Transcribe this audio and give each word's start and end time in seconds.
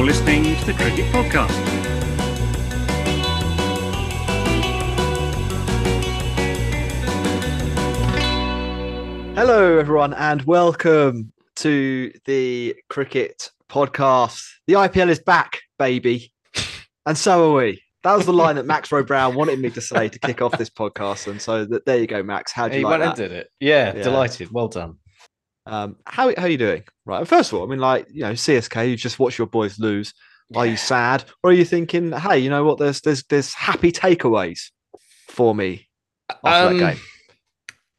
You're 0.00 0.06
listening 0.06 0.56
to 0.56 0.64
the 0.64 0.72
Cricket 0.72 1.04
Podcast. 1.12 1.50
Hello, 9.36 9.78
everyone, 9.78 10.14
and 10.14 10.42
welcome 10.42 11.32
to 11.56 12.10
the 12.24 12.74
Cricket 12.88 13.50
Podcast. 13.68 14.42
The 14.66 14.74
IPL 14.74 15.10
is 15.10 15.18
back, 15.18 15.60
baby, 15.78 16.32
and 17.04 17.16
so 17.18 17.52
are 17.52 17.56
we. 17.56 17.82
That 18.02 18.16
was 18.16 18.24
the 18.24 18.32
line 18.32 18.56
that 18.56 18.64
Max 18.64 18.90
Rowe 18.90 19.02
Brown 19.02 19.34
wanted 19.34 19.58
me 19.60 19.68
to 19.70 19.80
say 19.82 20.08
to 20.08 20.18
kick 20.18 20.40
off 20.40 20.56
this 20.56 20.70
podcast, 20.70 21.26
and 21.26 21.40
so 21.42 21.66
that, 21.66 21.84
there 21.84 21.98
you 21.98 22.06
go, 22.06 22.22
Max. 22.22 22.52
How 22.52 22.68
do 22.68 22.74
you 22.74 22.78
he 22.80 22.84
like 22.84 23.00
went 23.00 23.16
that? 23.16 23.22
and 23.22 23.30
did 23.30 23.38
it. 23.38 23.48
Yeah, 23.60 23.94
Yeah. 23.94 24.02
delighted. 24.02 24.50
Well 24.50 24.68
done. 24.68 24.96
Um, 25.70 25.96
how 26.04 26.34
how 26.36 26.42
are 26.42 26.48
you 26.48 26.58
doing? 26.58 26.82
Right. 27.06 27.26
First 27.26 27.52
of 27.52 27.58
all, 27.58 27.64
I 27.64 27.70
mean, 27.70 27.78
like 27.78 28.06
you 28.12 28.22
know, 28.22 28.32
CSK. 28.32 28.90
You 28.90 28.96
just 28.96 29.20
watch 29.20 29.38
your 29.38 29.46
boys 29.46 29.78
lose. 29.78 30.12
Are 30.56 30.66
you 30.66 30.76
sad, 30.76 31.24
or 31.44 31.50
are 31.50 31.54
you 31.54 31.64
thinking, 31.64 32.10
hey, 32.10 32.40
you 32.40 32.50
know 32.50 32.64
what? 32.64 32.78
There's 32.78 33.00
there's 33.02 33.22
there's 33.24 33.54
happy 33.54 33.92
takeaways 33.92 34.72
for 35.28 35.54
me 35.54 35.88
after 36.44 36.68
Um, 36.68 36.78
that 36.78 36.94
game. 36.94 37.02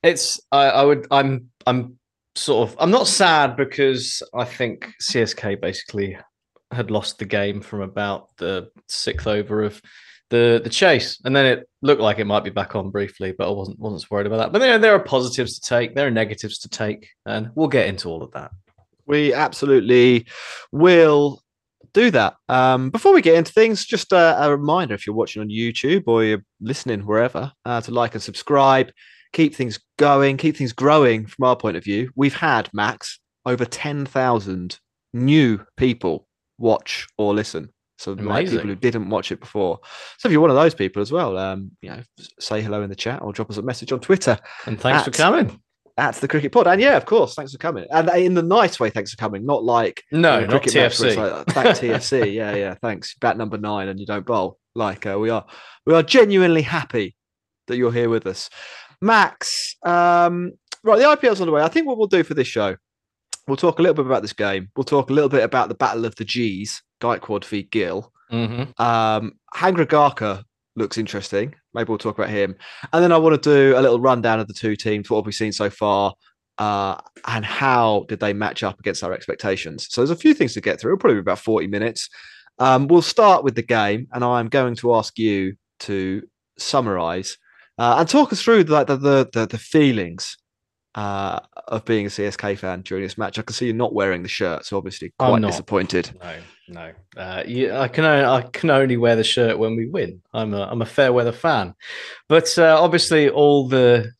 It's 0.03 0.41
I, 0.51 0.65
I 0.65 0.83
would 0.83 1.07
I'm 1.11 1.49
I'm 1.65 1.97
sort 2.35 2.69
of 2.69 2.75
I'm 2.77 2.91
not 2.91 3.07
sad 3.07 3.55
because 3.55 4.21
I 4.33 4.43
think 4.43 4.91
CSK 5.01 5.61
basically 5.61 6.17
had 6.73 6.91
lost 6.91 7.19
the 7.19 7.25
game 7.25 7.61
from 7.61 7.81
about 7.81 8.27
the 8.37 8.69
sixth 8.89 9.27
over 9.27 9.63
of 9.63 9.81
the 10.31 10.59
the 10.63 10.69
chase, 10.69 11.19
and 11.23 11.35
then 11.35 11.45
it 11.45 11.69
looked 11.83 12.01
like 12.01 12.17
it 12.17 12.25
might 12.25 12.43
be 12.43 12.49
back 12.49 12.75
on 12.75 12.89
briefly, 12.89 13.33
but 13.37 13.47
I 13.47 13.51
wasn't 13.51 13.77
wasn't 13.77 14.09
worried 14.09 14.25
about 14.25 14.37
that. 14.37 14.51
But 14.51 14.59
there 14.59 14.79
there 14.79 14.95
are 14.95 15.03
positives 15.03 15.59
to 15.59 15.69
take, 15.69 15.93
there 15.93 16.07
are 16.07 16.11
negatives 16.11 16.57
to 16.59 16.69
take, 16.69 17.09
and 17.27 17.51
we'll 17.53 17.67
get 17.67 17.87
into 17.87 18.09
all 18.09 18.23
of 18.23 18.31
that. 18.31 18.51
We 19.05 19.33
absolutely 19.33 20.25
will 20.71 21.43
do 21.93 22.09
that. 22.11 22.35
Um, 22.47 22.89
before 22.89 23.13
we 23.13 23.21
get 23.21 23.35
into 23.35 23.51
things, 23.51 23.85
just 23.85 24.11
a, 24.13 24.43
a 24.43 24.49
reminder 24.49 24.95
if 24.95 25.05
you're 25.05 25.15
watching 25.15 25.41
on 25.41 25.49
YouTube 25.49 26.03
or 26.07 26.23
you're 26.23 26.43
listening 26.61 27.01
wherever, 27.01 27.51
uh, 27.65 27.81
to 27.81 27.91
like 27.91 28.13
and 28.13 28.23
subscribe, 28.23 28.91
keep 29.33 29.53
things 29.53 29.79
going, 29.97 30.37
keep 30.37 30.55
things 30.55 30.71
growing 30.71 31.25
from 31.25 31.45
our 31.45 31.55
point 31.55 31.75
of 31.75 31.83
view. 31.83 32.09
We've 32.15 32.35
had, 32.35 32.69
Max, 32.73 33.19
over 33.45 33.65
10,000 33.65 34.79
new 35.13 35.65
people 35.75 36.27
watch 36.57 37.07
or 37.17 37.33
listen. 37.33 37.69
So 38.01 38.13
like 38.13 38.49
people 38.49 38.67
who 38.67 38.75
didn't 38.75 39.09
watch 39.09 39.31
it 39.31 39.39
before. 39.39 39.79
So 40.17 40.27
if 40.27 40.31
you're 40.31 40.41
one 40.41 40.49
of 40.49 40.55
those 40.55 40.73
people 40.73 41.01
as 41.01 41.11
well, 41.11 41.37
um, 41.37 41.71
you 41.81 41.89
know, 41.89 42.01
say 42.39 42.61
hello 42.61 42.81
in 42.81 42.89
the 42.89 42.95
chat 42.95 43.21
or 43.21 43.31
drop 43.31 43.49
us 43.51 43.57
a 43.57 43.61
message 43.61 43.91
on 43.91 43.99
Twitter 43.99 44.39
And 44.65 44.79
thanks 44.79 45.03
for 45.03 45.11
coming. 45.11 45.61
at 45.97 46.15
the 46.15 46.27
Cricket 46.27 46.51
Pod. 46.51 46.65
And 46.67 46.81
yeah, 46.81 46.97
of 46.97 47.05
course, 47.05 47.35
thanks 47.35 47.51
for 47.51 47.59
coming. 47.59 47.85
And 47.91 48.09
in 48.09 48.33
the 48.33 48.41
nice 48.41 48.79
way, 48.79 48.89
thanks 48.89 49.11
for 49.11 49.17
coming, 49.17 49.45
not 49.45 49.63
like 49.63 50.03
No, 50.11 50.39
you 50.39 50.47
know, 50.47 50.53
not 50.53 50.61
cricket 50.63 50.75
match 50.75 50.99
where 50.99 51.11
TFC. 51.15 51.55
like, 51.55 51.67
TFC. 51.77 52.33
Yeah, 52.33 52.55
yeah. 52.55 52.73
Thanks. 52.81 53.13
Bat 53.21 53.37
number 53.37 53.57
nine, 53.59 53.87
and 53.87 53.99
you 53.99 54.05
don't 54.07 54.25
bowl. 54.25 54.57
Like 54.73 55.05
uh, 55.05 55.19
we 55.19 55.29
are, 55.29 55.45
we 55.85 55.93
are 55.93 56.01
genuinely 56.01 56.61
happy 56.63 57.15
that 57.67 57.77
you're 57.77 57.91
here 57.91 58.09
with 58.09 58.25
us, 58.25 58.49
Max. 59.01 59.75
Um, 59.85 60.53
right, 60.83 60.97
the 60.97 61.05
IPL's 61.05 61.41
on 61.41 61.47
the 61.47 61.53
way. 61.53 61.61
I 61.61 61.67
think 61.67 61.85
what 61.87 61.97
we'll 61.97 62.07
do 62.07 62.23
for 62.23 62.33
this 62.33 62.47
show, 62.47 62.77
we'll 63.47 63.57
talk 63.57 63.79
a 63.79 63.81
little 63.81 63.95
bit 63.95 64.05
about 64.05 64.21
this 64.21 64.33
game. 64.33 64.69
We'll 64.75 64.85
talk 64.85 65.09
a 65.09 65.13
little 65.13 65.29
bit 65.29 65.43
about 65.43 65.67
the 65.69 65.75
Battle 65.75 66.05
of 66.05 66.15
the 66.15 66.25
G's, 66.25 66.81
Gaikwad 67.01 67.43
v 67.45 67.63
Gill. 67.63 68.11
hmm 68.29 68.63
Um, 68.77 69.33
Hangra 69.53 70.43
looks 70.75 70.97
interesting. 70.97 71.53
Maybe 71.73 71.89
we'll 71.89 71.97
talk 71.97 72.17
about 72.17 72.29
him. 72.29 72.55
And 72.93 73.03
then 73.03 73.11
I 73.11 73.17
want 73.17 73.41
to 73.41 73.49
do 73.49 73.77
a 73.77 73.81
little 73.81 73.99
rundown 73.99 74.39
of 74.39 74.47
the 74.47 74.53
two 74.53 74.75
teams, 74.75 75.09
what 75.09 75.17
we've 75.17 75.27
we 75.27 75.31
seen 75.33 75.51
so 75.51 75.69
far, 75.69 76.13
uh, 76.57 76.97
and 77.27 77.43
how 77.45 78.05
did 78.07 78.19
they 78.19 78.33
match 78.33 78.63
up 78.63 78.79
against 78.79 79.03
our 79.03 79.13
expectations. 79.13 79.87
So 79.89 80.01
there's 80.01 80.11
a 80.11 80.15
few 80.15 80.33
things 80.33 80.53
to 80.53 80.61
get 80.61 80.79
through. 80.79 80.91
It'll 80.91 80.99
probably 80.99 81.15
be 81.15 81.21
about 81.21 81.39
40 81.39 81.67
minutes. 81.67 82.09
Um, 82.59 82.87
we'll 82.87 83.01
start 83.01 83.43
with 83.43 83.55
the 83.55 83.63
game, 83.63 84.07
and 84.13 84.23
I'm 84.23 84.47
going 84.47 84.75
to 84.77 84.95
ask 84.95 85.17
you 85.17 85.55
to 85.81 86.23
summarize 86.57 87.37
uh, 87.77 87.95
and 87.99 88.07
talk 88.07 88.31
us 88.31 88.41
through 88.41 88.65
the, 88.65 88.83
the, 88.83 88.97
the, 88.97 89.29
the, 89.33 89.45
the 89.47 89.57
feelings 89.57 90.37
uh, 90.95 91.39
of 91.67 91.85
being 91.85 92.05
a 92.05 92.09
CSK 92.09 92.57
fan 92.57 92.81
during 92.81 93.03
this 93.03 93.17
match. 93.17 93.39
I 93.39 93.43
can 93.43 93.53
see 93.53 93.67
you're 93.67 93.75
not 93.75 93.93
wearing 93.93 94.23
the 94.23 94.29
shirt, 94.29 94.65
so 94.65 94.77
obviously 94.77 95.13
quite 95.17 95.41
disappointed. 95.41 96.11
No, 96.21 96.35
no. 96.67 96.91
Uh, 97.21 97.43
you, 97.45 97.73
I 97.73 97.87
can 97.87 98.05
only, 98.05 98.25
I 98.25 98.41
can 98.41 98.69
only 98.69 98.97
wear 98.97 99.15
the 99.15 99.23
shirt 99.23 99.57
when 99.57 99.75
we 99.75 99.87
win. 99.87 100.21
I'm 100.33 100.53
a 100.53 100.63
I'm 100.63 100.81
a 100.81 100.85
fair 100.85 101.13
weather 101.13 101.31
fan, 101.31 101.73
but 102.27 102.57
uh, 102.57 102.77
obviously 102.79 103.29
all 103.29 103.67
the 103.67 104.11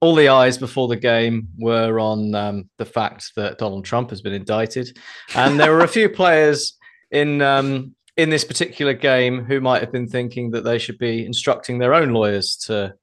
all 0.00 0.14
the 0.14 0.28
eyes 0.28 0.58
before 0.58 0.86
the 0.86 0.96
game 0.96 1.48
were 1.58 1.98
on 1.98 2.34
um, 2.34 2.70
the 2.78 2.84
fact 2.84 3.32
that 3.36 3.58
Donald 3.58 3.84
Trump 3.84 4.10
has 4.10 4.20
been 4.20 4.34
indicted, 4.34 4.96
and 5.34 5.58
there 5.58 5.72
were 5.72 5.84
a 5.84 5.88
few 5.88 6.08
players 6.08 6.76
in 7.10 7.40
um, 7.40 7.94
in 8.18 8.30
this 8.30 8.44
particular 8.44 8.92
game 8.92 9.44
who 9.44 9.60
might 9.60 9.80
have 9.80 9.92
been 9.92 10.08
thinking 10.08 10.50
that 10.50 10.64
they 10.64 10.78
should 10.78 10.98
be 10.98 11.24
instructing 11.24 11.78
their 11.78 11.94
own 11.94 12.10
lawyers 12.10 12.56
to 12.56 12.94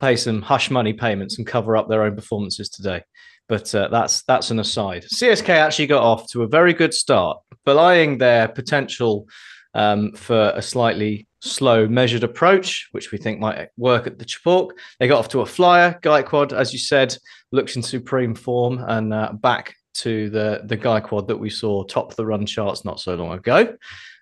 pay 0.00 0.16
some 0.16 0.42
hush 0.42 0.70
money 0.70 0.92
payments 0.92 1.38
and 1.38 1.46
cover 1.46 1.76
up 1.76 1.88
their 1.88 2.02
own 2.02 2.14
performances 2.14 2.68
today. 2.68 3.02
But 3.48 3.72
uh, 3.74 3.88
that's 3.88 4.22
that's 4.24 4.50
an 4.50 4.58
aside. 4.58 5.04
CSK 5.04 5.48
actually 5.48 5.86
got 5.86 6.02
off 6.02 6.28
to 6.30 6.42
a 6.42 6.48
very 6.48 6.72
good 6.72 6.92
start, 6.92 7.38
belying 7.64 8.18
their 8.18 8.48
potential 8.48 9.28
um, 9.74 10.12
for 10.12 10.52
a 10.54 10.62
slightly 10.62 11.28
slow, 11.40 11.86
measured 11.86 12.24
approach, 12.24 12.88
which 12.90 13.12
we 13.12 13.18
think 13.18 13.38
might 13.38 13.68
work 13.76 14.06
at 14.06 14.18
the 14.18 14.24
Chepauk. 14.24 14.70
They 14.98 15.06
got 15.06 15.18
off 15.18 15.28
to 15.28 15.42
a 15.42 15.46
flyer. 15.46 15.98
Gaikwad, 16.02 16.52
as 16.52 16.72
you 16.72 16.78
said, 16.78 17.16
looks 17.52 17.76
in 17.76 17.82
supreme 17.82 18.34
form 18.34 18.84
and 18.88 19.14
uh, 19.14 19.32
back 19.32 19.74
to 19.94 20.28
the 20.30 20.62
the 20.64 20.76
Gaikwad 20.76 21.28
that 21.28 21.36
we 21.36 21.50
saw 21.50 21.84
top 21.84 22.14
the 22.14 22.26
run 22.26 22.46
charts 22.46 22.84
not 22.84 23.00
so 23.00 23.14
long 23.14 23.32
ago. 23.32 23.76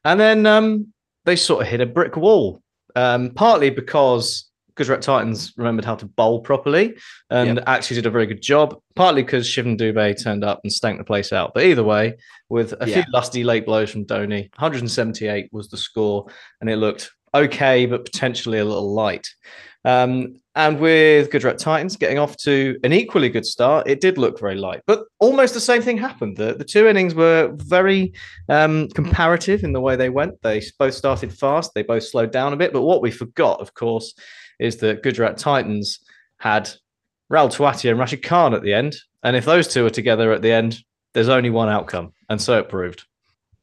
And 0.04 0.20
then 0.20 0.44
um, 0.44 0.92
they 1.24 1.36
sort 1.36 1.62
of 1.62 1.68
hit 1.68 1.80
a 1.80 1.86
brick 1.86 2.16
wall, 2.16 2.62
um, 2.94 3.30
partly 3.30 3.70
because 3.70 4.50
Gujarat 4.76 5.02
Titans 5.02 5.52
remembered 5.56 5.84
how 5.84 5.94
to 5.94 6.06
bowl 6.06 6.40
properly 6.40 6.96
and 7.30 7.62
actually 7.66 7.96
did 7.96 8.06
a 8.06 8.10
very 8.10 8.26
good 8.26 8.42
job, 8.42 8.78
partly 8.96 9.22
because 9.22 9.46
Shivam 9.46 9.78
Dubé 9.78 10.20
turned 10.20 10.44
up 10.44 10.60
and 10.64 10.72
stank 10.72 10.98
the 10.98 11.04
place 11.04 11.32
out. 11.32 11.52
But 11.54 11.64
either 11.64 11.84
way, 11.84 12.16
with 12.48 12.74
a 12.80 12.88
Yeah. 12.88 13.02
few 13.02 13.12
lusty 13.12 13.44
late 13.44 13.66
blows 13.66 13.90
from 13.90 14.04
Dhoni, 14.04 14.50
178 14.58 15.48
was 15.52 15.68
the 15.68 15.76
score, 15.76 16.26
and 16.60 16.68
it 16.68 16.76
looked 16.76 17.10
okay, 17.34 17.86
but 17.86 18.04
potentially 18.04 18.58
a 18.58 18.64
little 18.64 18.92
light. 18.92 19.28
Um, 19.84 20.36
and 20.54 20.80
with 20.80 21.30
Gujarat 21.30 21.58
Titans 21.58 21.96
getting 21.96 22.18
off 22.18 22.36
to 22.38 22.78
an 22.84 22.92
equally 22.92 23.28
good 23.28 23.44
start, 23.44 23.86
it 23.88 24.00
did 24.00 24.16
look 24.16 24.38
very 24.40 24.54
light. 24.54 24.80
But 24.86 25.04
almost 25.18 25.52
the 25.52 25.60
same 25.60 25.82
thing 25.82 25.98
happened. 25.98 26.36
The, 26.36 26.54
the 26.54 26.64
two 26.64 26.86
innings 26.86 27.14
were 27.14 27.50
very 27.56 28.14
um, 28.48 28.88
comparative 28.88 29.62
in 29.62 29.72
the 29.72 29.80
way 29.80 29.96
they 29.96 30.08
went. 30.10 30.40
They 30.42 30.62
both 30.78 30.94
started 30.94 31.36
fast, 31.36 31.72
they 31.74 31.82
both 31.82 32.04
slowed 32.04 32.30
down 32.30 32.52
a 32.52 32.56
bit. 32.56 32.72
But 32.72 32.82
what 32.82 33.02
we 33.02 33.10
forgot, 33.10 33.60
of 33.60 33.74
course, 33.74 34.14
is 34.58 34.76
that 34.78 35.02
Gujarat 35.02 35.38
Titans 35.38 36.00
had 36.38 36.70
Rahul 37.30 37.54
Tewatia 37.54 37.90
and 37.90 37.98
Rashid 37.98 38.22
Khan 38.22 38.54
at 38.54 38.62
the 38.62 38.74
end. 38.74 38.96
And 39.22 39.36
if 39.36 39.44
those 39.44 39.68
two 39.68 39.86
are 39.86 39.90
together 39.90 40.32
at 40.32 40.42
the 40.42 40.52
end, 40.52 40.78
there's 41.12 41.28
only 41.28 41.50
one 41.50 41.68
outcome. 41.68 42.12
And 42.28 42.40
so 42.40 42.58
it 42.58 42.68
proved. 42.68 43.04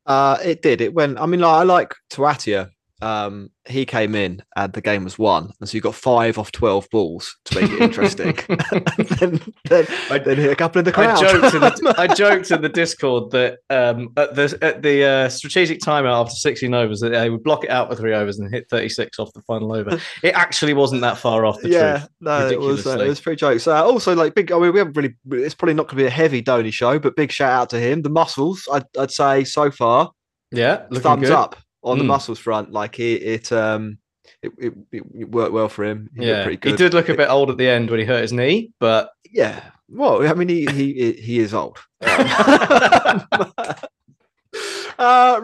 Uh, 0.06 0.38
it 0.44 0.62
did. 0.62 0.82
It 0.82 0.94
went. 0.94 1.20
I 1.20 1.26
mean, 1.26 1.42
like, 1.42 1.62
I 1.62 1.64
like 1.64 1.94
Tewatia 2.10 2.70
um, 3.02 3.50
he 3.66 3.86
came 3.86 4.16
in 4.16 4.42
and 4.56 4.74
the 4.74 4.82
game 4.82 5.04
was 5.04 5.18
won, 5.18 5.52
and 5.60 5.70
so 5.70 5.76
you 5.76 5.82
got 5.82 5.96
five 5.96 6.38
off 6.38 6.52
twelve 6.52 6.88
balls 6.92 7.36
to 7.46 7.62
make 7.62 7.72
it 7.72 7.82
interesting. 7.82 8.34
then, 9.20 9.40
then, 9.66 9.88
I, 10.10 10.20
then 10.20 10.38
hit 10.38 10.52
a 10.52 10.56
couple 10.56 10.80
in 10.80 10.86
the 10.86 10.92
crowd. 10.92 11.24
I 11.24 11.32
joked 11.32 11.56
in 11.56 11.62
the, 11.62 11.96
I 11.98 12.08
joked 12.14 12.52
in 12.52 12.62
the 12.62 12.70
Discord 12.70 13.32
that 13.32 13.58
um, 13.70 14.14
at 14.18 14.36
the 14.36 14.58
at 14.62 14.82
the 14.82 15.04
uh, 15.04 15.30
strategic 15.30 15.80
timeout 15.80 16.22
after 16.22 16.36
sixteen 16.36 16.74
overs 16.74 17.00
that 17.00 17.10
they 17.10 17.30
would 17.30 17.44
block 17.44 17.64
it 17.64 17.70
out 17.70 17.90
for 17.90 17.96
three 17.96 18.14
overs 18.14 18.40
and 18.40 18.54
hit 18.54 18.70
thirty 18.70 18.90
six 18.90 19.20
off 19.20 19.34
the 19.34 19.42
final 19.42 19.74
over. 19.74 20.00
It 20.24 20.34
actually 20.36 20.74
wasn't 20.74 21.02
that 21.02 21.18
far 21.18 21.46
off 21.46 21.60
the 21.62 21.70
yeah, 21.70 21.98
truth. 22.00 22.10
no, 22.22 22.48
it 22.48 22.60
was 22.60 22.86
uh, 22.86 23.00
it 23.00 23.08
was 23.08 23.20
pretty 23.20 23.38
jokes. 23.38 23.68
Uh, 23.68 23.84
also, 23.84 24.16
like 24.16 24.36
big. 24.36 24.52
I 24.52 24.60
mean, 24.60 24.74
we 24.74 24.80
haven't 24.80 24.98
really. 24.98 25.16
It's 25.44 25.56
probably 25.56 25.76
not 25.76 25.88
going 25.88 25.98
to 25.98 26.04
be 26.04 26.08
a 26.08 26.12
heavy 26.12 26.42
Dhoni 26.42 26.72
show, 26.72 27.00
but 27.00 27.16
big 27.16 27.32
shout 27.32 27.52
out 27.52 27.70
to 27.72 27.80
him. 27.80 28.02
The 28.02 28.10
muscles, 28.10 28.68
I'd, 28.72 28.86
I'd 28.98 29.12
say 29.12 29.44
so 29.44 29.72
far. 29.72 30.12
Yeah, 30.52 30.86
thumbs 30.94 31.30
good. 31.30 31.32
up 31.32 31.56
on 31.84 31.98
mm. 31.98 32.00
the 32.00 32.06
muscles 32.06 32.40
front. 32.40 32.72
Like 32.72 33.00
it, 33.00 33.24
it 33.24 33.52
um, 33.52 33.98
it, 34.42 34.52
it, 34.58 34.74
it, 34.92 35.30
worked 35.30 35.54
well 35.54 35.70
for 35.70 35.84
him. 35.84 36.10
He 36.18 36.28
yeah, 36.28 36.50
he 36.50 36.58
did 36.58 36.94
look 36.94 37.10
a 37.10 37.16
bit 37.16 37.30
old 37.30 37.50
at 37.50 37.58
the 37.58 37.68
end 37.68 37.90
when 37.90 38.00
he 38.00 38.06
hurt 38.06 38.22
his 38.22 38.34
knee, 38.34 38.72
but 38.80 39.12
yeah. 39.30 39.62
Well, 39.90 40.28
I 40.28 40.34
mean, 40.34 40.48
he 40.48 40.66
he 40.68 41.14
he 41.14 41.40
is 41.40 41.54
old. 41.54 41.78
uh, 42.02 43.20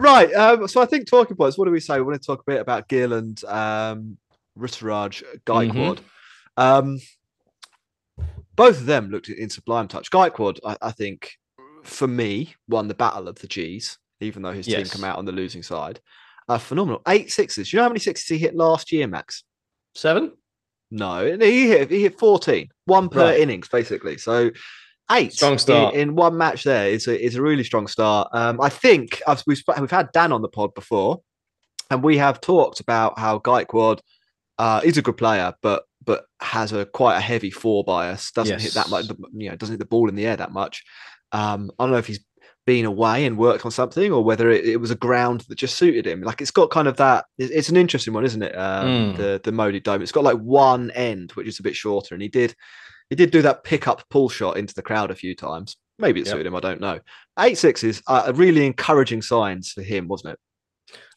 right. 0.00 0.32
Um, 0.34 0.68
so 0.68 0.80
I 0.80 0.86
think 0.86 1.06
talking 1.06 1.36
points. 1.36 1.58
What 1.58 1.66
do 1.66 1.70
we 1.70 1.80
say? 1.80 1.98
We 1.98 2.02
want 2.02 2.20
to 2.20 2.26
talk 2.26 2.40
a 2.40 2.50
bit 2.50 2.60
about 2.60 2.88
Gill 2.88 3.12
and 3.12 3.42
um, 3.44 4.16
Ruturaj 4.58 5.22
Gaikwad. 5.44 5.98
Mm-hmm. 5.98 6.60
Um, 6.60 6.98
both 8.56 8.80
of 8.80 8.86
them 8.86 9.10
looked 9.10 9.28
in 9.28 9.50
sublime 9.50 9.86
touch. 9.86 10.10
Gaikwad, 10.10 10.58
I, 10.64 10.76
I 10.82 10.90
think, 10.90 11.38
for 11.84 12.08
me, 12.08 12.54
won 12.68 12.88
the 12.88 12.94
battle 12.94 13.28
of 13.28 13.38
the 13.38 13.46
G's, 13.46 13.98
even 14.20 14.42
though 14.42 14.52
his 14.52 14.66
yes. 14.66 14.78
team 14.78 14.88
come 14.88 15.04
out 15.04 15.16
on 15.16 15.26
the 15.26 15.32
losing 15.32 15.62
side. 15.62 16.00
Uh, 16.48 16.58
phenomenal. 16.58 17.02
Eight 17.06 17.30
sixes. 17.30 17.72
You 17.72 17.78
know 17.78 17.84
how 17.84 17.88
many 17.90 18.00
sixes 18.00 18.26
he 18.26 18.38
hit 18.38 18.54
last 18.54 18.90
year, 18.90 19.06
Max? 19.06 19.44
Seven? 19.94 20.32
No, 20.90 21.36
he 21.38 21.68
hit 21.68 21.90
he 21.90 22.02
hit 22.02 22.18
14. 22.18 22.68
One 22.86 23.08
per 23.08 23.26
right. 23.26 23.40
innings, 23.40 23.68
basically. 23.68 24.16
So 24.16 24.50
eight 25.10 25.32
strong 25.32 25.58
start 25.58 25.94
in, 25.94 26.00
in, 26.00 26.14
one 26.14 26.36
match 26.36 26.64
there 26.64 26.88
is 26.88 27.06
a, 27.06 27.22
is 27.22 27.34
a 27.34 27.42
really 27.42 27.64
strong 27.64 27.86
start. 27.86 28.28
Um, 28.32 28.60
I 28.60 28.68
think 28.68 29.20
I've, 29.26 29.42
we've, 29.46 29.62
we've 29.78 29.90
had 29.90 30.12
Dan 30.12 30.32
on 30.32 30.42
the 30.42 30.48
pod 30.48 30.74
before, 30.74 31.20
and 31.90 32.02
we 32.02 32.16
have 32.18 32.40
talked 32.40 32.80
about 32.80 33.18
how 33.18 33.38
Gaikwad 33.38 34.00
uh, 34.58 34.80
is 34.82 34.96
a 34.96 35.02
good 35.02 35.16
player, 35.16 35.54
but 35.62 35.84
but 36.04 36.24
has 36.40 36.72
a 36.72 36.86
quite 36.86 37.16
a 37.16 37.20
heavy 37.20 37.50
four 37.50 37.84
bias. 37.84 38.32
Doesn't 38.32 38.54
yes. 38.54 38.62
hit 38.62 38.74
that 38.74 38.88
much, 38.88 39.06
you 39.34 39.50
know, 39.50 39.56
doesn't 39.56 39.74
hit 39.74 39.80
the 39.80 39.84
ball 39.84 40.08
in 40.08 40.14
the 40.14 40.26
air 40.26 40.36
that 40.36 40.52
much. 40.52 40.84
Um, 41.32 41.70
I 41.78 41.84
don't 41.84 41.92
know 41.92 41.98
if 41.98 42.06
he's 42.06 42.20
been 42.68 42.84
away 42.84 43.24
and 43.24 43.38
worked 43.38 43.64
on 43.64 43.70
something 43.70 44.12
or 44.12 44.22
whether 44.22 44.50
it, 44.50 44.62
it, 44.66 44.76
was 44.76 44.90
a 44.90 44.94
ground 44.94 45.40
that 45.48 45.54
just 45.54 45.78
suited 45.78 46.06
him. 46.06 46.20
Like 46.20 46.42
it's 46.42 46.50
got 46.50 46.68
kind 46.68 46.86
of 46.86 46.98
that 46.98 47.24
it's 47.38 47.70
an 47.70 47.78
interesting 47.78 48.12
one 48.12 48.26
isn't 48.26 48.42
it? 48.42 48.54
Um, 48.54 49.14
mm. 49.14 49.16
the 49.16 49.40
the 49.42 49.52
Modi 49.52 49.80
dome. 49.80 50.02
It's 50.02 50.12
got 50.12 50.22
like 50.22 50.36
one 50.36 50.90
end 50.90 51.30
which 51.32 51.48
is 51.48 51.58
a 51.58 51.62
bit 51.62 51.74
shorter 51.74 52.14
and 52.14 52.20
he 52.20 52.28
did 52.28 52.54
he 53.08 53.16
did 53.16 53.30
do 53.30 53.40
that 53.40 53.64
pickup 53.64 54.06
pull 54.10 54.28
shot 54.28 54.58
into 54.58 54.74
the 54.74 54.82
crowd 54.82 55.10
a 55.10 55.14
few 55.14 55.34
times. 55.34 55.78
Maybe 55.98 56.20
it 56.20 56.26
yep. 56.26 56.32
suited 56.32 56.46
him 56.46 56.54
i 56.54 56.60
don't 56.60 56.82
know. 56.82 57.00
Eight 57.38 57.56
sixes 57.56 58.02
are 58.06 58.30
really 58.34 58.66
encouraging 58.66 59.22
signs 59.22 59.72
for 59.72 59.80
him 59.80 60.06
wasn't 60.06 60.34
it? 60.34 60.38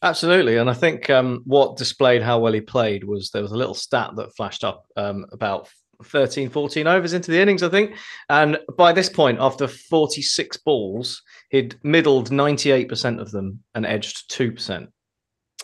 Absolutely, 0.02 0.56
and 0.56 0.70
I 0.70 0.74
think 0.74 1.10
um, 1.10 1.42
what 1.44 1.76
displayed 1.76 2.22
how 2.22 2.38
well 2.38 2.54
he 2.54 2.62
played 2.62 3.04
was 3.04 3.28
there 3.28 3.42
was 3.42 3.52
a 3.52 3.56
little 3.56 3.74
stat 3.74 4.16
that 4.16 4.34
flashed 4.34 4.64
up 4.64 4.86
um, 4.96 5.26
about 5.32 5.68
13, 6.02 6.50
14 6.50 6.86
overs 6.86 7.12
into 7.12 7.30
the 7.30 7.40
innings, 7.40 7.62
I 7.62 7.68
think. 7.68 7.96
And 8.28 8.58
by 8.76 8.92
this 8.92 9.08
point, 9.08 9.38
after 9.40 9.68
46 9.68 10.56
balls, 10.58 11.22
he'd 11.50 11.76
middled 11.82 12.30
98% 12.30 13.20
of 13.20 13.30
them 13.30 13.60
and 13.74 13.86
edged 13.86 14.30
2%. 14.30 14.88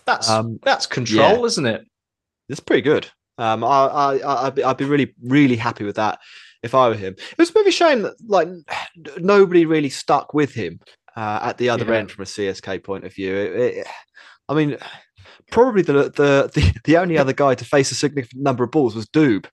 That's 0.07 0.31
um, 0.31 0.59
that's 0.63 0.87
control, 0.87 1.41
yeah. 1.41 1.45
isn't 1.45 1.67
it? 1.67 1.83
It's 2.49 2.61
pretty 2.61 2.83
good. 2.83 3.09
Um, 3.37 3.63
I, 3.63 3.87
I, 3.87 4.47
I'd 4.47 4.55
be, 4.55 4.65
I'd 4.65 4.77
be 4.79 4.87
really, 4.87 5.15
really 5.23 5.57
happy 5.57 5.85
with 5.85 5.97
that 5.97 6.19
if 6.63 6.75
I 6.75 6.89
were 6.89 6.95
him. 6.95 7.15
It 7.15 7.39
was 7.39 7.51
a 7.51 7.53
bit 7.53 7.61
of 7.63 7.67
a 7.69 7.73
shame 7.73 8.03
that 8.03 8.15
like 8.27 8.49
nobody 9.19 9.67
really 9.67 9.91
stuck 9.91 10.35
with 10.35 10.55
him 10.55 10.81
uh, 11.17 11.41
at 11.43 11.59
the 11.59 11.69
other 11.69 11.85
yeah. 11.87 11.99
end 11.99 12.11
from 12.11 12.23
a 12.23 12.27
CSK 12.27 12.83
point 12.83 13.05
of 13.05 13.15
view. 13.15 13.35
It, 13.35 13.77
it, 13.79 13.87
I 14.49 14.55
mean, 14.55 14.79
probably 15.51 15.83
the, 15.83 15.93
the, 15.93 16.51
the 16.55 16.75
the 16.85 16.97
only 16.97 17.19
other 17.19 17.33
guy 17.33 17.55
to 17.55 17.65
face 17.65 17.91
a 17.91 17.95
significant 17.95 18.43
number 18.43 18.65
of 18.65 18.71
balls 18.71 18.95
was 18.95 19.07
Doob 19.07 19.47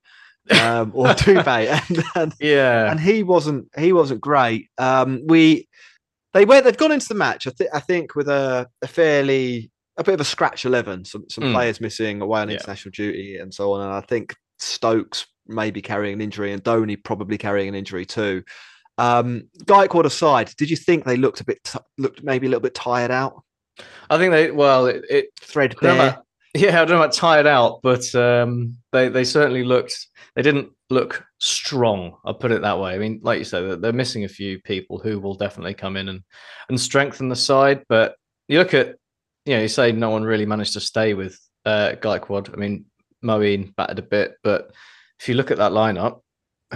um, 0.51 0.92
or 0.94 1.07
Dubé, 1.15 1.68
and, 1.89 2.03
and, 2.15 2.33
yeah, 2.39 2.92
and 2.92 3.00
he 3.00 3.24
wasn't 3.24 3.68
he 3.77 3.94
wasn't 3.94 4.21
great. 4.21 4.69
Um, 4.77 5.21
we 5.25 5.68
they 6.33 6.45
went 6.45 6.65
they've 6.65 6.77
gone 6.77 6.92
into 6.92 7.07
the 7.07 7.15
match. 7.15 7.47
I, 7.47 7.51
th- 7.57 7.69
I 7.74 7.80
think 7.80 8.15
with 8.15 8.27
a, 8.27 8.68
a, 8.81 8.88
fairly 8.88 9.71
a 9.97 10.03
bit 10.03 10.13
of 10.13 10.21
a 10.21 10.25
scratch 10.25 10.65
eleven, 10.65 11.06
some 11.06 11.25
some 11.30 11.45
mm. 11.45 11.53
players 11.53 11.81
missing 11.81 12.21
away 12.21 12.42
on 12.42 12.50
yeah. 12.50 12.56
international 12.56 12.92
duty 12.92 13.38
and 13.38 13.53
so 13.53 13.74
on. 13.74 13.81
And 13.81 13.92
I 13.92 14.01
think 14.01 14.36
Stokes 14.59 15.25
maybe 15.47 15.81
carrying 15.81 16.13
an 16.13 16.21
injury, 16.21 16.51
and 16.51 16.63
Dhoni 16.63 17.03
probably 17.03 17.38
carrying 17.38 17.69
an 17.69 17.75
injury 17.75 18.06
too. 18.06 18.44
Um, 18.98 19.50
Gaikwad 19.63 20.06
aside, 20.06 20.53
did 20.57 20.69
you 20.69 20.77
think 20.77 21.03
they 21.03 21.18
looked 21.18 21.41
a 21.41 21.45
bit 21.45 21.63
t- 21.63 21.80
looked 21.98 22.24
maybe 22.24 22.48
a 22.48 22.50
little 22.50 22.62
bit 22.62 22.75
tired 22.75 23.12
out? 23.12 23.44
I 24.09 24.18
think 24.18 24.31
they 24.31 24.51
well 24.51 24.86
it, 24.86 25.03
it 25.09 25.25
threadbare. 25.41 26.21
Yeah, 26.55 26.81
I 26.81 26.85
don't 26.85 26.91
know 26.91 27.03
about 27.03 27.13
tired 27.13 27.47
out, 27.47 27.81
but 27.83 28.15
um, 28.15 28.77
they 28.93 29.09
they 29.09 29.25
certainly 29.25 29.65
looked. 29.65 30.07
They 30.37 30.41
didn't 30.41 30.69
look 30.89 31.25
strong. 31.37 32.15
I'll 32.23 32.33
put 32.33 32.53
it 32.53 32.61
that 32.61 32.79
way. 32.79 32.93
I 32.93 32.97
mean, 32.97 33.19
like 33.23 33.39
you 33.39 33.43
said, 33.45 33.81
they're 33.81 33.91
missing 33.91 34.23
a 34.23 34.29
few 34.29 34.61
people 34.61 34.97
who 34.97 35.19
will 35.19 35.35
definitely 35.35 35.73
come 35.73 35.97
in 35.97 36.07
and 36.07 36.23
and 36.69 36.79
strengthen 36.79 37.27
the 37.27 37.35
side. 37.35 37.83
But 37.89 38.15
you 38.47 38.57
look 38.57 38.73
at, 38.73 38.95
you 39.45 39.55
know, 39.55 39.63
you 39.63 39.67
say 39.67 39.91
no 39.91 40.11
one 40.11 40.23
really 40.23 40.45
managed 40.45 40.73
to 40.73 40.79
stay 40.79 41.13
with 41.13 41.37
uh, 41.65 41.95
Gaikwad. 41.99 42.53
I 42.53 42.55
mean, 42.55 42.85
Moeen 43.21 43.75
batted 43.75 43.99
a 43.99 44.03
bit, 44.03 44.35
but 44.41 44.71
if 45.19 45.27
you 45.27 45.35
look 45.35 45.51
at 45.51 45.57
that 45.57 45.73
lineup, 45.73 46.21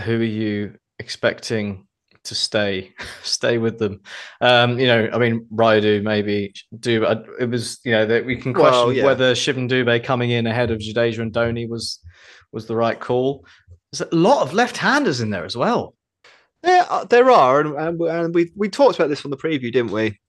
who 0.03 0.19
are 0.19 0.23
you 0.23 0.75
expecting 0.99 1.87
to 2.25 2.35
stay 2.35 2.93
stay 3.23 3.57
with 3.57 3.79
them. 3.79 4.01
Um, 4.41 4.79
you 4.79 4.87
know, 4.87 5.09
I 5.11 5.17
mean, 5.17 5.45
Rayudu 5.53 6.03
maybe 6.03 6.53
do. 6.79 7.05
It 7.39 7.49
was 7.49 7.79
you 7.83 7.91
know 7.91 8.05
that 8.05 8.25
we 8.25 8.35
can 8.35 8.53
question 8.53 8.71
well, 8.71 8.93
yeah. 8.93 9.05
whether 9.05 9.33
Shivam 9.33 9.69
Dube 9.69 10.03
coming 10.03 10.31
in 10.31 10.47
ahead 10.47 10.71
of 10.71 10.79
Jadeja 10.79 11.19
and 11.19 11.33
Dhoni 11.33 11.67
was 11.67 11.99
was 12.51 12.65
the 12.65 12.75
right 12.75 12.99
call. 12.99 13.45
There's 13.91 14.09
a 14.11 14.15
lot 14.15 14.43
of 14.43 14.53
left-handers 14.53 15.19
in 15.19 15.31
there 15.31 15.45
as 15.45 15.57
well. 15.57 15.95
Yeah, 16.63 16.85
uh, 16.89 17.05
there 17.05 17.31
are, 17.31 17.61
and, 17.61 18.01
and 18.01 18.35
we 18.35 18.51
we 18.55 18.69
talked 18.69 18.97
about 18.97 19.09
this 19.09 19.25
on 19.25 19.31
the 19.31 19.37
preview, 19.37 19.71
didn't 19.71 19.91
we? 19.91 20.19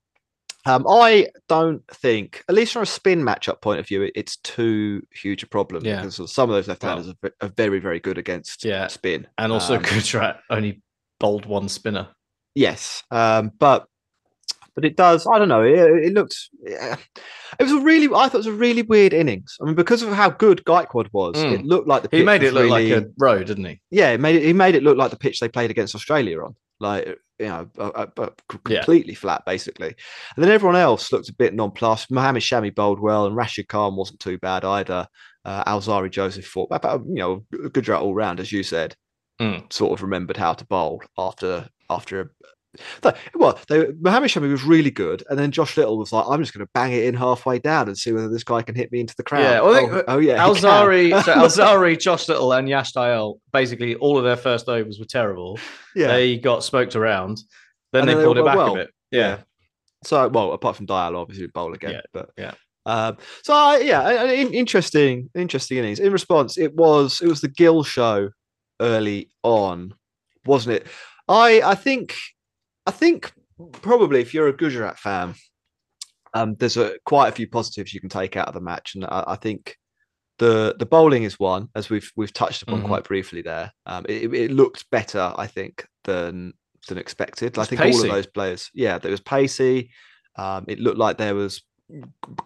Um, 0.67 0.85
I 0.89 1.29
don't 1.49 1.87
think, 1.89 2.45
at 2.49 2.55
least 2.55 2.75
from 2.75 2.83
a 2.83 2.87
spin 2.87 3.23
matchup 3.23 3.63
point 3.63 3.81
of 3.81 3.89
view, 3.89 4.03
it, 4.03 4.13
it's 4.15 4.37
too 4.37 5.03
huge 5.11 5.43
a 5.43 5.47
problem 5.47 5.85
yeah. 5.85 6.03
because 6.03 6.31
some 6.31 6.51
of 6.51 6.55
those 6.55 6.69
left-handers 6.69 7.07
well, 7.07 7.17
are, 7.25 7.47
are, 7.47 7.53
very, 7.57 7.79
very 7.79 7.99
good 7.99 8.19
against 8.19 8.65
yeah. 8.65 8.87
spin, 8.89 9.27
and 9.39 9.53
also 9.53 9.77
um, 9.77 9.83
Gujarat 9.89 10.41
only 10.51 10.83
bowled 11.21 11.47
one 11.47 11.69
spinner. 11.69 12.09
Yes, 12.57 13.05
um, 13.13 13.53
but 13.61 13.87
but 14.75 14.85
it 14.85 14.97
does. 14.97 15.27
I 15.27 15.39
don't 15.39 15.49
know. 15.49 15.63
It, 15.63 15.79
it 16.05 16.13
looked. 16.13 16.37
Yeah. 16.63 16.97
It 17.59 17.65
was 17.65 17.73
a 17.73 17.81
really. 17.81 18.07
I 18.07 18.29
thought 18.29 18.35
it 18.35 18.39
was 18.39 18.47
a 18.47 18.53
really 18.53 18.83
weird 18.83 19.13
innings. 19.13 19.57
I 19.61 19.65
mean, 19.65 19.75
because 19.75 20.03
of 20.03 20.13
how 20.13 20.31
good 20.31 20.65
Gaikwad 20.65 21.09
was, 21.13 21.37
mm. 21.37 21.53
it 21.53 21.65
looked 21.65 21.87
like 21.87 22.03
the. 22.03 22.17
He 22.17 22.25
made 22.25 22.43
it 22.43 22.55
look 22.55 22.65
really, 22.65 22.91
like 22.91 23.05
a 23.05 23.09
road, 23.19 23.47
didn't 23.47 23.65
he? 23.65 23.81
Yeah, 23.91 24.11
it 24.11 24.21
made 24.21 24.37
it. 24.37 24.43
He 24.43 24.53
made 24.53 24.75
it 24.75 24.83
look 24.83 24.97
like 24.97 25.11
the 25.11 25.19
pitch 25.19 25.41
they 25.41 25.49
played 25.49 25.71
against 25.71 25.95
Australia 25.95 26.43
on. 26.43 26.55
Like 26.79 27.19
you 27.39 27.47
know, 27.47 27.69
completely 28.49 29.13
yeah. 29.13 29.19
flat 29.19 29.43
basically. 29.45 29.95
And 30.37 30.45
then 30.45 30.51
everyone 30.51 30.77
else 30.77 31.13
looked 31.13 31.29
a 31.29 31.35
bit 31.35 31.55
nonplussed. 31.55 32.11
Mohammed 32.11 32.43
Shami 32.43 32.75
bowled 32.75 33.01
well, 33.01 33.27
and 33.27 33.37
Rashid 33.37 33.69
Khan 33.69 33.97
wasn't 33.97 34.21
too 34.21 34.39
bad 34.39 34.65
either. 34.65 35.07
Uh, 35.45 35.65
Alzarri 35.65 36.11
Joseph 36.11 36.47
fought 36.47 36.69
about 36.71 37.03
you 37.07 37.15
know 37.17 37.45
good 37.73 37.85
drought 37.85 38.03
all 38.03 38.15
round, 38.15 38.41
as 38.41 38.53
you 38.53 38.63
said 38.63 38.97
mm. 39.41 39.73
sort 39.73 39.93
of 39.93 40.03
remembered 40.03 40.37
how 40.37 40.53
to 40.53 40.65
bowl 40.67 41.03
after 41.19 41.69
after 41.89 42.21
a, 42.21 42.29
well, 43.35 43.59
they, 43.69 43.89
Mohammed 44.01 44.31
Shami 44.31 44.51
was 44.51 44.63
really 44.63 44.93
good, 44.93 45.25
and 45.29 45.37
then 45.37 45.51
Josh 45.51 45.77
Little 45.77 45.99
was 45.99 46.13
like, 46.13 46.25
"I'm 46.29 46.41
just 46.41 46.55
going 46.55 46.65
to 46.65 46.71
bang 46.73 46.93
it 46.93 47.05
in 47.05 47.15
halfway 47.15 47.59
down 47.59 47.89
and 47.89 47.99
see 47.99 48.13
whether 48.13 48.29
this 48.29 48.45
guy 48.45 48.63
can 48.63 48.77
hit 48.77 48.93
me 48.93 49.01
into 49.01 49.15
the 49.17 49.25
crowd." 49.25 49.43
Yeah, 49.43 49.61
well, 49.63 49.91
oh, 49.93 50.05
oh, 50.07 50.19
yeah, 50.19 50.37
Alzarri, 50.37 51.11
so 51.25 51.35
Alzarri, 51.35 51.99
Josh 51.99 52.29
Little, 52.29 52.53
and 52.53 52.69
Yash 52.69 52.93
Dayal, 52.93 53.41
basically 53.53 53.97
all 53.97 54.17
of 54.17 54.25
their 54.25 54.37
first 54.37 54.69
overs 54.69 55.01
were 55.01 55.05
terrible. 55.05 55.59
Yeah, 55.97 56.09
they 56.09 56.39
got 56.39 56.63
smoked 56.63 56.95
around, 56.95 57.41
then 57.93 58.03
and 58.03 58.09
they 58.09 58.15
then 58.15 58.25
pulled 58.25 58.37
they 58.37 58.43
it 58.43 58.47
back 58.47 58.57
well. 58.57 58.75
a 58.75 58.77
bit. 58.77 58.91
Yeah. 59.11 59.21
yeah. 59.21 59.39
So, 60.05 60.29
well, 60.29 60.53
apart 60.53 60.77
from 60.77 60.87
Dayal, 60.87 61.17
obviously 61.17 61.49
bowl 61.49 61.75
again, 61.75 61.93
yeah. 61.93 62.01
but 62.13 62.31
yeah. 62.39 62.55
Um, 62.87 63.19
so 63.43 63.77
yeah, 63.77 64.33
interesting, 64.33 65.29
interesting 65.35 65.79
innings. 65.79 65.99
In 65.99 66.13
response, 66.13 66.57
it 66.57 66.75
was 66.75 67.21
it 67.21 67.27
was 67.27 67.41
the 67.41 67.49
Gill 67.49 67.83
show 67.83 68.31
early 68.81 69.31
on, 69.43 69.95
wasn't 70.47 70.77
it? 70.77 70.87
I 71.29 71.61
I 71.63 71.75
think 71.75 72.17
I 72.87 72.91
think 72.91 73.33
probably 73.73 74.21
if 74.21 74.33
you're 74.35 74.49
a 74.49 74.57
Gujarat 74.57 74.99
fan, 74.99 75.35
um, 76.35 76.55
there's 76.59 76.77
a 76.77 76.99
quite 77.05 77.29
a 77.29 77.33
few 77.33 77.49
positives 77.49 77.93
you 77.95 78.01
can 78.01 78.09
take 78.11 78.37
out 78.37 78.49
of 78.49 78.55
the 78.55 78.61
match, 78.61 78.95
and 78.95 79.05
I, 79.05 79.25
I 79.29 79.37
think 79.37 79.77
the 80.39 80.75
the 80.79 80.87
bowling 80.87 81.25
is 81.25 81.39
one 81.39 81.69
as 81.75 81.91
we've 81.91 82.11
we've 82.17 82.33
touched 82.33 82.63
upon 82.63 82.83
Mhm. 82.83 82.87
quite 82.87 83.05
briefly 83.05 83.43
there. 83.43 83.73
Um, 83.87 84.07
it, 84.09 84.33
it 84.33 84.51
looked 84.51 84.89
better, 84.91 85.35
I 85.37 85.47
think, 85.47 85.87
than 86.05 86.55
than 86.89 86.97
expected. 86.99 87.59
I 87.59 87.65
think 87.65 87.81
all 87.83 87.89
of 87.89 88.09
those 88.11 88.27
players, 88.27 88.71
yeah, 88.73 88.99
there 88.99 89.11
was 89.11 89.21
pacey. 89.21 89.91
Um, 90.37 90.65
it 90.67 90.79
looked 90.81 90.97
like 90.99 91.19
there 91.19 91.35
was 91.35 91.63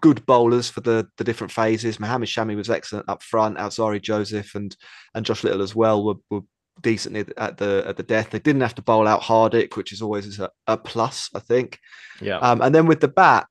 good 0.00 0.24
bowlers 0.26 0.68
for 0.68 0.80
the 0.80 1.08
the 1.16 1.24
different 1.24 1.52
phases. 1.52 2.00
Mohammed 2.00 2.28
Shami 2.28 2.56
was 2.56 2.70
excellent 2.70 3.08
up 3.08 3.22
front. 3.22 3.58
Alzarri 3.58 4.00
Joseph 4.00 4.54
and 4.54 4.76
and 5.14 5.24
Josh 5.24 5.44
Little 5.44 5.62
as 5.62 5.74
well 5.74 6.04
were, 6.04 6.14
were 6.30 6.42
decently 6.80 7.24
at- 7.36 7.58
the 7.58 7.84
at 7.86 7.96
the 7.96 8.02
death. 8.02 8.30
They 8.30 8.38
didn't 8.38 8.62
have 8.62 8.74
to 8.76 8.82
bowl 8.82 9.06
out 9.08 9.22
Hardik, 9.22 9.76
which 9.76 9.92
is 9.92 10.02
always 10.02 10.38
a, 10.38 10.50
a 10.66 10.76
plus, 10.76 11.30
I 11.34 11.40
think. 11.40 11.78
Yeah. 12.20 12.38
Um, 12.38 12.60
and 12.62 12.74
then 12.74 12.86
with 12.86 13.00
the 13.00 13.08
bat, 13.08 13.46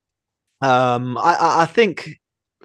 um, 0.62 1.18
I, 1.18 1.34
I, 1.36 1.62
I 1.64 1.66
think 1.66 2.18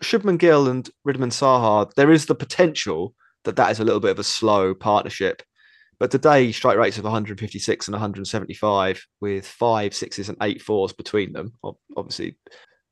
Shubman 0.02 0.38
Gill 0.38 0.68
and 0.68 0.88
Wriddhiman 1.06 1.32
Saha, 1.32 1.92
there 1.94 2.12
is 2.12 2.26
the 2.26 2.34
potential 2.34 3.14
that 3.44 3.56
that 3.56 3.70
is 3.70 3.80
a 3.80 3.84
little 3.84 4.00
bit 4.00 4.10
of 4.10 4.18
a 4.18 4.24
slow 4.24 4.74
partnership. 4.74 5.42
But 5.98 6.12
today, 6.12 6.52
strike 6.52 6.78
rates 6.78 6.98
of 6.98 7.04
156 7.04 7.88
and 7.88 7.92
175 7.92 9.04
with 9.20 9.46
five 9.46 9.94
sixes 9.94 10.28
and 10.28 10.38
eight 10.42 10.62
fours 10.62 10.92
between 10.92 11.32
them. 11.32 11.54
Obviously, 11.96 12.36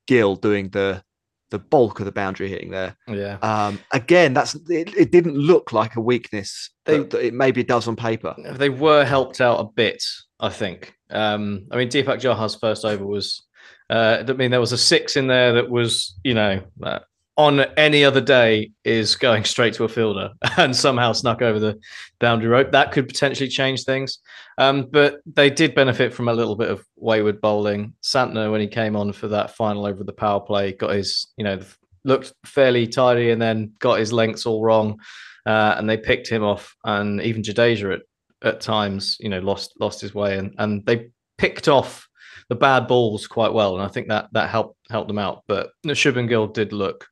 Gill 0.06 0.36
doing 0.36 0.70
the 0.70 1.02
the 1.50 1.58
bulk 1.60 2.00
of 2.00 2.06
the 2.06 2.12
boundary 2.12 2.48
hitting 2.48 2.72
there. 2.72 2.96
yeah. 3.06 3.38
Um, 3.40 3.78
again, 3.92 4.34
that's 4.34 4.56
it, 4.68 4.92
it. 4.96 5.12
Didn't 5.12 5.36
look 5.36 5.72
like 5.72 5.94
a 5.94 6.00
weakness 6.00 6.70
They- 6.84 6.96
it 6.98 7.34
maybe 7.34 7.62
does 7.62 7.86
on 7.86 7.94
paper. 7.94 8.34
they 8.54 8.68
were 8.68 9.04
helped 9.04 9.40
out 9.40 9.60
a 9.60 9.64
bit, 9.64 10.02
I 10.40 10.48
think. 10.48 10.94
Um, 11.08 11.68
I 11.70 11.76
mean, 11.76 11.88
Deepak 11.88 12.20
Chahar's 12.20 12.56
first 12.56 12.84
over 12.84 13.06
was, 13.06 13.44
uh, 13.88 14.25
I 14.26 14.32
mean, 14.32 14.50
there 14.50 14.58
was 14.58 14.72
a 14.72 14.78
six 14.78 15.16
in 15.16 15.28
there 15.28 15.52
that 15.52 15.70
was, 15.70 16.18
you 16.25 16.34
know, 16.34 16.62
uh, 16.82 16.98
on 17.36 17.60
any 17.76 18.04
other 18.04 18.20
day 18.20 18.70
is 18.84 19.14
going 19.14 19.44
straight 19.44 19.74
to 19.74 19.84
a 19.84 19.88
fielder 19.88 20.30
and 20.56 20.74
somehow 20.74 21.12
snuck 21.12 21.42
over 21.42 21.58
the 21.58 21.78
boundary 22.18 22.48
rope. 22.48 22.72
That 22.72 22.92
could 22.92 23.08
potentially 23.08 23.48
change 23.48 23.84
things. 23.84 24.18
Um, 24.58 24.88
but 24.90 25.20
they 25.26 25.50
did 25.50 25.74
benefit 25.74 26.14
from 26.14 26.28
a 26.28 26.34
little 26.34 26.56
bit 26.56 26.70
of 26.70 26.84
wayward 26.96 27.40
bowling. 27.40 27.92
Santner, 28.02 28.50
when 28.50 28.60
he 28.60 28.68
came 28.68 28.96
on 28.96 29.12
for 29.12 29.28
that 29.28 29.54
final 29.54 29.86
over 29.86 30.02
the 30.02 30.12
power 30.12 30.40
play, 30.40 30.72
got 30.72 30.94
his, 30.94 31.26
you 31.36 31.44
know, 31.44 31.60
looked 32.04 32.32
fairly 32.44 32.86
tidy 32.86 33.30
and 33.30 33.42
then 33.42 33.72
got 33.80 33.98
his 33.98 34.12
lengths 34.12 34.46
all 34.46 34.62
wrong. 34.62 34.98
Uh, 35.44 35.74
and 35.76 35.88
they 35.88 35.96
picked 35.96 36.28
him 36.28 36.42
off. 36.42 36.74
And 36.84 37.20
even 37.20 37.42
Jadeja 37.42 37.94
at 37.94 38.02
at 38.42 38.60
times, 38.60 39.16
you 39.20 39.28
know, 39.28 39.40
lost 39.40 39.72
lost 39.80 40.00
his 40.00 40.14
way, 40.14 40.38
and 40.38 40.54
and 40.58 40.84
they 40.86 41.10
picked 41.38 41.68
off 41.68 42.08
the 42.48 42.54
bad 42.54 42.86
balls 42.86 43.26
quite 43.26 43.52
well, 43.52 43.74
and 43.74 43.84
I 43.84 43.88
think 43.88 44.08
that 44.08 44.28
that 44.32 44.50
helped 44.50 44.76
helped 44.90 45.08
them 45.08 45.18
out. 45.18 45.42
But 45.46 45.70
Shubman 45.86 46.28
Gill 46.28 46.46
did 46.46 46.72
look 46.72 47.06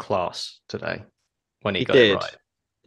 class 0.00 0.58
today 0.68 1.04
when 1.62 1.74
he, 1.76 1.80
He 1.82 1.84
got 1.84 1.94
did. 1.94 2.10
it 2.12 2.14
right. 2.14 2.36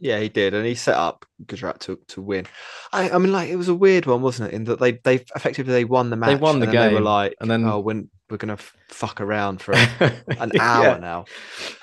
Yeah, 0.00 0.18
he 0.20 0.28
did, 0.28 0.52
and 0.54 0.66
he 0.66 0.74
set 0.74 0.96
up 0.96 1.24
Gujarat 1.46 1.80
to, 1.82 1.98
to 2.08 2.20
win. 2.20 2.46
I, 2.92 3.10
I 3.10 3.18
mean, 3.18 3.32
like 3.32 3.48
it 3.48 3.56
was 3.56 3.68
a 3.68 3.74
weird 3.74 4.06
one, 4.06 4.20
wasn't 4.22 4.52
it? 4.52 4.54
In 4.56 4.64
that 4.64 4.80
they 4.80 4.92
they 5.04 5.24
effectively 5.36 5.72
they 5.72 5.84
won 5.84 6.10
the 6.10 6.16
match. 6.16 6.30
They 6.30 6.34
won 6.36 6.58
the 6.58 6.66
and 6.66 6.74
then 6.74 6.88
They 6.88 6.94
were 6.94 7.00
like, 7.00 7.34
and 7.40 7.48
then- 7.50 7.64
oh, 7.64 7.78
when 7.80 8.10
we're 8.28 8.36
gonna 8.38 8.58
fuck 8.90 9.20
around 9.20 9.62
for 9.62 9.72
an 10.00 10.52
hour 10.60 10.84
yeah, 10.84 10.98
now. 10.98 11.24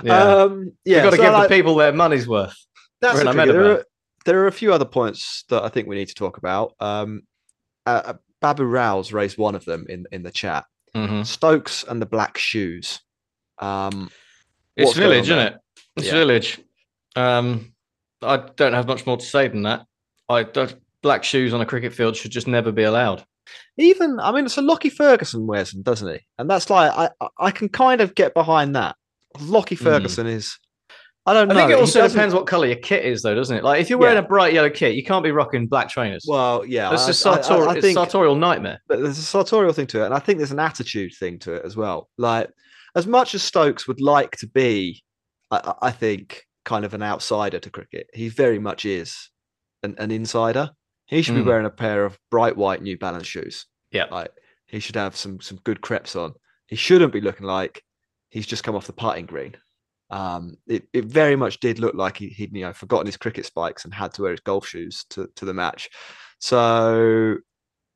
yeah. 0.03 0.23
Um, 0.23 0.73
yeah, 0.83 0.97
We've 0.97 1.03
got 1.05 1.09
to 1.11 1.15
so, 1.17 1.23
give 1.23 1.33
like, 1.33 1.49
the 1.49 1.55
people 1.55 1.75
their 1.75 1.93
money's 1.93 2.27
worth. 2.27 2.55
That's 2.99 3.15
we're 3.15 3.21
in 3.21 3.27
a 3.27 3.33
tricky- 3.33 3.51
there, 3.53 3.71
are, 3.71 3.85
there 4.25 4.39
are 4.43 4.47
a 4.47 4.51
few 4.51 4.73
other 4.73 4.85
points 4.85 5.45
that 5.49 5.63
I 5.63 5.69
think 5.69 5.87
we 5.87 5.95
need 5.95 6.09
to 6.09 6.13
talk 6.15 6.37
about. 6.37 6.73
Um, 6.79 7.21
uh, 7.87 8.01
uh, 8.05 8.13
Babu 8.41 8.65
Rao's 8.65 9.13
raised 9.13 9.37
one 9.37 9.55
of 9.55 9.63
them 9.65 9.85
in 9.87 10.05
in 10.11 10.21
the 10.23 10.31
chat. 10.31 10.65
Mhm. 10.95 11.25
Stokes 11.25 11.85
and 11.87 12.01
the 12.01 12.05
black 12.05 12.37
shoes. 12.37 12.99
Um, 13.59 14.09
It's 14.83 14.93
village, 14.97 15.23
isn't 15.29 15.39
it? 15.39 15.55
It's 15.97 16.07
Yeah. 16.07 16.13
village. 16.13 16.59
Um, 17.15 17.73
I 18.21 18.37
don't 18.55 18.73
have 18.73 18.87
much 18.87 19.05
more 19.05 19.17
to 19.17 19.25
say 19.25 19.47
than 19.47 19.63
that. 19.63 19.85
I 20.29 20.45
black 21.01 21.23
shoes 21.23 21.53
on 21.53 21.61
a 21.61 21.65
cricket 21.65 21.93
field 21.93 22.15
should 22.15 22.31
just 22.31 22.47
never 22.47 22.71
be 22.71 22.83
allowed. 22.83 23.23
even 23.77 24.19
I 24.19 24.31
mean, 24.31 24.45
it's 24.45 24.57
a 24.57 24.61
Lockie 24.61 24.89
Ferguson 24.89 25.47
wears 25.47 25.71
them, 25.71 25.81
doesn't 25.81 26.07
he? 26.07 26.19
And 26.37 26.49
that's 26.49 26.69
like 26.69 26.91
I 26.91 27.09
I- 27.19 27.47
I 27.47 27.51
can 27.51 27.67
kind 27.69 27.99
of 28.01 28.13
get 28.15 28.33
behind 28.33 28.75
that. 28.75 28.95
Lockie 29.39 29.75
Hmm. 29.75 29.83
Ferguson 29.85 30.27
is. 30.27 30.57
I 31.25 31.33
don't 31.33 31.47
know. 31.49 31.53
I 31.55 31.57
think 31.57 31.71
it 31.71 31.77
also 31.79 32.07
depends 32.07 32.33
what 32.33 32.47
color 32.47 32.65
your 32.67 32.77
kit 32.77 33.05
is, 33.05 33.21
though, 33.21 33.35
doesn't 33.35 33.55
it? 33.55 33.63
Like 33.63 33.79
if 33.81 33.89
you're 33.89 33.99
wearing 33.99 34.17
Yeah. 34.17 34.23
a 34.23 34.27
bright 34.27 34.53
yellow 34.53 34.69
kit, 34.69 34.95
you 34.95 35.03
can't 35.03 35.23
be 35.23 35.31
rocking 35.31 35.67
black 35.67 35.89
trainers. 35.89 36.25
Well, 36.27 36.63
yeah, 36.65 36.91
It's 36.93 37.01
I- 37.03 37.05
a 37.05 37.07
I- 37.07 37.09
I- 37.37 37.41
sartor- 37.41 37.67
I 37.69 37.79
think- 37.81 37.95
sartorial 37.95 38.35
nightmare. 38.35 38.79
but 38.87 39.01
there's 39.01 39.17
a 39.19 39.23
sartorial 39.23 39.73
thing 39.73 39.87
to 39.87 40.01
it, 40.01 40.05
and 40.05 40.13
I 40.13 40.19
think 40.19 40.37
there's 40.39 40.51
an 40.51 40.59
attitude 40.59 41.13
thing 41.19 41.37
to 41.39 41.53
it 41.53 41.63
as 41.65 41.75
well. 41.75 42.09
Like, 42.17 42.49
as 42.95 43.07
much 43.07 43.33
as 43.35 43.43
Stokes 43.43 43.87
would 43.87 44.01
like 44.01 44.35
to 44.37 44.47
be, 44.47 45.03
I, 45.49 45.73
I 45.83 45.91
think, 45.91 46.43
kind 46.65 46.85
of 46.85 46.93
an 46.93 47.01
outsider 47.03 47.59
to 47.59 47.69
cricket, 47.69 48.07
he 48.13 48.29
very 48.29 48.59
much 48.59 48.85
is 48.85 49.29
an, 49.83 49.95
an 49.97 50.11
insider. 50.11 50.71
He 51.05 51.21
should 51.21 51.35
be 51.35 51.41
Mm. 51.41 51.45
wearing 51.47 51.65
a 51.65 51.69
pair 51.71 52.05
of 52.05 52.17
bright 52.29 52.55
white 52.55 52.81
New 52.81 52.97
Balance 52.97 53.27
shoes. 53.27 53.65
Yeah. 53.91 54.05
like 54.11 54.31
he 54.67 54.79
should 54.79 54.95
have 54.95 55.15
some 55.17 55.41
some 55.41 55.59
good 55.65 55.81
creps 55.81 56.15
on. 56.15 56.33
He 56.67 56.77
shouldn't 56.77 57.11
be 57.11 57.19
looking 57.19 57.45
like 57.45 57.83
he's 58.29 58.47
just 58.47 58.63
come 58.63 58.75
off 58.75 58.87
the 58.87 58.93
putting 58.93 59.25
green. 59.25 59.55
Um, 60.09 60.55
it, 60.67 60.83
it 60.93 61.05
very 61.05 61.35
much 61.35 61.59
did 61.59 61.79
look 61.79 61.95
like 61.95 62.15
he, 62.17 62.27
he'd 62.29 62.55
you 62.55 62.63
know 62.63 62.71
forgotten 62.73 63.05
his 63.07 63.17
cricket 63.17 63.45
spikes 63.45 63.83
and 63.83 63.93
had 63.93 64.13
to 64.13 64.21
wear 64.21 64.31
his 64.31 64.39
golf 64.41 64.65
shoes 64.67 65.05
to, 65.09 65.27
to 65.35 65.43
the 65.45 65.53
match. 65.53 65.89
So 66.39 67.37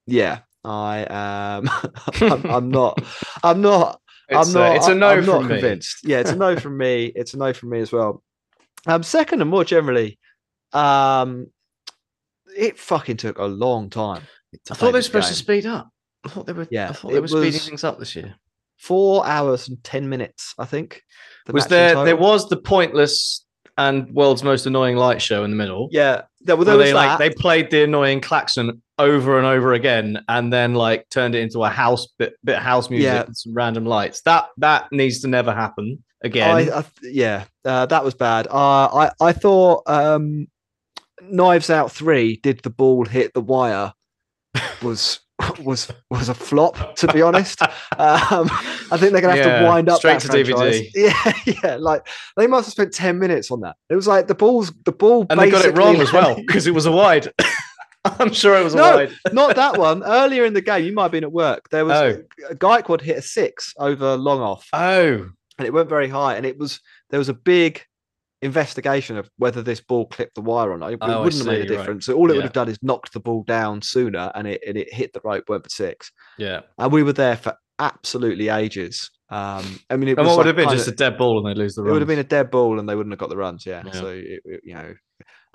yeah, 0.07 0.39
I 0.63 1.05
am. 1.09 1.69
I'm, 2.21 2.45
I'm 2.51 2.69
not. 2.69 3.01
I'm 3.43 3.61
not. 3.61 4.01
It's, 4.29 4.47
I'm 4.47 4.53
not. 4.53 4.75
it's 4.75 4.87
a 4.87 4.95
no 4.95 5.09
I'm 5.09 5.25
not 5.25 5.47
convinced. 5.47 5.99
Yeah, 6.03 6.19
it's 6.19 6.31
a 6.31 6.35
no 6.35 6.57
from 6.57 6.77
me. 6.77 7.05
It's 7.15 7.33
a 7.33 7.37
no 7.37 7.53
from 7.53 7.69
me 7.69 7.79
as 7.79 7.91
well. 7.91 8.23
Um, 8.87 9.03
second 9.03 9.41
and 9.41 9.49
more 9.49 9.63
generally, 9.63 10.19
um, 10.73 11.47
it 12.55 12.77
fucking 12.77 13.17
took 13.17 13.37
a 13.37 13.45
long 13.45 13.89
time. 13.89 14.23
I 14.69 14.73
thought 14.73 14.87
they 14.87 14.99
were 14.99 15.01
supposed 15.01 15.27
to 15.27 15.33
speed 15.33 15.65
up. 15.65 15.89
I 16.23 16.29
thought 16.29 16.47
they 16.47 16.53
were. 16.53 16.67
Yeah, 16.71 16.89
I 16.89 16.93
thought 16.93 17.11
they 17.11 17.19
were 17.19 17.27
speeding 17.27 17.59
things 17.59 17.83
up 17.83 17.99
this 17.99 18.15
year. 18.15 18.35
Four 18.77 19.25
hours 19.25 19.67
and 19.69 19.83
ten 19.83 20.09
minutes, 20.09 20.53
I 20.57 20.65
think. 20.65 21.01
the 21.45 21.53
Was 21.53 21.67
there? 21.67 22.03
There 22.03 22.17
was 22.17 22.49
the 22.49 22.57
pointless 22.57 23.45
and 23.77 24.13
world's 24.13 24.43
most 24.43 24.65
annoying 24.65 24.95
light 24.95 25.21
show 25.21 25.43
in 25.43 25.51
the 25.51 25.57
middle. 25.57 25.89
Yeah, 25.91 26.23
there, 26.41 26.55
well, 26.55 26.65
there 26.65 26.77
was 26.77 26.87
they 26.87 26.93
that. 26.93 27.19
like 27.19 27.19
they 27.19 27.29
played 27.29 27.71
the 27.71 27.83
annoying 27.83 28.21
klaxon 28.21 28.81
over 28.97 29.37
and 29.37 29.45
over 29.47 29.73
again, 29.73 30.23
and 30.29 30.51
then 30.53 30.73
like 30.73 31.09
turned 31.09 31.35
it 31.35 31.39
into 31.41 31.63
a 31.63 31.69
house 31.69 32.07
bit, 32.17 32.35
bit 32.43 32.57
of 32.57 32.63
house 32.63 32.89
music 32.89 33.05
Yeah. 33.05 33.23
and 33.25 33.35
some 33.37 33.53
random 33.53 33.85
lights. 33.85 34.21
That 34.21 34.47
that 34.57 34.91
needs 34.91 35.19
to 35.21 35.27
never 35.27 35.53
happen 35.53 36.03
again. 36.23 36.55
I, 36.71 36.79
I, 36.79 36.85
yeah, 37.03 37.43
uh, 37.65 37.85
that 37.87 38.03
was 38.03 38.13
bad. 38.13 38.47
Uh, 38.47 38.87
I 38.87 39.11
I 39.21 39.31
thought 39.33 39.83
um, 39.87 40.47
Knives 41.21 41.69
Out 41.69 41.91
three 41.91 42.37
did 42.37 42.61
the 42.61 42.69
ball 42.69 43.05
hit 43.05 43.33
the 43.33 43.41
wire 43.41 43.93
was 44.81 45.19
was 45.61 45.91
was 46.09 46.29
a 46.29 46.33
flop 46.33 46.95
to 46.97 47.07
be 47.11 47.21
honest. 47.21 47.59
Um, 47.97 48.49
I 48.91 48.97
think 48.97 49.13
they're 49.13 49.21
gonna 49.21 49.35
have 49.37 49.45
Yeah, 49.45 49.59
to 49.61 49.65
wind 49.65 49.87
up 49.89 49.99
straight 49.99 50.19
that 50.21 50.31
to 50.31 50.43
DVD. 50.53 50.85
Yeah, 50.95 51.33
yeah, 51.63 51.75
like 51.77 52.05
they 52.35 52.45
must 52.45 52.65
have 52.67 52.71
spent 52.73 52.93
ten 52.93 53.19
minutes 53.19 53.51
on 53.51 53.61
that. 53.61 53.77
It 53.89 53.95
was 53.95 54.05
like 54.05 54.27
the 54.27 54.35
balls, 54.35 54.73
the 54.83 54.91
ball, 54.91 55.25
and 55.29 55.39
they 55.39 55.49
got 55.49 55.63
it 55.65 55.77
wrong 55.77 55.95
as 55.97 56.11
well 56.11 56.35
because 56.47 56.67
it 56.67 56.73
was 56.73 56.85
a 56.85 56.91
wide. 56.91 57.31
I'm 58.19 58.33
sure 58.33 58.55
it 58.59 58.63
was 58.63 58.75
No, 58.75 58.95
wide. 58.95 59.11
not 59.33 59.55
that 59.55 59.77
one. 59.77 60.03
Earlier 60.03 60.45
in 60.45 60.53
the 60.53 60.61
game, 60.61 60.85
you 60.85 60.93
might 60.93 61.03
have 61.03 61.11
been 61.11 61.23
at 61.23 61.31
work. 61.31 61.69
There 61.69 61.85
was 61.85 61.93
Oh. 61.93 62.23
a 62.49 62.55
Gaikwad 62.55 63.01
hit 63.01 63.17
a 63.17 63.21
six 63.21 63.73
over 63.77 64.15
long 64.15 64.39
off. 64.41 64.67
Oh, 64.73 65.29
and 65.57 65.65
it 65.67 65.73
went 65.73 65.89
very 65.89 66.07
high. 66.09 66.35
And 66.35 66.45
it 66.45 66.57
was 66.57 66.79
there 67.09 67.19
was 67.19 67.29
a 67.29 67.33
big 67.33 67.81
investigation 68.41 69.17
of 69.17 69.29
whether 69.37 69.61
this 69.61 69.81
ball 69.81 70.05
clipped 70.07 70.35
the 70.35 70.41
wire 70.41 70.71
or 70.71 70.77
not. 70.77 70.91
It, 70.91 70.93
it 70.95 70.99
Oh, 71.01 71.23
wouldn't 71.23 71.39
have 71.41 71.47
made 71.47 71.65
a 71.65 71.67
see, 71.67 71.73
right. 71.73 71.77
difference. 71.79 72.05
So 72.05 72.13
all 72.15 72.29
it 72.29 72.33
Yeah. 72.33 72.37
would 72.37 72.43
have 72.43 72.53
done 72.53 72.69
is 72.69 72.77
knocked 72.81 73.13
the 73.13 73.19
ball 73.19 73.43
down 73.43 73.81
sooner, 73.81 74.31
and 74.35 74.47
it 74.47 74.61
and 74.67 74.77
it 74.77 74.93
hit 74.93 75.13
the 75.13 75.21
rope, 75.23 75.45
went 75.49 75.63
for 75.63 75.69
six. 75.69 76.11
yeah. 76.37 76.61
And 76.77 76.91
we 76.91 77.03
were 77.03 77.13
there 77.13 77.37
for 77.37 77.55
absolutely 77.79 78.49
ages. 78.49 79.09
Um, 79.29 79.79
I 79.89 79.95
mean, 79.95 80.09
it 80.09 80.17
And 80.19 80.27
what 80.27 80.37
would 80.37 80.45
have 80.45 80.55
been 80.55 80.69
just 80.69 80.87
a 80.87 80.91
dead 80.91 81.17
ball 81.17 81.39
and 81.39 81.47
they 81.47 81.59
lose 81.59 81.73
the 81.75 81.81
it 81.81 81.85
run. 81.85 81.93
would 81.93 82.01
have 82.03 82.07
been 82.07 82.19
a 82.19 82.23
dead 82.23 82.51
ball, 82.51 82.79
and 82.79 82.87
they 82.87 82.95
wouldn't 82.95 83.11
have 83.13 83.19
got 83.19 83.29
the 83.29 83.37
runs. 83.37 83.65
Yeah. 83.65 83.81
Yeah. 83.85 83.91
So 83.93 84.07
it, 84.09 84.41
it- 84.45 84.61
you 84.63 84.75
know. 84.75 84.93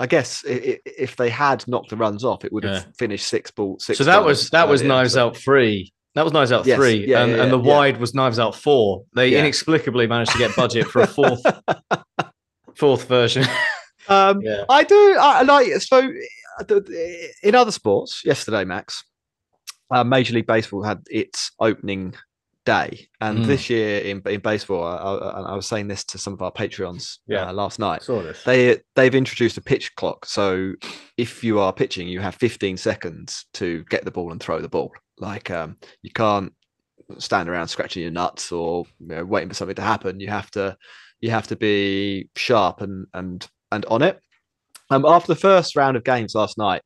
I 0.00 0.06
guess 0.06 0.42
if 0.46 1.14
they 1.16 1.28
had 1.30 1.62
knocked 1.68 1.90
the 1.90 1.96
runs 1.96 2.24
off, 2.24 2.44
it 2.44 2.52
would 2.52 2.64
have 2.64 2.84
Yeah. 2.86 2.92
finished 2.98 3.26
six 3.28 3.50
ball. 3.52 3.78
Six. 3.78 3.98
so 3.98 4.04
that 4.04 4.24
was 4.24 4.48
that 4.50 4.66
was 4.68 4.82
knives 4.82 5.12
so- 5.12 5.26
out 5.28 5.36
three. 5.36 5.92
That 6.16 6.24
was 6.24 6.32
knives 6.32 6.50
out 6.50 6.66
Yes, 6.66 6.76
three, 6.76 7.06
yeah, 7.06 7.22
and, 7.22 7.32
yeah, 7.36 7.42
and 7.44 7.52
the 7.52 7.58
wide 7.58 8.00
was 8.00 8.14
knives 8.14 8.40
out 8.40 8.56
four. 8.56 9.04
They 9.14 9.38
inexplicably 9.38 10.08
managed 10.08 10.32
to 10.32 10.38
get 10.38 10.56
budget 10.56 10.88
for 10.88 11.02
a 11.02 11.06
fourth 11.06 11.40
fourth 12.74 13.04
version. 13.08 13.44
Um. 14.08 14.40
I 14.68 14.82
do. 14.82 15.16
I 15.20 15.40
I 15.40 15.42
like 15.42 15.68
so. 15.82 16.10
uh, 16.58 16.80
In 17.44 17.54
other 17.54 17.70
sports, 17.70 18.24
yesterday, 18.24 18.64
Max, 18.64 19.04
uh, 19.92 20.02
Major 20.02 20.34
League 20.34 20.48
Baseball 20.48 20.82
had 20.82 20.98
its 21.08 21.52
opening 21.60 22.14
day. 22.70 23.08
And 23.20 23.38
Mm. 23.40 23.46
this 23.46 23.68
year 23.70 24.00
in 24.00 24.22
in 24.26 24.40
baseball, 24.40 24.84
I, 24.84 24.96
I, 24.96 25.40
I 25.52 25.54
was 25.56 25.66
saying 25.66 25.88
this 25.88 26.04
to 26.04 26.18
some 26.18 26.32
of 26.32 26.42
our 26.42 26.52
Patreons 26.52 27.18
Yeah. 27.26 27.48
uh, 27.48 27.52
last 27.52 27.78
night. 27.78 28.02
Saw 28.02 28.22
this. 28.22 28.42
They 28.44 28.80
they've 28.96 29.14
introduced 29.14 29.58
a 29.58 29.62
pitch 29.62 29.94
clock, 29.96 30.26
so 30.26 30.74
if 31.16 31.42
you 31.44 31.58
are 31.60 31.72
pitching, 31.72 32.06
you 32.08 32.20
have 32.20 32.34
15 32.36 32.76
seconds 32.76 33.46
to 33.54 33.84
get 33.90 34.04
the 34.04 34.10
ball 34.10 34.32
and 34.32 34.40
throw 34.40 34.60
the 34.60 34.68
ball. 34.76 34.92
Like 35.18 35.50
um, 35.50 35.76
you 36.02 36.10
can't 36.12 36.52
stand 37.18 37.48
around 37.48 37.68
scratching 37.68 38.02
your 38.02 38.12
nuts 38.12 38.52
or 38.52 38.84
you 39.00 39.06
know, 39.08 39.24
waiting 39.24 39.48
for 39.48 39.54
something 39.54 39.76
to 39.76 39.82
happen. 39.82 40.20
You 40.20 40.28
have 40.28 40.50
to 40.52 40.76
you 41.20 41.30
have 41.30 41.48
to 41.48 41.56
be 41.56 42.28
sharp 42.36 42.80
and 42.82 43.06
and 43.14 43.46
and 43.72 43.84
on 43.86 44.02
it. 44.02 44.20
Um, 44.90 45.04
after 45.04 45.28
the 45.34 45.40
first 45.48 45.76
round 45.76 45.96
of 45.96 46.04
games 46.04 46.34
last 46.34 46.56
night, 46.58 46.82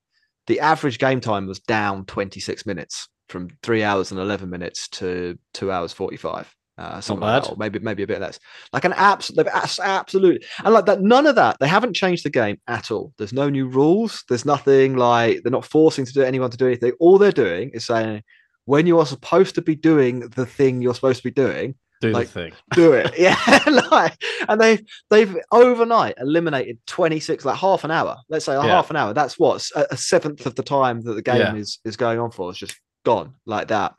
the 0.47 0.61
average 0.61 0.99
game 0.99 1.21
time 1.21 1.47
was 1.47 1.61
down 1.61 2.05
26 2.07 2.67
minutes 2.67 3.09
from 3.29 3.49
three 3.63 3.83
hours 3.83 4.11
and 4.11 4.21
11 4.21 4.49
minutes 4.51 4.89
to 4.89 5.39
two 5.53 5.71
hours 5.73 5.93
45. 5.93 6.55
Uh, 6.77 7.01
something 7.01 7.21
like 7.25 7.41
that, 7.43 7.49
bad. 7.49 7.53
or 7.55 7.57
maybe 7.57 7.79
maybe 7.79 8.03
a 8.03 8.07
bit 8.07 8.21
less. 8.21 8.41
Like 8.73 8.85
an 8.85 8.95
absolute, 8.95 9.47
absolutely, 9.81 10.45
and 10.65 10.75
like 10.75 10.87
that. 10.87 11.01
None 11.01 11.25
of 11.29 11.37
that. 11.37 11.57
They 11.61 11.69
haven't 11.69 11.95
changed 11.95 12.25
the 12.25 12.31
game 12.31 12.61
at 12.67 12.91
all. 12.91 13.13
There's 13.17 13.33
no 13.33 13.49
new 13.49 13.69
rules. 13.69 14.25
There's 14.29 14.45
nothing 14.45 14.97
like 14.97 15.43
they're 15.45 15.53
not 15.53 15.65
forcing 15.65 16.05
to 16.05 16.13
do 16.13 16.23
anyone 16.23 16.51
to 16.51 16.57
do 16.57 16.67
anything. 16.67 16.91
All 16.99 17.17
they're 17.17 17.31
doing 17.31 17.71
is 17.75 17.87
saying 17.87 18.23
when 18.65 18.89
you 18.89 18.99
are 18.99 19.07
supposed 19.07 19.55
to 19.55 19.63
be 19.63 19.77
doing 19.77 20.21
the 20.31 20.47
thing 20.47 20.83
you're 20.83 20.97
supposed 20.97 21.19
to 21.19 21.23
be 21.23 21.31
doing, 21.31 21.77
Do 22.01 22.11
like- 22.11 22.27
the 22.27 22.33
thing. 22.33 22.53
do 22.73 22.93
it. 22.93 23.15
yeah, 23.19 23.37
like, 23.93 24.21
and 24.49 24.61
they've 24.61 24.83
they've 25.11 25.37
overnight 25.53 26.15
eliminated 26.19 26.79
26, 26.89 27.45
like 27.45 27.57
half 27.57 27.85
an 27.85 27.93
hour. 27.93 28.17
Let's 28.29 28.47
say 28.47 28.55
a 28.57 28.61
Yeah. 28.65 28.67
half 28.73 28.91
an 28.91 28.97
hour. 28.97 29.15
That's 29.15 29.39
what 29.39 29.65
a, 29.77 29.95
a 29.95 29.97
seventh 29.97 30.45
of 30.45 30.57
the 30.57 30.65
time 30.65 31.03
that 31.03 31.13
the 31.15 31.23
game 31.23 31.37
Yeah. 31.37 31.55
is 31.55 31.79
is 31.85 31.97
going 31.97 32.19
on 32.19 32.33
for. 32.33 32.51
It's 32.51 32.59
just 32.59 32.81
gone 33.05 33.35
like 33.47 33.69
that. 33.69 33.95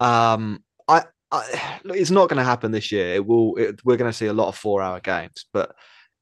Um, 0.00 0.62
I, 0.88 1.04
I 1.30 1.80
look, 1.84 1.96
it's 1.96 2.10
not 2.10 2.28
going 2.28 2.38
to 2.38 2.44
happen 2.44 2.72
this 2.72 2.92
year. 2.92 3.14
It 3.14 3.26
will. 3.26 3.56
It, 3.56 3.80
we're 3.84 3.96
going 3.96 4.10
to 4.10 4.16
see 4.16 4.26
a 4.26 4.32
lot 4.32 4.48
of 4.48 4.56
four 4.56 4.82
hour 4.82 5.00
games, 5.00 5.46
but 5.52 5.74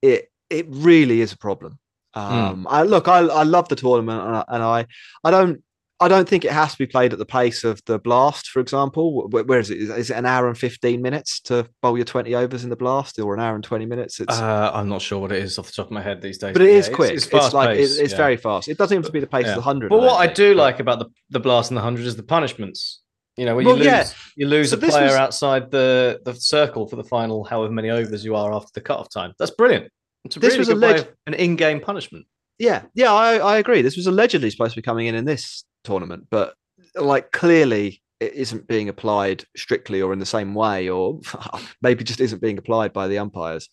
it 0.03 0.31
it 0.51 0.67
really 0.69 1.21
is 1.21 1.33
a 1.33 1.39
problem. 1.39 1.79
Um, 2.15 2.69
I 2.71 2.85
look, 2.85 3.09
I 3.09 3.19
I 3.19 3.43
love 3.43 3.69
the 3.69 3.77
tournament, 3.77 4.23
and 4.23 4.37
I, 4.37 4.45
and 4.49 4.63
I 4.63 4.87
I 5.25 5.31
don't. 5.31 5.64
I 6.01 6.09
don't 6.09 6.29
think 6.29 6.45
it 6.45 6.51
has 6.51 6.73
to 6.73 6.79
be 6.79 6.87
played 6.87 7.13
at 7.13 7.19
the 7.21 7.25
pace 7.27 7.63
of 7.63 7.81
the 7.87 7.99
blast, 8.01 8.49
for 8.49 8.59
example. 8.61 9.29
Where, 9.29 9.45
where 9.45 9.61
is 9.61 9.71
it? 9.71 9.79
Is, 9.79 9.91
is 9.91 10.11
it 10.11 10.15
an 10.17 10.27
hour 10.27 10.49
and 10.49 10.59
fifteen 10.59 11.01
minutes 11.01 11.41
to 11.43 11.69
bowl 11.83 11.97
your 11.97 12.05
twenty 12.05 12.35
overs 12.35 12.65
in 12.65 12.71
the 12.71 12.77
blast, 12.77 13.19
or 13.19 13.33
an 13.33 13.41
hour 13.41 13.55
and 13.55 13.63
twenty 13.63 13.87
minutes? 13.87 14.19
It's 14.21 14.39
Uh, 14.39 14.71
I'm 14.75 14.89
not 14.89 15.03
sure 15.03 15.21
what 15.21 15.31
it 15.33 15.43
is 15.43 15.59
off 15.59 15.67
the 15.67 15.73
top 15.73 15.87
of 15.87 15.93
my 15.93 16.03
head 16.03 16.21
these 16.21 16.39
days. 16.39 16.53
but 16.53 16.63
it 16.63 16.71
is 16.71 16.89
yeah, 16.89 16.95
quick. 16.95 17.13
It's, 17.15 17.27
It's, 17.27 17.35
it's 17.35 17.55
like 17.55 17.79
it's, 17.79 17.97
it's 17.97 18.11
yeah. 18.13 18.17
very 18.17 18.37
fast. 18.37 18.69
It 18.69 18.77
doesn't 18.77 18.97
have 18.97 19.07
to 19.07 19.13
be 19.13 19.21
the 19.21 19.27
pace 19.29 19.45
Yeah. 19.47 19.51
of 19.53 19.57
the 19.57 19.63
hundred. 19.63 19.91
But 19.91 20.01
what 20.01 20.21
I 20.21 20.27
think, 20.27 20.37
do 20.37 20.55
like 20.55 20.81
about 20.81 20.99
the, 20.99 21.07
the 21.31 21.41
blast 21.41 21.71
and 21.71 21.79
the 21.79 21.83
hundred 21.83 22.07
is 22.07 22.17
the 22.17 22.23
punishments. 22.25 23.01
You 23.37 23.47
know, 23.47 23.57
when 23.57 23.65
Well, 23.67 23.77
you 23.77 23.85
lose, 23.85 23.93
yeah. 23.93 24.07
you 24.37 24.47
lose 24.47 24.71
So 24.71 24.77
a 24.77 24.81
player 24.81 25.07
was- 25.07 25.15
outside 25.15 25.71
the, 25.71 26.21
the 26.25 26.35
circle 26.35 26.87
for 26.89 26.97
the 26.97 27.03
final, 27.05 27.43
however 27.45 27.73
many 27.73 27.91
overs 27.91 28.25
you 28.25 28.35
are 28.37 28.53
after 28.53 28.71
the 28.75 28.81
cutoff 28.81 29.11
time. 29.11 29.33
That's 29.39 29.51
brilliant. 29.53 29.91
It's 30.25 30.37
a 30.37 30.41
This 30.41 30.51
really 30.51 30.59
was 30.61 30.69
a 30.71 30.75
good 30.75 30.83
way 30.83 30.89
leg- 30.93 31.01
of 31.01 31.09
an 31.29 31.35
in-game 31.35 31.81
punishment. 31.81 32.27
Yeah, 32.59 32.83
yeah, 32.95 33.13
I, 33.13 33.39
I 33.39 33.57
agree. 33.59 33.83
This 33.83 33.97
was 33.97 34.07
allegedly 34.07 34.51
supposed 34.51 34.75
to 34.75 34.79
be 34.79 34.83
coming 34.85 35.07
in 35.07 35.15
in 35.17 35.25
this 35.25 35.65
tournament, 35.85 36.27
but 36.31 36.55
like 36.97 37.31
clearly 37.33 38.03
it 38.21 38.33
isn't 38.35 38.67
being 38.67 38.89
applied 38.89 39.45
strictly 39.57 40.01
or 40.03 40.13
in 40.13 40.19
the 40.19 40.27
same 40.27 40.55
way, 40.55 40.89
or 40.89 41.21
maybe 41.83 42.05
just 42.05 42.21
isn't 42.21 42.41
being 42.43 42.59
applied 42.59 42.93
by 42.93 43.07
the 43.09 43.19
umpires. 43.19 43.69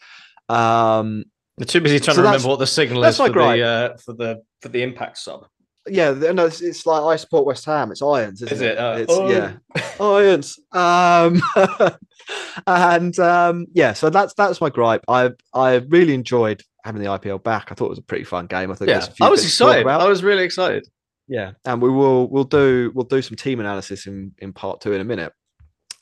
Um, 0.49 1.23
They're 1.57 1.65
too 1.65 1.81
busy 1.81 1.99
trying 1.99 2.15
So 2.15 2.21
to 2.21 2.27
remember 2.27 2.47
what 2.49 2.59
the 2.59 2.67
signal 2.67 3.03
is 3.05 3.17
for 3.17 3.29
gripe. 3.29 3.57
the 3.57 3.63
uh, 3.65 3.97
for 3.97 4.13
the 4.13 4.43
for 4.61 4.69
the 4.69 4.83
impact 4.83 5.17
sub. 5.17 5.45
yeah, 5.87 6.11
no, 6.11 6.45
it's, 6.45 6.61
it's 6.61 6.85
like 6.85 7.01
I 7.01 7.15
support 7.15 7.45
West 7.45 7.65
Ham. 7.65 7.91
It's 7.91 8.01
Irons, 8.01 8.41
isn't 8.41 8.55
Is 8.55 8.61
it? 8.61 8.77
Uh, 8.77 8.97
it's, 8.99 9.13
oh. 9.13 9.29
Yeah, 9.29 9.53
Irons. 9.99 10.59
Um, 10.73 11.41
and 12.67 13.17
um, 13.19 13.67
yeah, 13.73 13.93
so 13.93 14.09
that's 14.09 14.33
that's 14.33 14.61
my 14.61 14.69
gripe. 14.69 15.03
I 15.07 15.31
I 15.53 15.75
really 15.75 16.13
enjoyed 16.13 16.61
having 16.83 17.01
the 17.01 17.07
IPL 17.09 17.43
back. 17.43 17.71
I 17.71 17.75
thought 17.75 17.85
it 17.85 17.89
was 17.89 17.99
a 17.99 18.03
pretty 18.03 18.23
fun 18.23 18.47
game. 18.47 18.71
I 18.71 18.75
think 18.75 18.89
Yeah, 18.89 19.05
I 19.21 19.29
was 19.29 19.41
bits 19.43 19.53
to 19.57 19.63
talk 19.63 19.75
excited. 19.77 19.87
I 19.87 20.07
was 20.07 20.23
really 20.23 20.43
excited. 20.43 20.87
Yeah, 21.27 21.51
and 21.65 21.81
we 21.81 21.89
will 21.89 22.29
we'll 22.29 22.43
do 22.43 22.91
we'll 22.93 23.05
do 23.05 23.21
some 23.21 23.37
team 23.37 23.59
analysis 23.59 24.07
in 24.07 24.33
in 24.39 24.53
part 24.53 24.81
two 24.81 24.93
in 24.93 25.01
a 25.01 25.05
minute. 25.05 25.33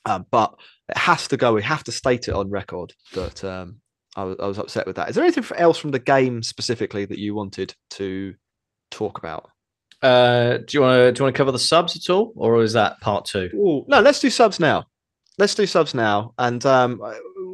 Um, 0.06 0.26
but 0.32 0.56
it 0.88 0.98
has 0.98 1.28
to 1.28 1.38
go. 1.38 1.54
We 1.54 1.64
have 1.64 1.84
to 1.84 1.92
state 1.92 2.28
it 2.28 2.34
on 2.34 2.50
record 2.50 2.94
that 3.14 3.44
um, 3.44 3.82
I 4.16 4.24
was 4.24 4.38
I 4.40 4.48
was 4.48 4.58
upset 4.58 4.88
with 4.88 4.96
that. 4.96 5.10
Is 5.10 5.16
there 5.16 5.24
anything 5.24 5.46
else 5.58 5.78
from 5.78 5.92
the 5.92 6.00
game 6.00 6.42
specifically 6.42 7.06
that 7.06 7.20
you 7.20 7.36
wanted 7.36 7.76
to 7.92 8.36
talk 8.92 9.18
about? 9.18 9.50
Uh, 10.02 10.58
do 10.58 10.78
you 10.78 10.82
want 10.82 10.96
to 10.96 11.12
do 11.12 11.20
you 11.20 11.26
want 11.26 11.36
to 11.36 11.38
cover 11.38 11.52
the 11.52 11.60
subs 11.60 11.96
at 11.96 12.12
all, 12.12 12.34
or 12.36 12.62
is 12.64 12.74
that 12.74 13.00
part 13.02 13.26
two? 13.26 13.50
Ooh, 13.54 13.86
no, 13.88 14.00
let's 14.00 14.20
do 14.20 14.30
subs 14.30 14.60
now. 14.60 14.86
Let's 15.38 15.56
do 15.56 15.66
subs 15.66 15.94
now, 15.94 16.34
and 16.38 16.66
um, 16.66 17.02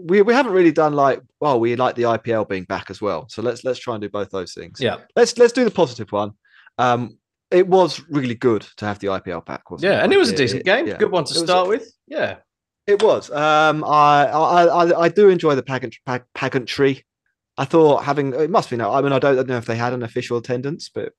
we 0.07 0.21
we 0.21 0.33
haven't 0.33 0.53
really 0.53 0.71
done 0.71 0.93
like 0.93 1.21
well, 1.39 1.59
we 1.59 1.75
like 1.75 1.95
the 1.95 2.03
IPL 2.03 2.47
being 2.47 2.63
back 2.63 2.89
as 2.89 3.01
well. 3.01 3.27
So 3.29 3.41
let's 3.41 3.63
let's 3.63 3.79
try 3.79 3.95
and 3.95 4.01
do 4.01 4.09
both 4.09 4.29
those 4.29 4.53
things. 4.53 4.79
Yeah, 4.79 4.97
let's 5.15 5.37
let's 5.37 5.53
do 5.53 5.65
the 5.65 5.71
positive 5.71 6.11
one. 6.11 6.31
Um, 6.77 7.17
it 7.51 7.67
was 7.67 8.01
really 8.09 8.35
good 8.35 8.65
to 8.77 8.85
have 8.85 8.99
the 8.99 9.07
IPL 9.07 9.45
back, 9.45 9.69
wasn't 9.71 9.91
yeah, 9.91 9.99
it? 9.99 10.03
and 10.05 10.13
it 10.13 10.17
was 10.17 10.31
a 10.31 10.35
decent 10.35 10.65
game. 10.65 10.87
yeah. 10.87 10.97
Good 10.97 11.11
one 11.11 11.23
to 11.25 11.33
It 11.33 11.41
was 11.41 11.43
start 11.49 11.67
with. 11.67 11.91
Yeah, 12.07 12.37
It 12.87 13.01
was. 13.01 13.29
Um, 13.31 13.83
I, 13.83 14.25
I, 14.27 14.63
I, 14.65 14.99
I 15.03 15.09
do 15.09 15.29
enjoy 15.29 15.55
the 15.55 15.63
pageant, 15.63 15.95
pag- 16.05 16.25
pageantry. 16.33 17.05
I 17.57 17.63
thought 17.65 18.03
having 18.03 18.33
it 18.33 18.49
must 18.49 18.69
be 18.69 18.75
no. 18.75 18.91
I 18.91 19.01
mean, 19.01 19.13
I 19.13 19.19
don't 19.19 19.47
know 19.47 19.55
if 19.57 19.65
they 19.65 19.77
had 19.77 19.93
an 19.93 20.03
official 20.03 20.37
attendance, 20.37 20.89
but 20.93 21.13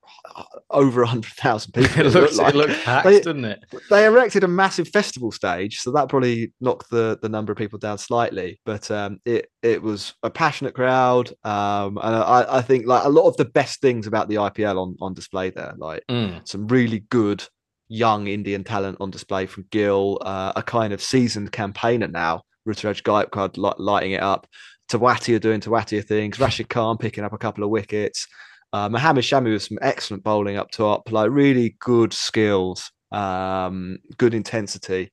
over 0.69 1.01
a 1.01 1.07
hundred 1.07 1.33
thousand 1.33 1.71
people. 1.73 2.05
it 2.05 2.13
looked 2.13 2.33
it 2.37 2.55
looked 2.55 2.83
packed, 2.83 3.05
They- 3.07 3.19
didn't 3.21 3.45
it? 3.45 3.59
They 3.89 4.05
erected 4.05 4.43
a 4.43 4.47
massive 4.47 4.87
festival 4.89 5.31
stage, 5.31 5.79
so 5.79 5.91
that 5.93 6.09
probably 6.09 6.53
knocked 6.61 6.89
the, 6.91 7.17
the 7.21 7.29
number 7.29 7.51
of 7.51 7.57
people 7.57 7.79
down 7.79 7.97
slightly. 7.97 8.59
But 8.65 8.89
um, 8.91 9.19
it 9.25 9.49
it 9.63 9.81
was 9.81 10.13
a 10.21 10.29
passionate 10.29 10.75
crowd, 10.75 11.29
um, 11.43 11.97
and 11.97 12.15
I, 12.15 12.45
I 12.57 12.61
think 12.61 12.85
like 12.85 13.03
a 13.05 13.09
lot 13.09 13.27
of 13.27 13.37
the 13.37 13.45
best 13.45 13.81
things 13.81 14.05
about 14.05 14.29
the 14.29 14.35
IPL 14.35 14.77
on 14.79 14.95
on 15.01 15.13
display 15.15 15.49
there, 15.49 15.73
like 15.77 16.03
Mm. 16.09 16.47
some 16.47 16.67
really 16.67 16.99
good 17.09 17.43
young 17.89 18.27
Indian 18.27 18.63
talent 18.63 18.97
on 18.99 19.09
display 19.09 19.45
from 19.47 19.65
Gill, 19.71 20.19
uh, 20.21 20.51
a 20.55 20.61
kind 20.61 20.93
of 20.93 21.01
seasoned 21.01 21.51
campaigner 21.51 22.07
now, 22.07 22.41
Ruturaj 22.67 23.01
Gaikwad 23.01 23.57
li- 23.57 23.73
lighting 23.83 24.11
it 24.11 24.21
up, 24.21 24.45
Tewatia 24.89 25.39
doing 25.39 25.59
Tewatia 25.61 26.03
things, 26.03 26.39
Rashid 26.39 26.69
Khan 26.69 26.97
picking 26.97 27.23
up 27.23 27.33
a 27.33 27.37
couple 27.37 27.63
of 27.63 27.69
wickets, 27.69 28.27
uh, 28.73 28.89
Mohammed 28.89 29.23
Shami 29.23 29.51
with 29.53 29.63
some 29.63 29.77
excellent 29.81 30.23
bowling 30.23 30.57
up 30.57 30.71
top, 30.71 31.11
like 31.11 31.29
really 31.31 31.75
good 31.79 32.13
skills, 32.13 32.91
um, 33.11 33.97
good 34.17 34.33
intensity, 34.33 35.11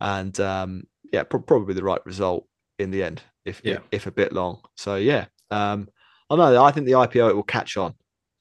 and 0.00 0.38
um, 0.40 0.82
yeah, 1.12 1.22
pro- 1.22 1.40
probably 1.40 1.74
the 1.74 1.82
right 1.82 2.04
result 2.06 2.46
in 2.78 2.90
the 2.90 3.02
end, 3.02 3.22
if 3.44 3.60
Yeah. 3.64 3.78
if, 3.90 4.06
a 4.06 4.10
bit 4.10 4.32
long. 4.32 4.60
So 4.76 4.96
yeah, 4.96 5.26
um, 5.50 5.88
I 6.30 6.36
know. 6.36 6.62
I 6.64 6.70
think 6.70 6.86
the 6.86 6.92
IPO 6.92 7.30
it 7.30 7.36
will 7.36 7.42
catch 7.42 7.76
on. 7.76 7.94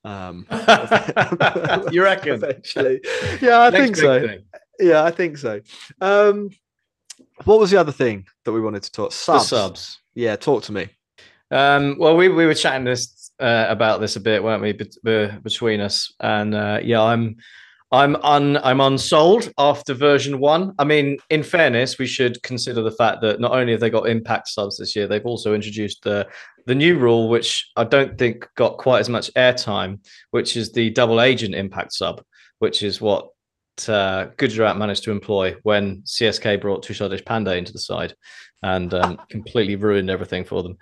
Um, 0.05 0.45
you 1.91 2.03
reckon? 2.03 2.33
eventually? 2.35 3.01
Yeah, 3.41 3.59
I 3.61 3.69
Next 3.69 3.83
think 3.83 3.95
so. 3.97 4.27
thing. 4.27 4.39
Yeah, 4.79 5.03
I 5.03 5.11
think 5.11 5.37
so. 5.37 5.59
Um, 5.99 6.49
what 7.45 7.60
was 7.60 7.71
the 7.71 7.78
other 7.78 7.91
thing 7.91 8.25
that 8.45 8.52
we 8.52 8.62
wanted 8.62 8.84
to 8.84 8.91
talk? 8.91 9.12
The 9.12 9.15
Subs. 9.15 9.47
subs. 9.47 9.99
Yeah, 10.15 10.36
talk 10.36 10.63
to 10.63 10.71
me. 10.71 10.89
Um, 11.52 11.97
well, 11.97 12.15
we, 12.15 12.30
we 12.30 12.45
were 12.45 12.54
chatting 12.54 12.84
this 12.84 13.32
uh, 13.39 13.65
about 13.69 14.02
this 14.02 14.15
a 14.15 14.19
bit, 14.19 14.43
weren't 14.43 14.62
we, 14.62 14.73
be- 14.73 15.32
between 15.43 15.80
us? 15.80 16.13
And 16.19 16.54
uh, 16.54 16.80
yeah, 16.84 17.02
I'm 17.02 17.38
I'm 17.91 18.15
un 18.17 18.58
I'm 18.58 18.82
unsold 18.82 19.52
after 19.58 19.93
version 19.95 20.39
one. 20.39 20.75
I 20.78 20.84
mean, 20.84 21.17
in 21.30 21.41
fairness, 21.41 21.97
we 21.97 22.06
should 22.06 22.41
consider 22.43 22.84
the 22.84 22.91
fact 22.91 23.21
that 23.21 23.39
not 23.39 23.52
only 23.52 23.71
have 23.71 23.82
they 23.82 23.89
got 23.89 24.08
impact 24.08 24.49
subs 24.49 24.78
this 24.78 24.95
year, 24.95 25.08
they've 25.08 25.25
also 25.25 25.56
introduced 25.56 26.04
the 26.04 26.28
the 26.67 26.75
new 26.75 26.99
rule, 26.99 27.30
which 27.30 27.67
I 27.75 27.84
don't 27.84 28.15
think 28.17 28.47
got 28.56 28.78
quite 28.78 28.99
as 28.99 29.10
much 29.10 29.34
airtime, 29.34 30.06
which 30.30 30.56
is 30.56 30.71
the 30.71 30.91
double 30.91 31.19
agent 31.19 31.56
impact 31.56 31.93
sub, 31.93 32.23
which 32.60 32.84
is 32.84 33.02
what 33.02 33.30
uh, 33.87 34.29
Gujarat 34.37 34.77
managed 34.77 35.03
to 35.03 35.11
employ 35.11 35.55
when 35.63 36.01
CSK 36.01 36.59
brought 36.59 36.83
Tushar 36.83 37.09
Deshpande 37.09 37.57
into 37.57 37.71
the 37.71 37.79
side 37.79 38.15
and 38.63 38.93
um, 38.93 39.19
completely 39.29 39.75
ruined 39.75 40.09
everything 40.09 40.43
for 40.43 40.63
them. 40.63 40.77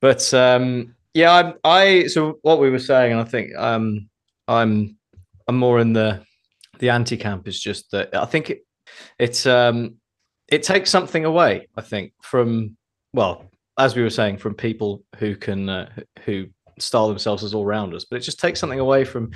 But 0.00 0.32
um, 0.34 0.94
yeah, 1.14 1.30
I, 1.32 1.54
I 1.64 2.06
so 2.06 2.38
what 2.42 2.60
we 2.60 2.70
were 2.70 2.78
saying, 2.78 3.12
and 3.12 3.20
I 3.20 3.24
think 3.24 3.54
um, 3.56 4.08
I'm 4.48 4.96
I'm 5.46 5.56
more 5.56 5.80
in 5.80 5.92
the 5.92 6.24
the 6.78 6.90
anti 6.90 7.16
camp 7.16 7.46
is 7.46 7.60
just 7.60 7.90
that 7.90 8.14
I 8.14 8.24
think 8.24 8.50
it 8.50 8.66
it's 9.18 9.46
um 9.46 9.96
it 10.48 10.62
takes 10.62 10.90
something 10.90 11.24
away. 11.24 11.68
I 11.76 11.82
think 11.82 12.12
from 12.22 12.76
well, 13.12 13.50
as 13.78 13.94
we 13.94 14.02
were 14.02 14.10
saying, 14.10 14.38
from 14.38 14.54
people 14.54 15.04
who 15.16 15.36
can 15.36 15.68
uh, 15.68 15.90
who 16.24 16.46
style 16.78 17.08
themselves 17.08 17.44
as 17.44 17.54
all 17.54 17.64
rounders, 17.64 18.06
but 18.06 18.16
it 18.16 18.20
just 18.20 18.40
takes 18.40 18.58
something 18.58 18.80
away 18.80 19.04
from 19.04 19.30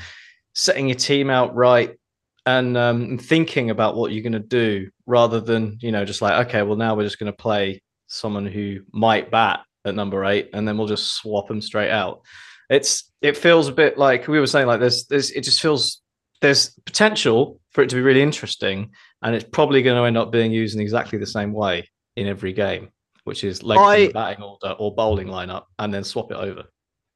setting 0.55 0.89
your 0.89 0.97
team 0.97 1.31
out 1.31 1.55
right 1.55 1.99
and 2.47 2.77
um, 2.77 3.19
thinking 3.19 3.71
about 3.71 3.97
what 3.97 4.13
you're 4.13 4.23
going 4.23 4.33
to 4.33 4.39
do 4.39 4.91
rather 5.07 5.41
than 5.41 5.79
you 5.81 5.93
know 5.93 6.05
just 6.05 6.23
like 6.23 6.47
okay, 6.47 6.63
well 6.63 6.77
now 6.77 6.95
we're 6.95 7.05
just 7.05 7.19
going 7.19 7.33
to 7.33 7.37
play 7.37 7.83
someone 8.07 8.47
who 8.47 8.81
might 8.93 9.31
bat 9.31 9.61
at 9.85 9.95
number 9.95 10.25
eight, 10.25 10.51
and 10.53 10.67
then 10.67 10.79
we'll 10.79 10.87
just 10.87 11.15
swap 11.15 11.49
them 11.49 11.61
straight 11.61 11.91
out. 11.91 12.23
It's 12.71 13.11
it 13.21 13.37
feels 13.37 13.69
a 13.69 13.73
bit 13.73 13.99
like 13.99 14.29
we 14.29 14.41
were 14.41 14.47
saying, 14.47 14.67
like 14.67 14.81
there's 14.81 15.07
there's 15.07 15.31
it 15.31 15.43
just 15.43 15.61
feels 15.61 16.01
there's 16.41 16.71
potential 16.85 17.61
for 17.71 17.83
it 17.83 17.89
to 17.91 17.97
be 17.97 18.03
really 18.03 18.23
interesting, 18.23 18.91
and 19.23 19.35
it's 19.35 19.49
probably 19.51 19.83
going 19.83 19.97
to 19.97 20.05
end 20.05 20.19
up 20.19 20.31
being 20.31 20.53
used 20.53 20.75
in 20.75 20.81
exactly 20.81 21.19
the 21.19 21.27
same 21.27 21.53
way 21.53 21.89
in 22.17 22.27
every 22.27 22.53
game, 22.53 22.89
which 23.25 23.45
is 23.45 23.63
I- 23.63 24.07
the 24.07 24.13
batting 24.13 24.43
order 24.43 24.75
or 24.79 24.95
bowling 24.95 25.29
lineup 25.29 25.65
and 25.79 25.93
then 25.93 26.05
swap 26.05 26.31
it 26.31 26.37
over. 26.37 26.65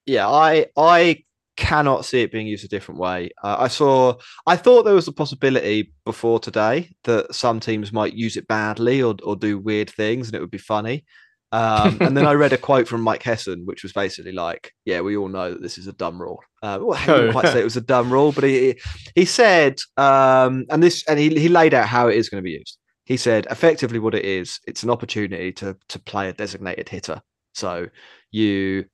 Yeah, 0.07 0.29
I 0.29 0.67
I 0.77 1.25
cannot 1.59 2.05
see 2.05 2.23
it 2.23 2.33
being 2.33 2.47
used 2.47 2.65
a 2.65 2.69
different 2.69 3.01
way. 3.01 3.31
Uh, 3.43 3.57
I 3.59 3.69
saw, 3.69 4.15
I 4.47 4.57
thought 4.57 4.85
there 4.85 4.95
was 4.95 5.09
a 5.09 5.13
possibility 5.13 5.93
before 6.05 6.39
today 6.41 6.91
that 7.05 7.35
some 7.35 7.59
teams 7.61 7.93
might 7.93 8.15
use 8.15 8.37
it 8.37 8.49
badly 8.49 9.03
or 9.03 9.15
or 9.25 9.37
do 9.37 9.59
weird 9.59 9.91
things, 9.91 10.29
and 10.29 10.35
it 10.37 10.41
would 10.41 10.51
be 10.51 10.59
funny. 10.75 11.05
Um, 11.51 11.97
and 12.03 12.15
then 12.17 12.27
I 12.27 12.35
read 12.35 12.53
a 12.53 12.59
quote 12.59 12.87
from 12.87 13.01
Mike 13.01 13.23
Hesson, 13.23 13.65
which 13.65 13.83
was 13.83 13.93
basically 13.93 14.33
like, 14.33 14.73
"Yeah, 14.85 15.01
we 15.01 15.17
all 15.17 15.29
know 15.29 15.51
that 15.53 15.63
this 15.63 15.79
is 15.79 15.87
a 15.87 15.93
dumb 16.03 16.21
rule." 16.21 16.41
Uh, 16.63 16.79
well, 16.81 16.99
he 16.99 17.07
didn't 17.07 17.29
Oh. 17.29 17.33
quite 17.33 17.49
say 17.53 17.61
it 17.61 17.65
was 17.73 17.77
a 17.77 17.81
dumb 17.95 18.13
rule, 18.13 18.33
but 18.33 18.45
he 18.45 18.79
he 19.15 19.25
said, 19.25 19.75
um, 19.97 20.65
and 20.71 20.83
this, 20.83 21.05
and 21.09 21.19
he 21.19 21.29
he 21.45 21.49
laid 21.49 21.75
out 21.75 21.87
how 21.89 22.09
it 22.09 22.17
is 22.17 22.29
going 22.29 22.43
to 22.43 22.49
be 22.51 22.57
used. 22.61 22.79
He 23.05 23.17
said, 23.17 23.47
effectively, 23.51 23.99
what 23.99 24.15
it 24.15 24.25
is, 24.27 24.61
it's 24.67 24.83
an 24.83 24.91
opportunity 24.91 25.51
to 25.55 25.77
to 25.89 25.99
play 25.99 26.29
a 26.29 26.33
designated 26.35 26.89
hitter. 26.89 27.21
So 27.55 27.89
you 28.31 28.85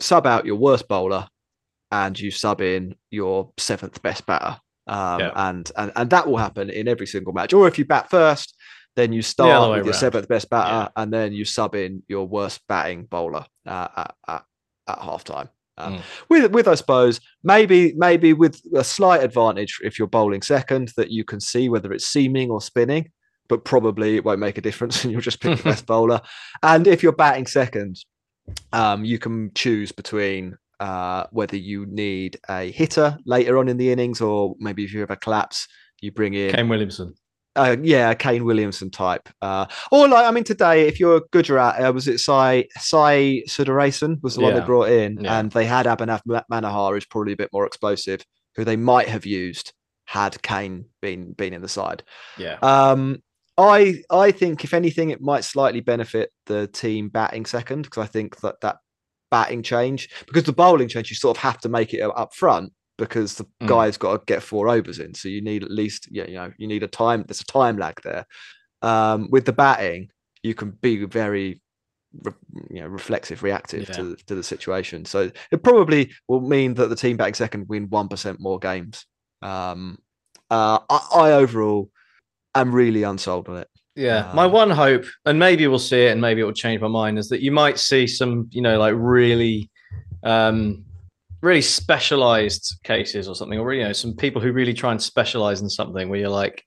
sub 0.00 0.26
out 0.26 0.46
your 0.46 0.56
worst 0.56 0.86
bowler 0.88 1.26
and 1.92 2.18
you 2.18 2.30
sub 2.30 2.60
in 2.60 2.94
your 3.10 3.52
seventh 3.58 4.02
best 4.02 4.26
batter. 4.26 4.58
Um, 4.88 5.20
Yeah. 5.20 5.32
and, 5.34 5.70
and 5.76 5.92
and 5.96 6.10
that 6.10 6.26
will 6.28 6.36
happen 6.36 6.70
in 6.70 6.86
every 6.88 7.06
single 7.06 7.32
match. 7.32 7.52
Or 7.52 7.66
if 7.68 7.78
you 7.78 7.84
bat 7.84 8.08
first, 8.10 8.54
then 8.94 9.12
you 9.12 9.20
start 9.22 9.68
with 9.70 9.76
your 9.78 9.84
round. 9.86 9.96
seventh 9.96 10.28
best 10.28 10.48
batter, 10.48 10.90
Yeah. 10.96 11.02
and 11.02 11.12
then 11.12 11.32
you 11.32 11.44
sub 11.44 11.74
in 11.74 12.02
your 12.08 12.26
worst 12.26 12.60
batting 12.68 13.04
bowler 13.04 13.44
uh, 13.66 13.88
at, 13.96 14.14
at 14.28 14.44
at 14.88 14.98
half 15.00 15.24
time. 15.24 15.48
Um, 15.78 15.94
Mm. 15.96 16.02
With 16.30 16.52
with 16.52 16.68
I 16.68 16.74
suppose 16.76 17.20
maybe 17.44 17.92
maybe 17.96 18.32
with 18.32 18.62
a 18.74 18.82
slight 18.84 19.22
advantage 19.22 19.78
if 19.82 19.98
you're 19.98 20.08
bowling 20.08 20.40
second 20.42 20.92
that 20.96 21.10
you 21.10 21.24
can 21.24 21.40
see 21.40 21.68
whether 21.68 21.92
it's 21.92 22.06
seaming 22.06 22.50
or 22.50 22.60
spinning, 22.62 23.10
but 23.48 23.64
probably 23.64 24.16
it 24.16 24.24
won't 24.24 24.40
make 24.40 24.56
a 24.56 24.62
difference 24.62 24.96
and 25.04 25.12
you'll 25.12 25.20
just 25.20 25.40
pick 25.40 25.58
the 25.58 25.64
best 25.70 25.84
bowler. 25.86 26.20
And 26.62 26.86
if 26.86 27.02
you're 27.02 27.12
batting 27.12 27.46
second, 27.46 27.98
um, 28.72 29.04
you 29.04 29.18
can 29.18 29.50
choose 29.54 29.92
between 29.92 30.56
uh, 30.80 31.24
whether 31.30 31.56
you 31.56 31.86
need 31.86 32.38
a 32.48 32.70
hitter 32.70 33.18
later 33.26 33.58
on 33.58 33.68
in 33.68 33.76
the 33.76 33.90
innings, 33.90 34.20
or 34.20 34.54
maybe 34.58 34.84
if 34.84 34.92
you 34.92 35.00
have 35.00 35.10
a 35.10 35.16
collapse, 35.16 35.66
you 36.00 36.12
bring 36.12 36.34
in 36.34 36.52
Kane 36.52 36.68
Williamson. 36.68 37.14
uh, 37.56 37.76
yeah, 37.82 38.12
Kane 38.14 38.44
Williamson 38.44 38.90
type. 38.90 39.28
Uh, 39.40 39.66
or 39.90 40.06
like, 40.08 40.26
I 40.26 40.30
mean, 40.30 40.44
today, 40.44 40.86
if 40.86 41.00
you're 41.00 41.22
Gujarat, 41.32 41.80
uh, 41.82 41.92
was 41.92 42.06
it 42.08 42.18
Sai 42.20 42.66
Sai 42.76 43.42
Sudharsan 43.48 44.22
was 44.22 44.34
the 44.34 44.42
one 44.42 44.54
they 44.54 44.60
brought 44.60 44.90
in, 44.90 45.18
Yeah. 45.22 45.38
and 45.38 45.50
they 45.52 45.64
had 45.64 45.86
Abhinav 45.86 46.20
Ma- 46.26 46.42
Manohar, 46.52 46.92
who's 46.92 47.06
probably 47.06 47.32
a 47.32 47.36
bit 47.36 47.50
more 47.52 47.66
explosive, 47.66 48.20
who 48.56 48.64
they 48.64 48.76
might 48.76 49.08
have 49.08 49.24
used 49.24 49.72
had 50.04 50.40
Kane 50.42 50.84
been 51.02 51.32
been 51.32 51.52
in 51.54 51.62
the 51.62 51.68
side. 51.68 52.02
Yeah. 52.38 52.58
Um, 52.62 53.22
I 53.58 54.02
I 54.10 54.32
think 54.32 54.62
if 54.64 54.74
anything, 54.74 55.08
it 55.10 55.22
might 55.22 55.42
slightly 55.44 55.80
benefit 55.80 56.30
the 56.44 56.66
team 56.66 57.08
batting 57.08 57.46
second 57.46 57.82
because 57.84 58.02
I 58.02 58.06
think 58.06 58.40
that 58.40 58.60
that 58.60 58.76
batting 59.30 59.62
change 59.62 60.08
because 60.26 60.44
the 60.44 60.52
bowling 60.52 60.88
change 60.88 61.10
you 61.10 61.16
sort 61.16 61.36
of 61.36 61.42
have 61.42 61.58
to 61.58 61.68
make 61.68 61.92
it 61.94 62.00
up 62.00 62.34
front 62.34 62.72
because 62.98 63.34
the 63.34 63.44
Mm. 63.62 63.66
guy's 63.68 63.96
got 63.98 64.12
to 64.18 64.22
get 64.32 64.42
four 64.42 64.68
overs 64.68 64.98
in, 64.98 65.12
so 65.14 65.28
you 65.28 65.42
need 65.42 65.62
at 65.62 65.70
least 65.70 66.08
yeah 66.10 66.26
you 66.26 66.34
know 66.34 66.52
you 66.58 66.66
need 66.66 66.82
a 66.82 66.88
time 66.88 67.24
there's 67.26 67.40
a 67.40 67.44
time 67.44 67.76
lag 67.76 68.00
there. 68.02 68.26
Um, 68.82 69.28
with 69.30 69.44
the 69.46 69.52
batting, 69.52 70.08
you 70.42 70.54
can 70.54 70.70
be 70.70 71.04
very 71.04 71.60
re- 72.22 72.32
you 72.70 72.80
know 72.80 72.86
reflexive 72.86 73.42
reactive 73.42 73.86
to, 73.92 74.02
Yeah. 74.02 74.08
the- 74.10 74.16
to 74.28 74.34
the 74.36 74.42
situation 74.42 75.04
so 75.04 75.30
it 75.50 75.62
probably 75.62 76.12
will 76.28 76.40
mean 76.40 76.74
that 76.74 76.88
the 76.88 76.96
team 76.96 77.16
batting 77.16 77.34
second 77.34 77.68
win 77.68 77.88
1% 77.88 78.36
more 78.40 78.58
games 78.58 79.04
um 79.42 79.98
uh 80.50 80.78
I, 80.88 81.08
I 81.14 81.32
overall 81.32 81.90
am 82.54 82.74
really 82.74 83.02
unsold 83.02 83.48
on 83.50 83.58
it 83.58 83.68
Yeah, 83.96 84.30
my 84.34 84.44
Um, 84.44 84.52
one 84.52 84.70
hope, 84.70 85.06
and 85.24 85.38
maybe 85.38 85.66
we'll 85.66 85.78
see 85.78 86.04
it, 86.04 86.12
and 86.12 86.20
maybe 86.20 86.42
it 86.42 86.44
will 86.44 86.52
change 86.52 86.82
my 86.82 86.88
mind, 86.88 87.18
is 87.18 87.28
that 87.30 87.40
you 87.40 87.50
might 87.50 87.78
see 87.78 88.06
some, 88.06 88.46
you 88.50 88.60
know, 88.60 88.78
like 88.78 88.94
really, 88.96 89.70
um, 90.22 90.84
really 91.40 91.62
specialized 91.62 92.76
cases 92.84 93.26
or 93.26 93.34
something, 93.34 93.58
or 93.58 93.72
you 93.72 93.84
know, 93.84 93.94
some 93.94 94.14
people 94.14 94.42
who 94.42 94.52
really 94.52 94.74
try 94.74 94.90
and 94.90 95.00
specialize 95.02 95.62
in 95.62 95.70
something. 95.70 96.10
Where 96.10 96.20
you're 96.20 96.28
like, 96.28 96.62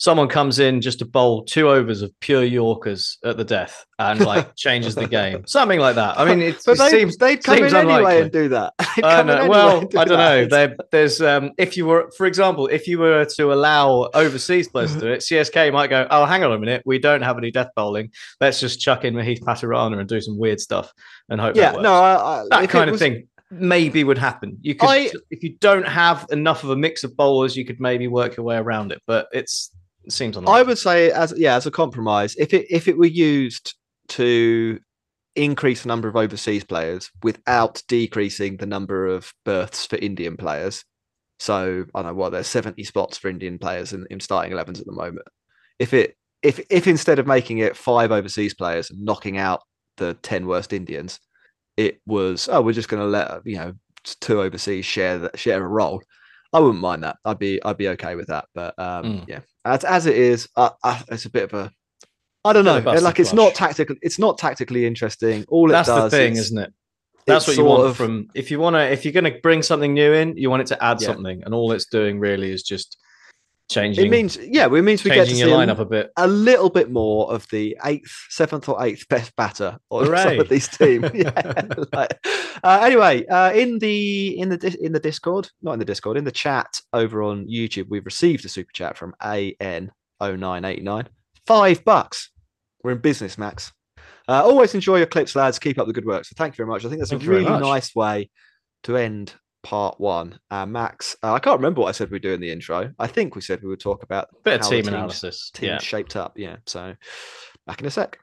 someone 0.00 0.28
comes 0.28 0.58
in 0.58 0.80
just 0.80 0.98
to 0.98 1.04
bowl 1.04 1.44
two 1.44 1.68
overs 1.68 2.00
of 2.00 2.10
pure 2.20 2.42
Yorkers 2.42 3.18
at 3.22 3.36
the 3.36 3.44
death 3.44 3.84
and 3.98 4.18
like 4.20 4.56
changes 4.56 4.94
the 4.94 5.06
game, 5.06 5.46
something 5.46 5.78
like 5.78 5.94
that. 5.96 6.18
I 6.18 6.24
mean, 6.24 6.40
it, 6.40 6.56
but 6.64 6.72
it 6.72 6.78
they, 6.78 6.88
seems 6.88 7.16
they'd 7.18 7.44
come 7.44 7.58
seems 7.58 7.72
in 7.74 7.90
anyway 7.90 8.22
and 8.22 8.32
do 8.32 8.48
that 8.48 8.72
Uh, 9.02 9.22
no, 9.22 9.34
anyway 9.34 9.48
well, 9.48 9.80
do 9.82 9.98
I 9.98 10.04
don't 10.06 10.18
know. 10.18 10.46
that. 10.46 10.50
There, 10.50 10.76
there's 10.90 11.20
um, 11.20 11.52
if 11.58 11.76
you 11.76 11.84
were, 11.84 12.10
for 12.16 12.24
example, 12.26 12.66
if 12.66 12.88
you 12.88 12.98
were 12.98 13.26
to 13.36 13.52
allow 13.52 14.08
overseas 14.14 14.68
players 14.68 14.94
to 14.94 15.00
do 15.00 15.06
it, 15.08 15.20
CSK 15.20 15.70
might 15.72 15.90
go, 15.90 16.06
"Oh, 16.10 16.24
hang 16.24 16.42
on 16.44 16.52
a 16.52 16.58
minute, 16.58 16.82
we 16.86 16.98
don't 16.98 17.22
have 17.22 17.36
any 17.36 17.50
death 17.50 17.68
bowling. 17.76 18.10
Let's 18.40 18.58
just 18.58 18.80
chuck 18.80 19.04
in 19.04 19.14
Matheesha 19.14 19.40
Pathirana 19.42 19.98
and 19.98 20.08
do 20.08 20.20
some 20.20 20.38
weird 20.38 20.60
stuff 20.60 20.92
and 21.28 21.40
hope." 21.40 21.56
yeah 21.56 21.72
that 21.72 21.82
no. 21.82 21.92
I, 21.92 22.14
I, 22.40 22.44
that 22.50 22.58
if 22.64 22.70
it 22.70 22.72
kind 22.72 22.88
of 22.88 22.92
was- 22.94 23.00
thing 23.00 23.28
maybe 23.50 24.02
would 24.04 24.18
happen. 24.18 24.56
You 24.62 24.76
could, 24.76 24.88
I- 24.88 25.10
if 25.30 25.42
you 25.42 25.56
don't 25.60 25.86
have 25.86 26.26
enough 26.30 26.64
of 26.64 26.70
a 26.70 26.76
mix 26.76 27.04
of 27.04 27.16
bowlers, 27.16 27.56
you 27.56 27.64
could 27.66 27.80
maybe 27.80 28.08
work 28.08 28.36
your 28.36 28.46
way 28.46 28.56
around 28.56 28.92
it. 28.92 29.02
But 29.06 29.28
it's 29.32 29.70
it 30.04 30.12
seems 30.12 30.36
on. 30.36 30.48
I 30.48 30.62
would 30.62 30.78
say 30.78 31.10
as 31.10 31.32
yeah 31.36 31.56
as 31.56 31.66
a 31.66 31.70
compromise 31.70 32.34
if 32.38 32.52
it 32.54 32.66
if 32.70 32.88
it 32.88 32.96
were 32.98 33.06
used 33.06 33.74
to 34.08 34.78
increase 35.36 35.82
the 35.82 35.88
number 35.88 36.08
of 36.08 36.16
overseas 36.16 36.64
players 36.64 37.10
without 37.22 37.82
decreasing 37.88 38.56
the 38.56 38.66
number 38.66 39.06
of 39.06 39.32
berths 39.44 39.86
for 39.86 39.96
Indian 39.96 40.36
players. 40.36 40.84
So 41.38 41.86
I 41.94 42.02
don't 42.02 42.10
know 42.12 42.14
what 42.14 42.32
there's 42.32 42.48
70 42.48 42.82
spots 42.84 43.16
for 43.16 43.28
Indian 43.28 43.58
players 43.58 43.92
in, 43.92 44.06
in 44.10 44.20
starting 44.20 44.52
11s 44.52 44.80
at 44.80 44.86
the 44.86 44.92
moment. 44.92 45.26
If 45.78 45.94
it 45.94 46.16
if 46.42 46.60
if 46.70 46.86
instead 46.86 47.18
of 47.18 47.26
making 47.26 47.58
it 47.58 47.76
five 47.76 48.10
overseas 48.12 48.54
players 48.54 48.90
and 48.90 49.00
knocking 49.04 49.38
out 49.38 49.62
the 49.98 50.14
10 50.14 50.46
worst 50.46 50.72
Indians, 50.72 51.20
it 51.76 52.00
was 52.06 52.48
oh 52.50 52.60
we're 52.60 52.72
just 52.72 52.88
going 52.88 53.02
to 53.02 53.08
let 53.08 53.40
you 53.46 53.56
know 53.56 53.72
two 54.20 54.40
overseas 54.42 54.84
share 54.84 55.18
that 55.18 55.38
share 55.38 55.62
a 55.64 55.68
role. 55.68 56.02
I 56.52 56.58
wouldn't 56.58 56.80
mind 56.80 57.04
that. 57.04 57.16
I'd 57.24 57.38
be 57.38 57.62
I'd 57.62 57.76
be 57.78 57.88
okay 57.90 58.16
with 58.16 58.26
that. 58.26 58.46
But 58.54 58.76
um, 58.78 59.04
Mm. 59.04 59.28
yeah, 59.28 59.40
as 59.64 59.84
as 59.84 60.06
it 60.06 60.16
is, 60.16 60.48
uh, 60.56 60.70
uh, 60.82 61.00
it's 61.10 61.24
a 61.26 61.30
bit 61.30 61.44
of 61.44 61.54
a 61.54 61.72
I 62.44 62.52
don't 62.52 62.64
know. 62.64 62.76
of 62.78 62.82
a 62.82 62.84
busted 62.86 63.02
Like 63.04 63.20
it's 63.20 63.30
flush. 63.30 63.44
not 63.46 63.54
tactical. 63.54 63.96
It's 64.02 64.18
not 64.18 64.38
tactically 64.38 64.86
interesting. 64.86 65.44
All 65.48 65.68
it 65.68 65.72
That's 65.72 65.88
the 65.88 65.94
does, 65.96 66.10
thing, 66.12 66.36
isn't 66.36 66.58
it? 66.58 66.72
That's 67.26 67.46
what 67.46 67.56
you 67.56 67.64
want 67.64 67.82
of- 67.86 67.96
from 67.96 68.28
if 68.34 68.50
you 68.50 68.58
want 68.58 68.74
to 68.74 68.80
if 68.90 69.04
you're 69.04 69.12
going 69.12 69.30
to 69.32 69.38
bring 69.42 69.62
something 69.62 69.92
new 69.94 70.12
in, 70.12 70.36
you 70.36 70.48
want 70.50 70.62
it 70.62 70.66
to 70.68 70.82
add 70.82 71.00
Yeah. 71.00 71.08
something, 71.08 71.42
and 71.44 71.54
all 71.54 71.72
it's 71.72 71.86
doing 71.86 72.18
really 72.18 72.50
is 72.50 72.62
just 72.62 72.96
changing. 73.70 74.06
It 74.06 74.10
means 74.10 74.36
yeah, 74.36 74.66
it 74.66 74.82
means 74.82 75.02
we 75.04 75.10
get 75.10 75.28
to 75.28 75.34
see 75.34 75.40
your 75.40 75.62
a- 75.62 75.80
a 75.80 75.84
bit. 75.84 76.12
a 76.16 76.26
little 76.26 76.68
bit 76.68 76.90
more 76.90 77.32
of 77.32 77.48
the 77.48 77.76
eighth, 77.84 78.26
seventh, 78.28 78.68
or 78.68 78.82
eighth 78.84 79.08
best 79.08 79.34
batter 79.36 79.78
on 79.88 80.06
some 80.06 80.40
of 80.40 80.48
these 80.48 80.68
teams. 80.68 81.10
yeah. 81.14 81.62
like- 81.92 82.18
uh, 82.62 82.80
anyway, 82.82 83.24
uh, 83.26 83.52
in 83.52 83.78
the 83.78 84.38
in 84.38 84.50
the 84.50 84.78
in 84.80 84.92
the 84.92 85.00
Discord, 85.00 85.48
not 85.62 85.72
in 85.72 85.78
the 85.78 85.84
Discord, 85.84 86.16
in 86.16 86.24
the 86.24 86.32
chat 86.32 86.80
over 86.92 87.22
on 87.22 87.46
YouTube, 87.46 87.86
we've 87.88 88.04
received 88.04 88.44
a 88.44 88.48
super 88.48 88.72
chat 88.72 88.98
from 88.98 89.14
AN0989. 89.22 91.06
Five 91.46 91.84
bucks. 91.84 92.30
We're 92.82 92.92
in 92.92 92.98
business, 92.98 93.38
Max. 93.38 93.72
Uh, 94.28 94.42
always 94.44 94.74
enjoy 94.74 94.98
your 94.98 95.06
clips, 95.06 95.34
lads. 95.34 95.58
Keep 95.58 95.78
up 95.78 95.86
the 95.86 95.92
good 95.92 96.06
work. 96.06 96.24
So 96.24 96.34
thank 96.36 96.54
you 96.54 96.56
very 96.58 96.68
much. 96.68 96.84
I 96.84 96.88
think 96.88 97.00
that's 97.00 97.10
Thank 97.10 97.24
a 97.24 97.28
really 97.28 97.44
nice 97.44 97.94
way 97.94 98.30
to 98.84 98.96
end 98.96 99.34
part 99.62 100.00
one. 100.00 100.38
Uh, 100.50 100.66
Max, 100.66 101.16
uh, 101.22 101.32
I 101.32 101.38
can't 101.38 101.58
remember 101.58 101.80
what 101.82 101.88
I 101.88 101.92
said 101.92 102.10
we 102.10 102.18
do 102.18 102.32
in 102.32 102.40
the 102.40 102.50
intro. 102.50 102.92
I 102.98 103.06
think 103.06 103.34
we 103.34 103.40
said 103.40 103.62
we 103.62 103.68
would 103.68 103.80
talk 103.80 104.02
about 104.02 104.28
Bit 104.44 104.54
of 104.54 104.60
how 104.62 104.70
the 104.70 104.76
team 104.82 104.88
analysis. 104.88 105.50
team 105.52 105.68
Yeah. 105.70 105.78
shaped 105.78 106.16
up. 106.16 106.32
Yeah. 106.36 106.56
So 106.66 106.94
back 107.66 107.80
in 107.80 107.86
a 107.86 107.90
sec. 107.90 108.18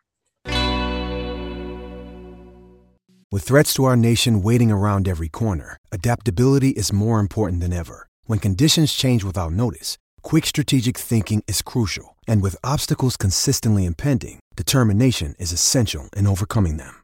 With 3.29 3.43
threats 3.43 3.73
to 3.73 3.83
our 3.83 3.97
nation 3.97 4.41
waiting 4.41 4.71
around 4.71 5.07
every 5.07 5.27
corner, 5.27 5.77
adaptability 5.91 6.69
is 6.69 6.93
more 6.93 7.19
important 7.19 7.59
than 7.61 7.73
ever. 7.73 8.07
When 8.25 8.39
conditions 8.39 8.93
change 8.93 9.23
without 9.23 9.51
notice, 9.51 9.97
quick 10.21 10.45
strategic 10.45 10.97
thinking 10.97 11.43
is 11.47 11.61
crucial. 11.61 12.15
And 12.25 12.41
with 12.41 12.55
obstacles 12.63 13.17
consistently 13.17 13.85
impending, 13.85 14.39
determination 14.55 15.35
is 15.39 15.51
essential 15.51 16.09
in 16.15 16.25
overcoming 16.25 16.77
them. 16.77 17.03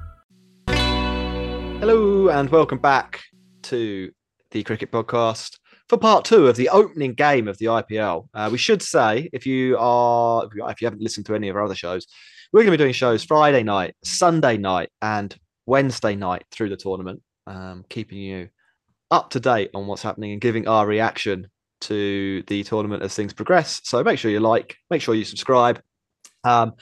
Hello 1.81 2.29
and 2.29 2.47
welcome 2.51 2.77
back 2.77 3.23
to 3.63 4.11
the 4.51 4.61
Cricket 4.61 4.91
Podcast 4.91 5.57
for 5.89 5.97
part 5.97 6.25
two 6.25 6.47
of 6.47 6.55
the 6.55 6.69
opening 6.69 7.15
game 7.15 7.47
of 7.47 7.57
the 7.57 7.65
IPL. 7.65 8.27
Uh, 8.35 8.49
we 8.51 8.59
should 8.59 8.83
say, 8.83 9.31
if 9.33 9.47
you 9.47 9.79
are, 9.79 10.45
if 10.45 10.79
you, 10.79 10.85
haven't 10.85 11.01
listened 11.01 11.25
to 11.25 11.33
any 11.33 11.49
of 11.49 11.55
our 11.55 11.63
other 11.63 11.73
shows, 11.73 12.05
we're 12.53 12.59
going 12.59 12.71
to 12.71 12.77
be 12.77 12.83
doing 12.83 12.93
shows 12.93 13.23
Friday 13.23 13.63
night, 13.63 13.95
Sunday 14.03 14.57
night, 14.57 14.89
and 15.01 15.35
Wednesday 15.65 16.15
night 16.15 16.43
through 16.51 16.69
the 16.69 16.77
tournament, 16.77 17.19
um, 17.47 17.83
keeping 17.89 18.19
you 18.19 18.49
up 19.09 19.31
to 19.31 19.39
date 19.39 19.71
on 19.73 19.87
what's 19.87 20.03
happening 20.03 20.33
and 20.33 20.39
giving 20.39 20.67
our 20.67 20.85
reaction 20.85 21.47
to 21.81 22.43
the 22.45 22.63
tournament 22.63 23.01
as 23.01 23.15
things 23.15 23.33
progress. 23.33 23.81
So 23.85 24.03
make 24.03 24.19
sure 24.19 24.29
you 24.29 24.39
like, 24.39 24.77
make 24.91 25.01
sure 25.01 25.15
you 25.15 25.25
subscribe. 25.25 25.81
Um, 26.43 26.73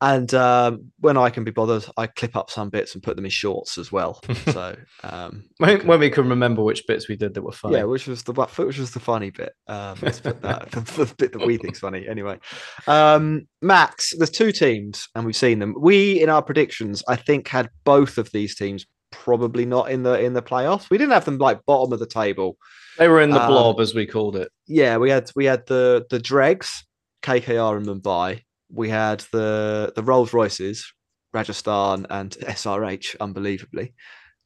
and 0.00 0.32
um, 0.34 0.92
when 1.00 1.16
I 1.16 1.28
can 1.30 1.42
be 1.44 1.50
bothered, 1.50 1.84
I 1.96 2.06
clip 2.06 2.36
up 2.36 2.50
some 2.50 2.70
bits 2.70 2.94
and 2.94 3.02
put 3.02 3.16
them 3.16 3.24
in 3.24 3.30
shorts 3.30 3.78
as 3.78 3.90
well. 3.90 4.20
So 4.52 4.76
um, 5.02 5.44
When, 5.58 5.86
when 5.86 6.00
we 6.00 6.08
can 6.10 6.28
remember 6.28 6.62
which 6.62 6.86
bits 6.86 7.08
we 7.08 7.16
did 7.16 7.34
that 7.34 7.42
were 7.42 7.52
funny. 7.52 7.76
yeah, 7.76 7.84
which 7.84 8.06
was 8.06 8.22
the 8.22 8.32
which 8.32 8.78
was 8.78 8.92
the 8.92 9.00
funny 9.00 9.30
bit. 9.30 9.52
Um, 9.66 9.98
let's 10.02 10.20
put 10.20 10.40
that 10.42 10.70
the, 10.70 10.80
the 10.80 11.14
bit 11.18 11.32
that 11.32 11.44
we 11.46 11.56
think's 11.56 11.80
funny. 11.80 12.06
Anyway, 12.08 12.38
um, 12.86 13.46
Max, 13.60 14.14
there's 14.16 14.30
two 14.30 14.52
teams, 14.52 15.08
and 15.14 15.24
we've 15.26 15.36
seen 15.36 15.58
them. 15.58 15.74
We 15.78 16.22
in 16.22 16.28
our 16.28 16.42
predictions, 16.42 17.02
I 17.08 17.16
think, 17.16 17.48
had 17.48 17.68
both 17.84 18.18
of 18.18 18.30
these 18.32 18.54
teams 18.54 18.86
probably 19.10 19.64
not 19.66 19.90
in 19.90 20.02
the 20.02 20.20
in 20.20 20.34
the 20.34 20.42
playoffs. 20.42 20.90
We 20.90 20.98
didn't 20.98 21.12
have 21.12 21.24
them 21.24 21.38
like 21.38 21.64
bottom 21.66 21.92
of 21.92 21.98
the 21.98 22.06
table. 22.06 22.56
They 22.98 23.08
were 23.08 23.20
in 23.20 23.30
the 23.30 23.40
Um, 23.42 23.48
blob, 23.50 23.80
as 23.80 23.94
we 23.94 24.06
called 24.06 24.36
it. 24.36 24.50
Yeah, 24.66 24.96
we 24.98 25.10
had 25.10 25.30
we 25.36 25.44
had 25.46 25.66
the 25.66 26.04
the 26.10 26.18
dregs, 26.18 26.84
KKR 27.22 27.76
and 27.76 27.86
Mumbai. 27.86 28.42
We 28.70 28.88
had 28.88 29.20
the 29.32 29.92
the 29.94 30.02
Rolls 30.02 30.32
Royces, 30.32 30.92
Rajasthan 31.32 32.06
and 32.10 32.30
SRH, 32.40 33.18
unbelievably. 33.20 33.94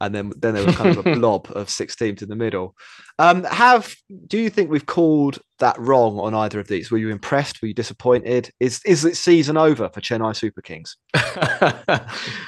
And 0.01 0.13
then 0.13 0.33
then 0.37 0.53
there 0.53 0.65
was 0.65 0.75
kind 0.75 0.97
of 0.97 1.05
a 1.05 1.15
blob 1.19 1.49
of 1.55 1.69
six 1.69 1.95
teams 1.95 2.21
in 2.21 2.29
the 2.29 2.35
middle. 2.35 2.75
Um, 3.19 3.43
have 3.45 3.95
do 4.27 4.37
you 4.37 4.49
think 4.49 4.69
we've 4.69 4.85
called 4.85 5.39
that 5.59 5.79
wrong 5.79 6.19
on 6.19 6.33
either 6.33 6.59
of 6.59 6.67
these? 6.67 6.91
Were 6.91 6.97
you 6.97 7.09
impressed? 7.09 7.61
Were 7.61 7.69
you 7.69 7.73
disappointed? 7.73 8.51
Is 8.59 8.81
is 8.85 9.05
it 9.05 9.15
season 9.15 9.55
over 9.55 9.89
for 9.89 10.01
Chennai 10.01 10.35
Super 10.35 10.61
Kings? 10.61 10.97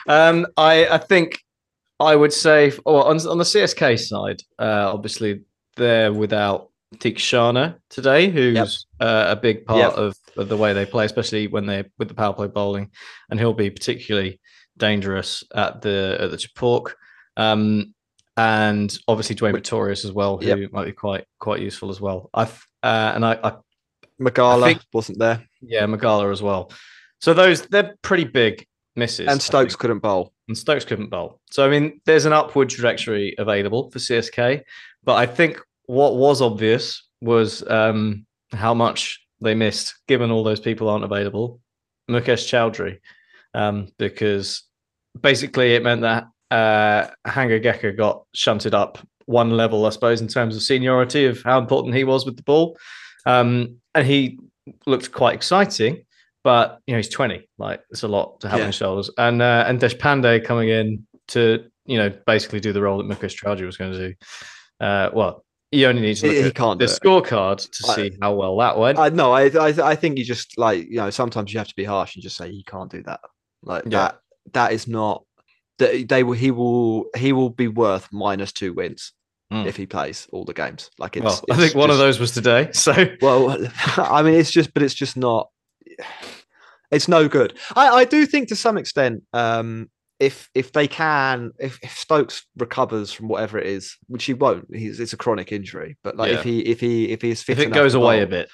um, 0.07 0.47
I, 0.57 0.87
I 0.87 0.97
think 0.97 1.39
I 1.99 2.15
would 2.15 2.33
say, 2.33 2.73
well, 2.85 3.03
on, 3.03 3.25
on 3.25 3.37
the 3.37 3.45
CSK 3.45 3.99
side, 3.99 4.41
uh, 4.59 4.91
obviously 4.93 5.41
they're 5.77 6.11
without 6.11 6.71
Theekshana 6.95 7.75
today, 7.89 8.29
who's 8.29 8.85
uh, 8.99 9.25
a 9.29 9.35
big 9.35 9.65
part 9.65 9.79
Yep. 9.79 9.93
of, 9.93 10.15
of 10.37 10.49
the 10.49 10.57
way 10.57 10.73
they 10.73 10.85
play, 10.85 11.05
especially 11.05 11.47
when 11.47 11.65
they're 11.65 11.85
with 11.97 12.07
the 12.07 12.13
power 12.13 12.33
play 12.33 12.47
bowling, 12.47 12.91
and 13.29 13.39
he'll 13.39 13.53
be 13.53 13.69
particularly 13.69 14.39
dangerous 14.77 15.43
at 15.53 15.81
the 15.81 16.17
at 16.19 16.31
the 16.31 16.37
Chepauk. 16.37 16.93
Um, 17.37 17.93
and 18.37 18.97
obviously 19.07 19.35
Dwaine 19.35 19.53
Pretorius 19.53 20.03
as 20.05 20.11
well, 20.11 20.37
who 20.37 20.47
Yep. 20.47 20.71
might 20.73 20.85
be 20.85 20.91
quite 20.91 21.25
quite 21.39 21.61
useful 21.61 21.89
as 21.89 21.99
well. 22.01 22.29
I 22.33 22.43
uh, 22.43 23.11
and 23.15 23.25
I, 23.25 23.39
I 23.43 23.53
Magala 24.19 24.67
think- 24.67 24.81
wasn't 24.93 25.19
there, 25.19 25.43
yeah, 25.61 25.85
Magala 25.85 26.31
as 26.31 26.41
well. 26.41 26.71
So 27.21 27.33
those 27.33 27.61
they're 27.67 27.95
pretty 28.01 28.25
big 28.25 28.65
misses. 28.95 29.27
And 29.27 29.41
Stokes 29.41 29.75
couldn't 29.75 29.99
bowl. 29.99 30.31
and 30.47 30.57
Stokes 30.57 30.85
couldn't 30.85 31.09
bowl. 31.09 31.41
So 31.51 31.65
I 31.65 31.69
mean, 31.69 31.99
there's 32.05 32.25
an 32.25 32.33
upward 32.33 32.69
trajectory 32.69 33.35
available 33.37 33.89
for 33.91 33.99
CSK, 33.99 34.61
but 35.03 35.15
I 35.15 35.25
think 35.25 35.59
what 35.87 36.15
was 36.15 36.41
obvious 36.41 37.03
was 37.21 37.67
um, 37.69 38.25
how 38.51 38.73
much 38.73 39.19
they 39.41 39.55
missed, 39.55 39.95
given 40.07 40.31
all 40.31 40.43
those 40.43 40.59
people 40.59 40.89
aren't 40.89 41.03
available. 41.03 41.59
Mukesh 42.09 42.45
Choudhary, 42.47 42.99
um, 43.53 43.87
because 43.97 44.63
basically 45.19 45.75
it 45.75 45.83
meant 45.83 46.01
that 46.01 46.25
uh, 46.51 47.07
Hanga 47.25 47.59
got 47.93 48.23
shunted 48.33 48.73
up 48.73 48.99
one 49.25 49.51
level, 49.57 49.85
I 49.85 49.89
suppose, 49.89 50.21
in 50.21 50.27
terms 50.27 50.55
of 50.55 50.61
seniority 50.61 51.25
of 51.25 51.41
how 51.41 51.57
important 51.59 51.95
he 51.95 52.03
was 52.03 52.25
with 52.25 52.37
the 52.37 52.43
ball, 52.43 52.77
um, 53.25 53.77
and 53.95 54.05
he 54.05 54.39
looked 54.85 55.11
quite 55.11 55.33
exciting. 55.35 56.05
But 56.43 56.79
you 56.85 56.93
know 56.93 56.99
he's 56.99 57.09
twenty, 57.09 57.49
like 57.57 57.81
it's 57.89 58.03
a 58.03 58.07
lot 58.07 58.39
to 58.41 58.49
have 58.49 58.59
Yeah. 58.59 58.65
on 58.65 58.67
his 58.67 58.75
shoulders. 58.75 59.09
And 59.17 59.41
uh, 59.41 59.65
and 59.67 59.79
Deshpande 59.79 60.45
coming 60.45 60.69
in 60.69 61.07
to 61.29 61.65
you 61.85 61.97
know 61.97 62.11
basically 62.27 62.59
do 62.59 62.71
the 62.71 62.81
role 62.83 62.99
that 62.99 63.07
Mukesh 63.07 63.41
Choudhary 63.41 63.65
was 63.65 63.77
going 63.77 63.93
to 63.93 64.09
do. 64.09 64.13
Uh, 64.79 65.09
well, 65.13 65.44
you 65.75 65.87
only 65.87 66.01
need 66.01 66.15
to 66.17 66.27
look 66.27 66.35
He- 66.35 66.43
he 66.43 66.51
can't 66.51 66.79
the 66.79 66.85
scorecard 66.85 67.57
to 67.69 67.91
I- 67.91 67.95
see 67.95 68.17
how 68.21 68.33
well 68.33 68.57
that 68.57 68.77
went. 68.77 68.97
I 68.99 69.09
no, 69.09 69.31
I, 69.31 69.49
I 69.49 69.91
I 69.91 69.95
think 69.95 70.17
you 70.17 70.25
just 70.25 70.57
like 70.57 70.87
you 70.89 70.97
know 70.97 71.09
sometimes 71.09 71.53
you 71.53 71.59
have 71.59 71.67
to 71.67 71.75
be 71.75 71.83
harsh 71.83 72.15
and 72.15 72.23
just 72.23 72.37
say 72.37 72.49
he 72.51 72.63
can't 72.63 72.91
do 72.91 73.03
that. 73.03 73.19
Like 73.63 73.83
Yeah. 73.85 73.89
that 73.89 74.19
that 74.53 74.71
is 74.73 74.87
not 74.87 75.23
that 75.79 76.07
they 76.09 76.23
will 76.23 76.33
he 76.33 76.51
will 76.51 77.05
he 77.15 77.33
will 77.33 77.49
be 77.49 77.67
worth 77.67 78.07
minus 78.11 78.51
two 78.51 78.73
wins 78.73 79.11
Mm. 79.53 79.67
if 79.67 79.75
he 79.77 79.85
plays 79.85 80.27
all 80.31 80.43
the 80.43 80.55
games. 80.55 80.89
Like 80.97 81.15
it's, 81.17 81.23
well, 81.23 81.41
I 81.51 81.53
it's 81.53 81.59
think 81.63 81.75
one 81.75 81.91
of 81.91 81.99
those 81.99 82.19
was 82.19 82.31
today. 82.31 82.69
So 82.73 82.93
Well, 83.21 83.55
I 83.97 84.23
mean, 84.23 84.33
it's 84.33 84.49
just, 84.49 84.73
but 84.73 84.81
it's 84.81 84.95
just 84.95 85.15
not. 85.17 85.49
It's 86.91 87.07
no 87.07 87.27
good. 87.27 87.57
I, 87.75 87.89
I 87.89 88.05
do 88.05 88.25
think 88.25 88.47
to 88.49 88.55
some 88.55 88.77
extent, 88.77 89.23
um, 89.33 89.89
if 90.19 90.49
if 90.53 90.71
they 90.71 90.87
can, 90.87 91.51
if, 91.59 91.77
if 91.83 91.97
Stokes 91.97 92.45
recovers 92.57 93.11
from 93.11 93.27
whatever 93.27 93.57
it 93.59 93.67
is, 93.67 93.95
which 94.07 94.23
he 94.25 94.33
won't, 94.33 94.65
he's 94.73 94.99
it's 94.99 95.13
a 95.13 95.17
chronic 95.17 95.51
injury. 95.51 95.97
But 96.03 96.15
like 96.15 96.31
Yeah. 96.31 96.37
if 96.39 96.43
he 96.43 96.59
if 96.61 96.79
he 96.79 97.11
if 97.11 97.21
he's 97.21 97.41
fit 97.43 97.59
if 97.59 97.67
it 97.67 97.73
goes 97.73 97.93
away 97.95 98.21
a 98.21 98.27
bit, 98.27 98.49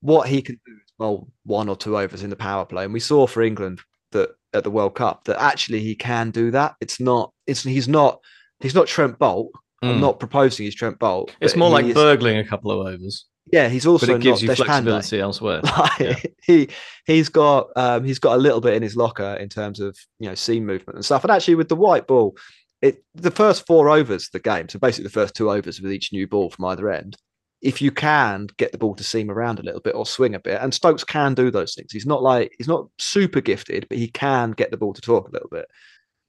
what 0.00 0.28
he 0.28 0.42
can 0.42 0.56
do 0.66 0.72
is 0.72 0.92
bowl 0.98 1.28
one 1.44 1.68
or 1.68 1.76
two 1.76 1.96
overs 1.96 2.22
in 2.22 2.30
the 2.30 2.36
power 2.36 2.64
play, 2.66 2.84
and 2.84 2.92
we 2.92 3.00
saw 3.00 3.26
for 3.26 3.42
England 3.42 3.80
that 4.12 4.30
at 4.52 4.64
the 4.64 4.70
World 4.70 4.94
Cup 4.94 5.24
that 5.24 5.40
actually 5.40 5.80
he 5.80 5.94
can 5.94 6.30
do 6.30 6.50
that. 6.50 6.74
It's 6.80 7.00
not. 7.00 7.32
It's 7.46 7.62
he's 7.62 7.88
not. 7.88 8.20
He's 8.60 8.74
not 8.74 8.86
Trent 8.86 9.18
Boult. 9.18 9.48
I'm 9.82 9.96
Mm. 9.96 10.00
not 10.00 10.20
proposing 10.20 10.64
he's 10.66 10.74
Trent 10.74 10.98
Boult. 10.98 11.30
it's 11.40 11.56
more 11.56 11.70
like 11.70 11.86
is- 11.86 11.94
burgling 11.94 12.36
a 12.36 12.44
couple 12.44 12.70
of 12.70 12.86
overs, 12.86 13.24
Yeah, 13.52 13.68
he's 13.68 13.86
also 13.86 14.06
but 14.06 14.16
it 14.16 14.22
gives 14.22 14.42
you 14.42 14.54
flexibility 14.54 15.20
elsewhere. 15.20 15.60
Like, 15.78 15.98
Yeah. 16.00 16.16
he 16.42 16.68
he's 17.06 17.28
got 17.28 17.68
um 17.76 18.04
he's 18.04 18.18
got 18.18 18.36
a 18.36 18.40
little 18.40 18.60
bit 18.60 18.74
in 18.74 18.82
his 18.82 18.96
locker 18.96 19.34
in 19.40 19.48
terms 19.48 19.80
of 19.80 19.96
you 20.18 20.28
know 20.28 20.34
seam 20.34 20.64
movement 20.66 20.96
and 20.96 21.04
stuff. 21.04 21.24
And 21.24 21.30
actually 21.30 21.56
with 21.56 21.68
the 21.68 21.76
white 21.76 22.06
ball, 22.06 22.36
it 22.82 23.04
the 23.14 23.30
first 23.30 23.66
four 23.66 23.88
overs 23.90 24.26
of 24.26 24.32
the 24.32 24.38
game, 24.40 24.68
so 24.68 24.78
basically 24.78 25.04
the 25.04 25.10
first 25.10 25.34
two 25.34 25.50
overs 25.50 25.80
with 25.80 25.92
each 25.92 26.12
new 26.12 26.26
ball 26.26 26.50
from 26.50 26.64
either 26.66 26.90
end, 26.90 27.16
if 27.60 27.82
you 27.82 27.90
can 27.90 28.46
get 28.56 28.72
the 28.72 28.78
ball 28.78 28.94
to 28.94 29.04
seam 29.04 29.30
around 29.30 29.58
a 29.58 29.62
little 29.62 29.80
bit 29.82 29.94
or 29.94 30.06
swing 30.06 30.34
a 30.34 30.40
bit, 30.40 30.60
and 30.62 30.72
Stokes 30.72 31.04
can 31.04 31.34
do 31.34 31.50
those 31.50 31.74
things. 31.74 31.92
He's 31.92 32.06
not 32.06 32.22
like 32.22 32.52
he's 32.56 32.68
not 32.68 32.86
super 32.98 33.40
gifted, 33.40 33.86
but 33.88 33.98
he 33.98 34.08
can 34.08 34.52
get 34.52 34.70
the 34.70 34.76
ball 34.78 34.92
to 34.94 35.00
talk 35.00 35.28
a 35.28 35.32
little 35.32 35.50
bit. 35.50 35.66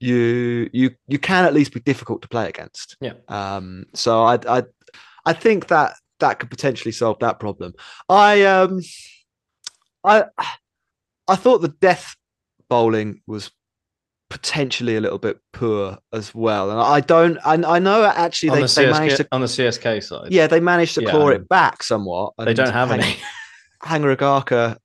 You 0.00 0.68
you 0.72 0.90
you 1.06 1.18
can 1.18 1.44
at 1.44 1.54
least 1.54 1.72
be 1.72 1.80
difficult 1.80 2.22
to 2.22 2.28
play 2.28 2.48
against. 2.48 2.96
Yeah. 3.00 3.14
Um. 3.28 3.84
So 3.94 4.22
I 4.24 4.38
I 4.48 4.62
I 5.24 5.32
think 5.32 5.68
that 5.68 5.94
that 6.22 6.38
could 6.38 6.50
potentially 6.50 6.92
solve 6.92 7.18
that 7.20 7.38
problem. 7.38 7.74
I 8.08 8.42
um 8.44 8.80
I 10.02 10.24
I 11.28 11.36
thought 11.36 11.58
the 11.60 11.68
death 11.68 12.16
bowling 12.68 13.20
was 13.26 13.50
potentially 14.30 14.96
a 14.96 15.00
little 15.00 15.18
bit 15.18 15.38
poor 15.52 15.98
as 16.12 16.34
well, 16.34 16.70
and 16.70 16.80
I 16.80 17.00
don't. 17.00 17.38
I, 17.44 17.54
I 17.76 17.78
know 17.78 18.04
actually 18.04 18.48
they, 18.50 18.60
the 18.62 18.66
they 18.66 18.86
CSK, 18.86 18.90
managed 18.90 19.16
to. 19.18 19.28
on 19.30 19.40
the 19.42 19.46
CSK 19.46 20.02
side, 20.02 20.32
Yeah, 20.32 20.46
they 20.46 20.60
managed 20.60 20.94
to 20.94 21.02
Yeah, 21.02 21.10
claw 21.10 21.28
it 21.28 21.48
back 21.48 21.82
somewhat. 21.82 22.32
they 22.38 22.54
don't 22.54 22.72
have 22.72 22.90
any. 22.90 23.16
Hangargekar 23.84 24.76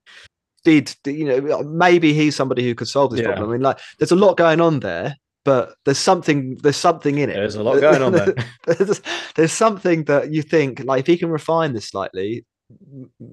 did, 0.66 0.94
you 1.06 1.24
know, 1.26 1.64
maybe 1.64 2.14
he's 2.14 2.36
somebody 2.36 2.64
who 2.66 2.76
could 2.76 2.88
solve 2.88 3.12
this 3.12 3.22
Yeah. 3.22 3.28
problem. 3.28 3.50
I 3.50 3.54
mean, 3.54 3.62
like, 3.62 3.80
there's 4.00 4.12
a 4.12 4.16
lot 4.16 4.36
going 4.38 4.60
on 4.60 4.80
there, 4.82 5.16
but 5.48 5.76
there's 5.86 5.98
something, 5.98 6.56
there's 6.62 6.76
something 6.76 7.20
in 7.20 7.30
it. 7.30 7.36
There's 7.36 7.56
a 7.56 7.64
lot 7.64 7.80
going 7.80 8.02
on 8.02 8.12
there. 8.12 8.36
there's, 8.68 9.02
there's 9.38 9.54
something 9.54 10.04
that 10.04 10.34
you 10.34 10.42
think, 10.42 10.84
like, 10.84 11.00
if 11.00 11.08
he 11.08 11.18
can 11.18 11.30
refine 11.30 11.72
this 11.72 11.86
slightly, 11.88 12.46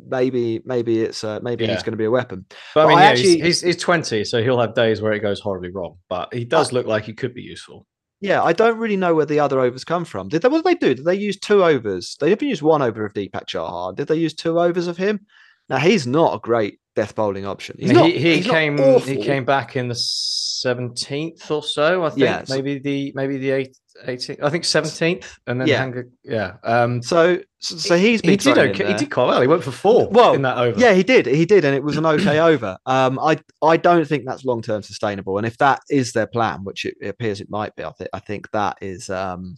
maybe, 0.09 0.63
maybe 0.65 1.03
it's, 1.03 1.25
uh, 1.25 1.41
maybe 1.43 1.65
Yeah. 1.65 1.73
he's 1.73 1.83
going 1.83 1.95
to 1.95 1.97
be 1.99 2.05
a 2.05 2.13
weapon. 2.13 2.47
But 2.73 2.87
I 2.87 2.89
mean, 2.89 2.99
I 2.99 3.03
yeah, 3.03 3.09
actually- 3.11 3.29
he's, 3.41 3.43
he's 3.43 3.61
he's 3.63 3.77
twenty, 3.79 4.23
so 4.23 4.45
he'll 4.45 4.61
have 4.61 4.77
days 4.77 5.03
where 5.03 5.13
it 5.13 5.19
goes 5.23 5.41
horribly 5.41 5.73
wrong. 5.73 5.99
But 6.09 6.33
he 6.33 6.45
does 6.45 6.73
look 6.73 6.87
like 6.87 7.03
he 7.05 7.15
could 7.15 7.35
be 7.35 7.43
useful. 7.43 7.85
Yeah, 8.21 8.45
I 8.45 8.53
don't 8.53 8.79
really 8.79 8.97
know 8.97 9.13
where 9.17 9.27
the 9.27 9.41
other 9.41 9.59
overs 9.59 9.83
come 9.85 10.05
from. 10.05 10.29
Did 10.29 10.43
they? 10.43 10.49
What 10.49 10.65
did 10.65 10.71
they 10.81 10.87
do? 10.87 10.95
Did 10.95 11.05
they 11.05 11.17
use 11.17 11.37
two 11.37 11.65
overs? 11.65 12.17
They 12.21 12.31
haven't 12.31 12.47
used 12.47 12.63
one 12.63 12.81
over 12.81 13.05
of 13.05 13.13
Deepak 13.13 13.47
Chahar. 13.47 13.93
Did 13.97 14.07
they 14.07 14.15
use 14.15 14.35
two 14.35 14.61
overs 14.61 14.87
of 14.87 14.97
him? 14.97 15.27
Now 15.69 15.79
he's 15.79 16.07
not 16.07 16.35
a 16.35 16.39
great 16.39 16.79
death 16.95 17.15
bowling 17.15 17.47
option. 17.47 17.77
He's 17.79 17.91
he 17.91 17.97
not, 17.97 18.07
he 18.07 18.35
he's 18.37 18.47
not 18.47 18.53
came 18.53 19.01
he 19.01 19.17
came 19.17 19.45
back 19.45 19.77
in 19.77 19.89
the 19.89 19.95
seventeenth 19.95 21.51
or 21.51 21.63
so. 21.63 22.05
I 22.05 22.11
think 22.11 22.21
Yeah, 22.21 22.45
maybe 22.49 22.79
the 22.79 23.13
maybe 23.15 23.39
the 23.39 23.51
eight, 23.51 23.77
18th. 24.07 24.43
I 24.43 24.51
think 24.51 24.65
seventeenth, 24.65 25.39
and 25.47 25.61
then 25.61 25.69
Yeah. 25.69 25.79
Hanga, 25.79 26.05
yeah. 26.23 26.55
Um, 26.63 27.03
So, 27.03 27.39
so, 27.59 27.97
he's 27.97 28.21
been 28.21 28.31
he 28.31 28.37
did 28.37 28.59
okay. 28.59 28.87
He 28.89 28.95
did 28.95 29.11
quite 29.11 29.27
well. 29.27 29.41
He 29.41 29.47
went 29.47 29.63
for 29.63 29.71
four. 29.71 30.09
Well, 30.11 30.35
in 30.35 30.43
that 30.43 30.59
over. 30.59 30.79
Yeah, 30.79 30.93
he 30.93 31.03
did. 31.03 31.27
He 31.27 31.47
did, 31.47 31.65
and 31.65 31.75
it 31.75 31.83
was 31.83 31.97
an 31.97 32.05
okay 32.05 32.39
over. 32.53 32.77
Um, 32.87 33.19
I 33.19 33.39
I 33.63 33.77
don't 33.77 34.07
think 34.07 34.25
that's 34.27 34.45
long 34.45 34.63
term 34.63 34.83
sustainable. 34.83 35.39
And 35.39 35.47
if 35.47 35.57
that 35.59 35.81
is 35.89 36.13
their 36.13 36.27
plan, 36.27 36.65
which 36.65 36.85
it, 36.85 36.95
it 37.01 37.09
appears 37.09 37.41
it 37.41 37.49
might 37.51 37.75
be, 37.77 37.85
I 37.85 37.93
think 37.93 38.11
I 38.13 38.19
think 38.19 38.51
that 38.51 38.79
is 38.81 39.09
um, 39.11 39.57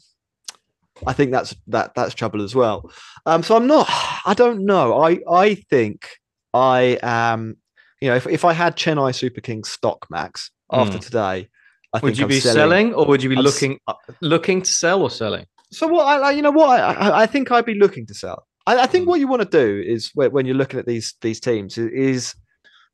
I 1.06 1.12
think 1.12 1.30
that's 1.32 1.54
that 1.68 1.94
that's 1.94 2.14
trouble 2.14 2.42
as 2.42 2.54
well. 2.54 2.90
Um, 3.26 3.42
so 3.42 3.56
I'm 3.56 3.66
not. 3.66 3.86
I 4.24 4.34
don't 4.34 4.64
know. 4.64 5.02
I 5.02 5.18
I 5.30 5.54
think 5.70 6.08
I 6.54 6.98
am. 7.02 7.56
You 8.00 8.10
know, 8.10 8.16
if, 8.16 8.26
if 8.26 8.44
I 8.44 8.52
had 8.52 8.76
Chennai 8.76 9.14
Super 9.14 9.40
Kings 9.40 9.70
stock 9.70 10.06
max 10.10 10.50
after 10.70 10.98
Mm. 10.98 11.00
today, 11.00 11.48
I 11.94 11.98
Would 12.02 12.18
you 12.18 12.24
I'm 12.24 12.28
be 12.28 12.40
selling, 12.40 12.92
or 12.94 13.06
would 13.06 13.22
you 13.22 13.30
be 13.30 13.36
I'm 13.36 13.42
looking 13.42 13.78
uh, 13.86 13.94
looking 14.20 14.62
to 14.62 14.70
sell 14.70 15.02
or 15.02 15.10
selling? 15.10 15.46
So 15.72 15.86
what? 15.88 16.04
I, 16.06 16.28
I 16.28 16.30
you 16.32 16.42
know 16.42 16.50
what? 16.50 16.78
I, 16.80 16.92
I, 16.92 17.22
I 17.22 17.26
think 17.26 17.50
I'd 17.50 17.64
be 17.64 17.74
looking 17.74 18.06
to 18.06 18.14
sell. 18.14 18.46
I, 18.66 18.80
I 18.82 18.86
think 18.86 19.08
what 19.08 19.18
you 19.20 19.28
want 19.28 19.42
to 19.42 19.48
do 19.48 19.82
is 19.86 20.10
when, 20.14 20.30
when 20.32 20.46
you're 20.46 20.56
looking 20.56 20.78
at 20.78 20.86
these 20.86 21.14
these 21.22 21.40
teams 21.40 21.78
is, 21.78 21.90
is 21.92 22.34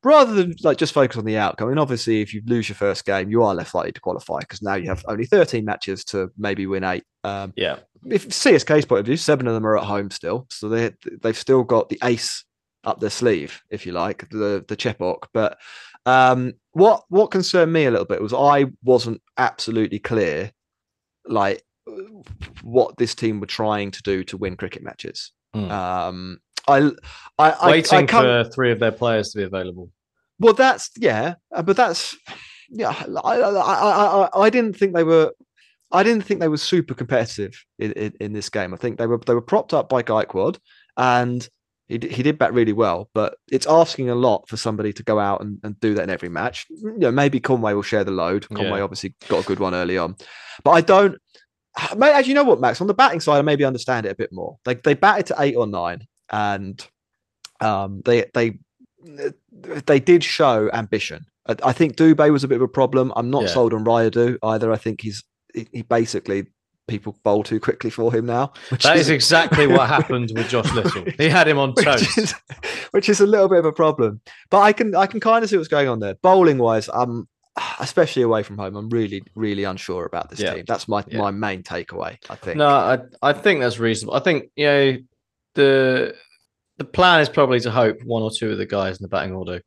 rather 0.03 0.33
than 0.33 0.53
like 0.63 0.77
just 0.77 0.93
focus 0.93 1.17
on 1.17 1.25
the 1.25 1.37
outcome. 1.37 1.69
And 1.69 1.79
obviously, 1.79 2.21
if 2.21 2.33
you 2.33 2.41
lose 2.45 2.69
your 2.69 2.75
first 2.75 3.05
game, 3.05 3.29
you 3.29 3.43
are 3.43 3.53
less 3.55 3.73
likely 3.73 3.91
to 3.91 4.01
qualify 4.01 4.39
because 4.39 4.61
now 4.61 4.75
you 4.75 4.87
have 4.87 5.03
only 5.07 5.25
13 5.25 5.65
matches 5.65 6.03
to 6.05 6.29
maybe 6.37 6.65
win 6.65 6.83
eight. 6.83 7.03
Um, 7.23 7.53
Yeah. 7.55 7.79
If 8.09 8.29
CSK's 8.29 8.85
point 8.85 8.99
of 9.01 9.05
view, 9.05 9.17
seven 9.17 9.47
of 9.47 9.53
them 9.53 9.65
are 9.65 9.77
at 9.77 9.83
home 9.85 10.11
still, 10.11 10.47
so 10.49 10.69
they 10.69 10.91
they've 11.21 11.37
still 11.37 11.63
got 11.63 11.89
the 11.89 11.99
ace 12.03 12.43
up 12.83 12.99
their 12.99 13.09
sleeve, 13.09 13.61
if 13.69 13.85
you 13.85 13.91
like, 13.93 14.29
the 14.29 14.63
the 14.67 14.75
Chepauk. 14.75 15.23
But 15.33 15.57
um, 16.05 16.53
what 16.71 17.03
what 17.09 17.31
concerned 17.31 17.71
me 17.71 17.85
a 17.85 17.91
little 17.91 18.05
bit 18.05 18.21
was 18.21 18.33
I 18.33 18.65
wasn't 18.83 19.21
absolutely 19.37 19.99
clear, 19.99 20.51
like 21.25 21.63
what 22.61 22.97
this 22.97 23.15
team 23.15 23.39
were 23.39 23.45
trying 23.47 23.91
to 23.91 24.01
do 24.03 24.23
to 24.25 24.37
win 24.37 24.55
cricket 24.55 24.83
matches. 24.83 25.31
Hmm. 25.53 25.71
Um, 25.71 26.37
I 26.67 26.91
I 27.37 27.51
I, 27.51 27.71
Waiting 27.71 27.99
I 27.99 28.05
can't- 28.05 28.47
for 28.47 28.51
three 28.53 28.71
of 28.71 28.79
their 28.79 28.91
players 28.91 29.29
to 29.29 29.37
be 29.37 29.43
available. 29.43 29.91
well, 30.39 30.53
that's 30.53 30.89
yeah, 30.97 31.35
uh, 31.53 31.61
but 31.61 31.77
that's 31.77 32.17
yeah. 32.69 32.89
I, 33.23 33.39
I, 33.39 33.49
I, 33.49 34.27
I, 34.33 34.41
I 34.41 34.49
didn't 34.49 34.73
think 34.77 34.93
they 34.93 35.03
were. 35.03 35.31
I 35.93 36.03
didn't 36.03 36.23
think 36.23 36.39
they 36.39 36.47
were 36.47 36.57
super 36.57 36.93
competitive 36.93 37.53
in, 37.79 37.91
in, 37.93 38.13
in 38.19 38.33
this 38.33 38.49
game. 38.49 38.73
I 38.73 38.77
think 38.77 38.97
they 38.97 39.07
were 39.07 39.19
they 39.25 39.33
were 39.35 39.41
propped 39.41 39.73
up 39.73 39.87
by 39.89 40.03
Gaikwad, 40.03 40.57
and 40.97 41.47
he 41.87 41.99
he 42.11 42.23
did 42.23 42.37
bat 42.39 42.53
really 42.53 42.73
well. 42.73 43.09
But 43.13 43.35
it's 43.51 43.67
asking 43.67 44.09
a 44.09 44.15
lot 44.15 44.47
for 44.49 44.57
somebody 44.57 44.91
to 44.93 45.03
go 45.03 45.19
out 45.19 45.41
and, 45.41 45.59
and 45.63 45.79
do 45.79 45.93
that 45.93 46.03
in 46.03 46.09
every 46.09 46.29
match. 46.29 46.65
You 46.69 46.97
know, 46.97 47.11
maybe 47.11 47.39
Conway 47.39 47.73
will 47.73 47.83
share 47.83 48.03
the 48.03 48.11
load. 48.11 48.47
Conway 48.49 48.77
Yeah. 48.79 48.81
obviously 48.81 49.13
got 49.29 49.43
a 49.43 49.47
good 49.47 49.59
one 49.59 49.75
early 49.75 49.97
on, 49.97 50.15
but 50.63 50.71
I 50.71 50.81
don't. 50.81 51.17
As 52.01 52.27
you 52.27 52.35
know 52.35 52.43
what, 52.43 52.59
Max, 52.61 52.81
on 52.81 52.87
the 52.87 52.93
batting 52.93 53.19
side, 53.19 53.39
I 53.39 53.41
maybe 53.41 53.65
understand 53.65 54.05
it 54.05 54.11
a 54.11 54.15
bit 54.15 54.31
more. 54.31 54.57
They 54.65 54.75
they 54.75 54.93
batted 54.95 55.27
to 55.27 55.35
eight 55.39 55.55
or 55.55 55.67
nine, 55.67 56.07
and 56.31 56.85
um, 57.61 58.01
they 58.05 58.25
they 58.33 58.59
they 59.85 59.99
did 59.99 60.23
show 60.23 60.69
ambition. 60.73 61.25
I, 61.47 61.55
I 61.63 61.73
think 61.73 61.95
Dube 61.95 62.31
was 62.31 62.43
a 62.43 62.47
bit 62.47 62.55
of 62.55 62.61
a 62.61 62.67
problem. 62.67 63.11
I'm 63.15 63.29
not 63.29 63.43
Yeah. 63.43 63.49
sold 63.49 63.73
on 63.73 63.83
Rayudu 63.85 64.37
either. 64.43 64.71
I 64.71 64.77
think 64.77 65.01
he's 65.01 65.23
he, 65.53 65.67
he 65.71 65.81
basically 65.81 66.47
people 66.87 67.17
bowl 67.23 67.43
too 67.43 67.59
quickly 67.59 67.89
for 67.89 68.11
him 68.13 68.25
now. 68.25 68.51
Which 68.69 68.83
That 68.83 68.97
is 68.97 69.09
exactly 69.09 69.67
what 69.67 69.87
happened 69.87 70.31
with 70.35 70.49
Josh 70.49 70.71
Little. 70.73 71.05
He 71.17 71.29
had 71.29 71.47
him 71.47 71.57
on 71.57 71.71
which 71.75 71.85
toast. 71.85 72.17
is, 72.17 72.35
which 72.91 73.07
is 73.09 73.21
a 73.21 73.25
little 73.25 73.47
bit 73.47 73.59
of 73.59 73.65
a 73.65 73.71
problem. 73.71 74.19
But 74.49 74.59
I 74.61 74.73
can 74.73 74.95
I 74.95 75.05
can 75.07 75.19
kind 75.19 75.43
of 75.43 75.49
see 75.49 75.55
what's 75.57 75.69
going 75.69 75.87
on 75.87 75.99
there. 75.99 76.15
Bowling 76.15 76.57
wise, 76.57 76.89
I'm 76.93 77.27
especially 77.79 78.23
away 78.23 78.43
from 78.43 78.57
home. 78.57 78.75
I'm 78.75 78.89
really 78.89 79.23
really 79.35 79.63
unsure 79.63 80.05
about 80.05 80.29
this 80.29 80.39
Yeah. 80.39 80.55
team. 80.55 80.63
That's 80.67 80.87
my 80.87 81.03
Yeah. 81.07 81.19
my 81.19 81.31
main 81.31 81.63
takeaway. 81.63 82.17
I 82.29 82.35
think. 82.35 82.57
No, 82.57 82.67
I 82.67 82.99
I 83.21 83.31
think 83.33 83.61
that's 83.61 83.79
reasonable. 83.79 84.15
I 84.15 84.19
think 84.19 84.45
you 84.55 84.65
know 84.65 84.97
the 85.55 86.15
the 86.79 86.83
plan 86.85 87.21
is 87.21 87.29
probably 87.29 87.59
to 87.61 87.71
hope 87.71 87.97
one 88.03 88.23
or 88.23 88.31
two 88.31 88.51
of 88.51 88.57
the 88.57 88.65
guys 88.65 88.97
in 88.97 89.03
the 89.03 89.07
batting 89.07 89.33
order 89.33 89.61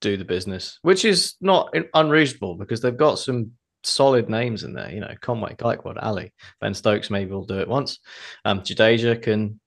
do 0.00 0.16
the 0.16 0.24
business, 0.24 0.78
which 0.82 1.04
is 1.04 1.34
not 1.40 1.74
unreasonable 1.94 2.54
because 2.54 2.80
they've 2.80 2.96
got 2.96 3.18
some 3.18 3.52
solid 3.86 4.28
names 4.28 4.64
in 4.64 4.72
there. 4.72 4.90
You 4.90 5.00
know, 5.00 5.14
Conway, 5.20 5.54
Gaikwad, 5.54 6.02
Ali, 6.02 6.32
Ben 6.60 6.74
Stokes 6.74 7.10
maybe 7.10 7.30
we'll 7.30 7.44
do 7.44 7.60
it 7.60 7.68
once. 7.68 7.98
Um, 8.44 8.60
Jadeja 8.60 9.20
can 9.20 9.60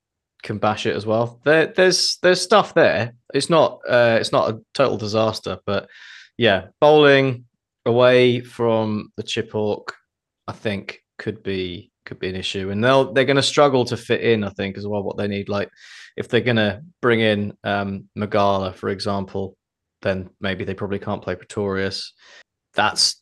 can 0.43 0.58
bash 0.58 0.86
it 0.86 0.95
as 0.95 1.05
well. 1.05 1.39
There, 1.43 1.67
there's 1.67 2.17
there's 2.21 2.41
stuff 2.41 2.73
there. 2.73 3.13
It's 3.34 3.49
not 3.49 3.79
uh, 3.88 4.17
it's 4.19 4.32
not 4.32 4.51
a 4.51 4.60
total 4.73 4.97
disaster, 4.97 5.58
but 5.65 5.89
yeah, 6.38 6.67
bowling 6.79 7.45
away 7.86 8.41
from 8.41 9.12
the 9.17 9.23
Chepauk, 9.23 9.91
I 10.47 10.53
think 10.53 11.03
could 11.17 11.43
be 11.43 11.91
could 12.05 12.19
be 12.19 12.29
an 12.29 12.36
issue, 12.36 12.69
and 12.69 12.84
they'll 12.84 13.13
they're 13.13 13.25
going 13.25 13.36
to 13.36 13.43
struggle 13.43 13.86
to 13.86 13.97
fit 13.97 14.21
in. 14.21 14.43
I 14.43 14.49
think 14.49 14.77
as 14.77 14.88
well 14.88 15.03
what 15.03 15.17
they 15.17 15.27
need. 15.27 15.49
Like 15.49 15.69
if 16.17 16.27
they're 16.27 16.41
going 16.41 16.58
to 16.58 16.82
bring 17.01 17.19
in 17.21 17.53
um, 17.63 18.10
Magala, 18.15 18.73
for 18.73 18.89
example, 18.89 19.55
then 20.01 20.29
maybe 20.39 20.63
they 20.63 20.73
probably 20.73 20.99
can't 20.99 21.21
play 21.21 21.36
Pretorius. 21.36 22.13
That's 22.73 23.21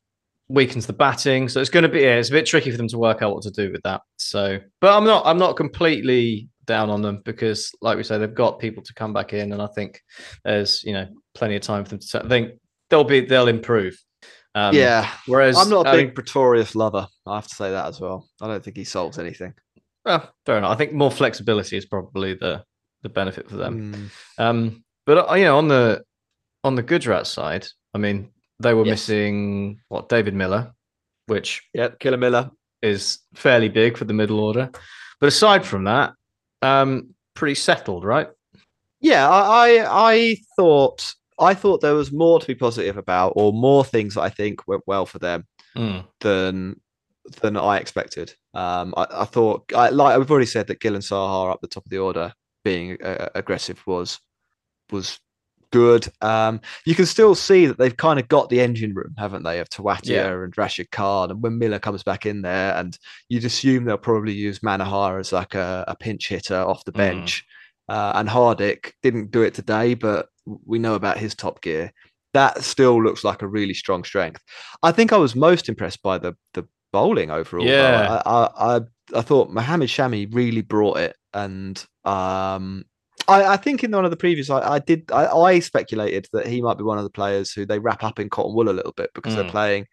weakens 0.49 0.87
the 0.87 0.93
batting, 0.93 1.49
so 1.49 1.59
it's 1.59 1.69
going 1.69 1.83
to 1.83 1.89
be 1.89 2.01
yeah, 2.01 2.15
it's 2.15 2.29
a 2.29 2.33
bit 2.33 2.45
tricky 2.45 2.71
for 2.71 2.77
them 2.77 2.87
to 2.89 2.97
work 2.97 3.21
out 3.21 3.33
what 3.33 3.43
to 3.43 3.51
do 3.51 3.71
with 3.71 3.81
that. 3.83 4.01
So, 4.17 4.59
but 4.81 4.95
I'm 4.95 5.05
not 5.05 5.25
I'm 5.25 5.37
not 5.37 5.57
completely 5.57 6.49
down 6.65 6.89
on 6.89 7.01
them 7.01 7.21
because, 7.25 7.71
like 7.81 7.97
we 7.97 8.03
say, 8.03 8.17
they've 8.17 8.33
got 8.33 8.59
people 8.59 8.83
to 8.83 8.93
come 8.93 9.13
back 9.13 9.33
in, 9.33 9.53
and 9.53 9.61
I 9.61 9.67
think 9.75 10.01
there's 10.43 10.83
you 10.83 10.93
know 10.93 11.07
plenty 11.33 11.55
of 11.55 11.61
time 11.61 11.83
for 11.83 11.91
them 11.91 11.99
to. 11.99 12.25
I 12.25 12.27
think 12.27 12.51
they'll 12.89 13.03
be 13.03 13.21
they'll 13.21 13.47
improve. 13.47 13.97
Um, 14.55 14.73
yeah. 14.73 15.11
Whereas 15.27 15.55
I'm 15.55 15.69
not 15.69 15.85
a 15.85 15.89
I 15.89 15.91
big 15.93 16.05
think- 16.07 16.15
Pretorius 16.15 16.75
lover. 16.75 17.07
I 17.27 17.35
have 17.35 17.47
to 17.47 17.55
say 17.55 17.71
that 17.71 17.85
as 17.85 17.99
well. 17.99 18.27
I 18.41 18.47
don't 18.47 18.63
think 18.63 18.75
he 18.75 18.85
solves 18.85 19.19
anything. 19.19 19.53
Well, 20.03 20.33
fair 20.45 20.57
enough. 20.57 20.71
I 20.71 20.75
think 20.75 20.93
more 20.93 21.11
flexibility 21.11 21.77
is 21.77 21.85
probably 21.85 22.33
the 22.33 22.63
the 23.03 23.09
benefit 23.09 23.49
for 23.49 23.57
them. 23.57 23.93
Mm. 23.93 24.43
Um, 24.43 24.83
but 25.05 25.29
uh, 25.29 25.33
you 25.35 25.43
know, 25.43 25.57
on 25.57 25.67
the 25.67 26.03
on 26.63 26.75
the 26.75 26.81
Gujarat 26.81 27.27
side, 27.27 27.67
I 27.93 27.99
mean, 27.99 28.31
they 28.59 28.73
were 28.73 28.85
Yes. 28.85 28.93
missing 29.07 29.79
what 29.87 30.09
David 30.09 30.33
Miller, 30.33 30.73
which 31.27 31.63
Yeah, 31.73 31.89
Killer 31.99 32.17
Miller. 32.17 32.51
is 32.81 33.19
fairly 33.33 33.69
big 33.69 33.97
for 33.97 34.05
the 34.05 34.13
middle 34.13 34.39
order. 34.39 34.69
But 35.19 35.27
aside 35.27 35.65
from 35.65 35.85
that, 35.85 36.13
um, 36.61 37.15
pretty 37.33 37.55
settled, 37.55 38.03
right? 38.05 38.29
Yeah, 39.01 39.27
I, 39.29 39.77
I 39.79 40.11
I 40.13 40.37
thought 40.55 41.13
I 41.39 41.53
thought 41.53 41.81
there 41.81 41.93
was 41.95 42.11
more 42.11 42.39
to 42.39 42.47
be 42.47 42.55
positive 42.55 42.97
about, 42.97 43.33
or 43.35 43.53
more 43.53 43.83
things 43.85 44.15
that 44.15 44.21
I 44.21 44.29
think 44.29 44.67
went 44.67 44.83
well 44.87 45.05
for 45.05 45.19
them 45.19 45.45
Mm. 45.75 46.05
than 46.21 46.79
than 47.41 47.57
I 47.57 47.77
expected. 47.77 48.33
Um, 48.53 48.93
I, 48.97 49.05
I 49.11 49.25
thought, 49.25 49.71
I, 49.75 49.89
like 49.89 50.17
we've 50.17 50.31
already 50.31 50.45
said, 50.47 50.65
that 50.67 50.79
Gill 50.79 50.95
and 50.95 51.03
Saha 51.03 51.51
up 51.51 51.61
the 51.61 51.67
top 51.67 51.85
of 51.85 51.89
the 51.91 51.97
order 51.99 52.33
being 52.63 52.99
uh, 53.03 53.29
aggressive 53.35 53.85
was 53.85 54.19
was 54.91 55.19
good. 55.71 56.07
Um, 56.21 56.61
you 56.85 56.95
can 56.95 57.05
still 57.05 57.35
see 57.35 57.65
that 57.65 57.77
they've 57.77 57.95
kind 57.95 58.19
of 58.19 58.27
got 58.27 58.49
the 58.49 58.61
engine 58.61 58.93
room, 58.93 59.13
haven't 59.17 59.43
they, 59.43 59.59
of 59.59 59.69
Tewatia 59.69 60.05
Yeah. 60.09 60.27
and 60.43 60.57
Rashid 60.57 60.91
Khan. 60.91 61.31
And 61.31 61.41
when 61.41 61.57
Miller 61.57 61.79
comes 61.79 62.03
back 62.03 62.25
in 62.25 62.41
there, 62.41 62.75
and 62.75 62.97
you'd 63.29 63.45
assume 63.45 63.85
they'll 63.85 63.97
probably 63.97 64.33
use 64.33 64.59
Manohar 64.59 65.19
as 65.19 65.31
like 65.31 65.55
a, 65.55 65.83
a 65.87 65.95
pinch 65.95 66.29
hitter 66.29 66.59
off 66.61 66.85
the 66.85 66.91
Mm. 66.91 66.97
bench. 66.97 67.45
Uh, 67.89 68.11
and 68.15 68.27
Hardik 68.27 68.91
didn't 69.01 69.31
do 69.31 69.43
it 69.43 69.53
today, 69.53 69.93
but 69.93 70.27
we 70.65 70.77
know 70.79 70.95
about 70.95 71.17
his 71.17 71.33
top 71.35 71.61
gear. 71.61 71.93
That 72.33 72.63
still 72.63 73.01
looks 73.01 73.23
like 73.23 73.41
a 73.41 73.47
really 73.47 73.73
strong 73.73 74.03
strength. 74.03 74.43
I 74.83 74.91
think 74.91 75.13
I 75.13 75.17
was 75.17 75.35
most 75.35 75.69
impressed 75.69 76.01
by 76.03 76.17
the 76.17 76.35
the 76.53 76.67
bowling 76.91 77.31
overall. 77.31 77.65
Yeah. 77.65 78.21
I, 78.25 78.29
I, 78.29 78.77
I 78.77 78.81
I 79.15 79.21
thought 79.21 79.51
Mohammed 79.51 79.87
Shami 79.89 80.27
really 80.35 80.61
brought 80.61 80.97
it, 80.97 81.15
and 81.33 81.83
um, 82.03 82.83
I, 83.27 83.53
I 83.53 83.57
think 83.57 83.83
in 83.83 83.91
one 83.91 84.05
of 84.05 84.11
the 84.11 84.17
previous, 84.17 84.49
I, 84.49 84.75
I 84.75 84.79
did 84.79 85.11
I, 85.11 85.27
I 85.27 85.59
speculated 85.59 86.27
that 86.33 86.47
he 86.47 86.61
might 86.61 86.77
be 86.77 86.83
one 86.83 86.97
of 86.97 87.03
the 87.03 87.09
players 87.09 87.51
who 87.51 87.65
they 87.65 87.79
wrap 87.79 88.03
up 88.03 88.19
in 88.19 88.29
cotton 88.29 88.53
wool 88.55 88.69
a 88.69 88.71
little 88.71 88.93
bit 88.93 89.09
because 89.13 89.35
they're 89.35 89.43
Mm. 89.43 89.49
playing 89.51 89.85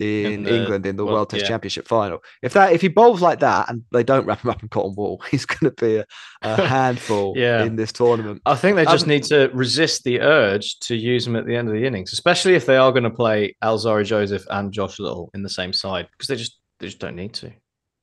in, 0.00 0.32
In 0.32 0.42
the 0.42 0.56
England 0.56 0.84
in 0.86 0.96
the 0.96 1.04
World- 1.04 1.14
World 1.14 1.30
Test 1.30 1.42
yeah. 1.42 1.48
Championship 1.48 1.86
final. 1.86 2.18
If 2.42 2.54
that 2.54 2.72
if 2.72 2.80
he 2.80 2.88
bowls 2.88 3.20
like 3.22 3.38
that 3.40 3.68
and 3.70 3.84
they 3.92 4.02
don't 4.02 4.26
wrap 4.26 4.42
him 4.42 4.50
up 4.50 4.60
in 4.62 4.68
cotton 4.68 4.94
wool, 4.96 5.22
he's 5.30 5.44
going 5.46 5.72
to 5.72 5.84
be 5.84 5.96
a, 5.98 6.06
a 6.42 6.66
handful 6.66 7.34
Yeah. 7.36 7.62
in 7.62 7.76
this 7.76 7.92
tournament. 7.92 8.42
I 8.44 8.56
think 8.56 8.74
they 8.76 8.84
just 8.84 9.04
Um, 9.04 9.10
need 9.10 9.22
to 9.24 9.48
resist 9.52 10.02
the 10.02 10.20
urge 10.20 10.78
to 10.80 10.96
use 10.96 11.24
them 11.24 11.36
at 11.36 11.46
the 11.46 11.54
end 11.54 11.68
of 11.68 11.74
the 11.74 11.84
innings, 11.86 12.12
especially 12.12 12.54
if 12.54 12.66
they 12.66 12.76
are 12.76 12.90
going 12.90 13.04
to 13.04 13.10
play 13.10 13.54
Alzarri 13.62 14.04
Joseph 14.04 14.44
and 14.50 14.72
Josh 14.72 14.98
Little 14.98 15.30
in 15.34 15.42
the 15.44 15.50
same 15.50 15.72
side 15.72 16.08
because 16.10 16.26
they 16.26 16.36
just 16.36 16.58
they 16.80 16.86
just 16.88 16.98
don't 16.98 17.14
need 17.16 17.34
to. 17.34 17.52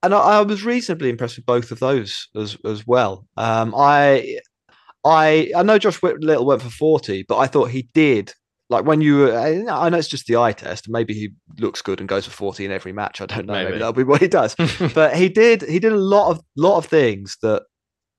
and 0.04 0.13
I, 0.13 0.20
I 0.20 0.42
was 0.44 0.63
reasonably 0.63 1.10
impressed 1.10 1.36
with 1.36 1.46
both 1.46 1.72
of 1.72 1.80
those 1.80 2.30
as 2.34 2.56
as 2.63 2.88
well. 2.88 3.26
Um, 3.36 3.74
I 3.76 4.39
I 5.05 5.51
I 5.55 5.63
know 5.63 5.77
Josh 5.77 6.01
Little 6.01 6.45
went 6.45 6.62
for 6.62 6.69
forty, 6.69 7.23
but 7.27 7.38
I 7.38 7.47
thought 7.47 7.71
he 7.71 7.89
did. 7.93 8.33
Like 8.71 8.85
when 8.85 9.01
you, 9.01 9.31
I 9.31 9.65
I 9.67 9.89
know 9.89 9.97
it's 9.97 10.07
just 10.07 10.27
the 10.27 10.38
eye 10.38 10.51
test. 10.51 10.88
Maybe 10.89 11.13
he 11.13 11.29
looks 11.57 11.81
good 11.81 11.99
and 11.99 12.07
goes 12.07 12.25
for 12.25 12.31
forty 12.31 12.65
in 12.65 12.71
every 12.71 12.91
match. 12.91 13.19
I 13.19 13.25
don't 13.25 13.47
know. 13.47 13.53
Maybe, 13.53 13.65
Maybe. 13.65 13.79
that'll 13.79 13.93
be 13.93 14.03
what 14.03 14.21
he 14.21 14.27
does. 14.27 14.55
but 14.93 15.15
he 15.15 15.27
did. 15.29 15.63
He 15.63 15.79
did 15.79 15.91
a 15.93 15.97
lot 15.97 16.29
of 16.29 16.41
lot 16.55 16.77
of 16.77 16.85
things 16.85 17.38
that 17.41 17.63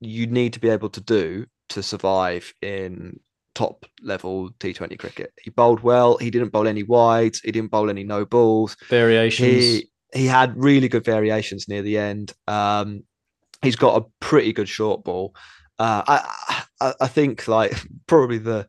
you 0.01 0.27
need 0.27 0.53
to 0.53 0.59
be 0.59 0.69
able 0.69 0.89
to 0.89 1.01
do 1.01 1.45
to 1.69 1.81
survive 1.81 2.53
in 2.61 3.19
top 3.55 3.85
level 4.01 4.49
T20 4.59 4.97
cricket. 4.99 5.31
He 5.41 5.49
bowled 5.51 5.81
well. 5.81 6.17
He 6.17 6.29
didn't 6.29 6.49
bowl 6.49 6.67
any 6.67 6.83
wides. 6.83 7.39
He 7.39 7.51
didn't 7.51 7.71
bowl 7.71 7.89
any 7.89 8.03
no 8.03 8.25
balls 8.25 8.75
Variations. 8.89 9.47
he 9.47 9.89
he 10.13 10.25
had 10.25 10.53
really 10.61 10.89
good 10.89 11.05
variations 11.05 11.67
near 11.69 11.81
the 11.81 11.97
end. 11.97 12.33
Um, 12.47 13.03
he's 13.61 13.77
got 13.77 14.01
a 14.01 14.05
pretty 14.19 14.51
good 14.51 14.67
short 14.67 15.03
ball. 15.05 15.33
Uh, 15.81 16.03
I, 16.07 16.63
I 16.79 16.93
I 17.01 17.07
think 17.07 17.47
like 17.47 17.73
probably 18.07 18.37
the 18.37 18.67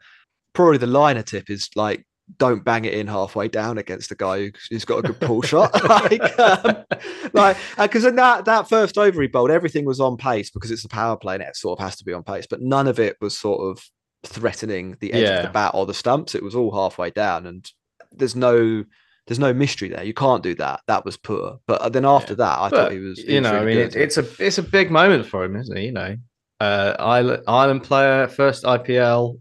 probably 0.55 0.79
the 0.79 0.87
liner 0.87 1.23
tip 1.23 1.51
is 1.51 1.69
like 1.77 2.07
don't 2.39 2.65
bang 2.65 2.85
it 2.85 2.95
in 2.95 3.07
halfway 3.07 3.49
down 3.49 3.79
against 3.79 4.11
a 4.11 4.15
guy 4.15 4.39
who, 4.39 4.51
who's 4.71 4.85
got 4.85 4.99
a 4.99 5.03
good 5.03 5.21
pull 5.21 5.43
shot. 5.43 5.73
like, 5.89 6.39
um, 6.39 6.85
like 7.33 7.57
because 7.79 8.05
in 8.05 8.17
that 8.17 8.45
that 8.47 8.69
first 8.69 8.97
over 8.97 9.21
he 9.21 9.29
bowled, 9.29 9.51
everything 9.51 9.85
was 9.85 10.01
on 10.01 10.17
pace 10.17 10.51
because 10.51 10.71
it's 10.71 10.85
a 10.85 10.89
power 10.89 11.17
play 11.17 11.35
and 11.35 11.43
it 11.43 11.57
sort 11.57 11.79
of 11.79 11.85
has 11.85 11.97
to 11.97 12.05
be 12.05 12.13
on 12.13 12.23
pace, 12.23 12.47
but 12.49 12.63
none 12.63 12.89
of 12.89 12.99
it 12.99 13.17
was 13.21 13.39
sort 13.39 13.61
of 13.61 13.83
threatening 14.25 14.97
the 15.01 15.13
edge 15.13 15.29
of 15.39 15.43
the 15.43 15.53
bat 15.53 15.73
or 15.75 15.85
the 15.85 15.95
stumps. 15.95 16.35
It 16.35 16.43
was 16.43 16.55
all 16.55 16.73
halfway 16.73 17.11
down, 17.11 17.47
and 17.47 17.71
there's 18.13 18.37
no 18.37 18.85
there's 19.27 19.39
no 19.39 19.53
mystery 19.53 19.89
there. 19.89 20.05
You 20.05 20.15
can't 20.15 20.43
do 20.43 20.55
that. 20.57 20.81
That 20.87 21.05
was 21.05 21.17
poor. 21.17 21.59
But 21.67 21.93
then 21.93 22.05
after 22.05 22.35
that, 22.37 22.59
I 22.59 22.71
But, 22.71 22.77
thought 22.77 22.93
he 22.93 22.99
was. 22.99 23.19
he 23.19 23.35
you 23.35 23.41
was 23.43 23.51
know, 23.51 23.59
I 23.61 23.65
mean, 23.65 23.79
it, 23.79 23.95
it's 23.97 24.17
a 24.17 24.27
it's 24.39 24.59
a 24.59 24.63
big 24.63 24.91
moment 24.91 25.27
for 25.27 25.45
him, 25.45 25.57
isn't 25.57 25.77
it? 25.77 25.83
You 25.85 25.93
know, 25.93 26.17
uh, 26.63 26.97
Ireland, 26.99 27.43
Ireland 27.49 27.83
player, 27.83 28.29
first 28.29 28.63
IPL, 28.63 29.41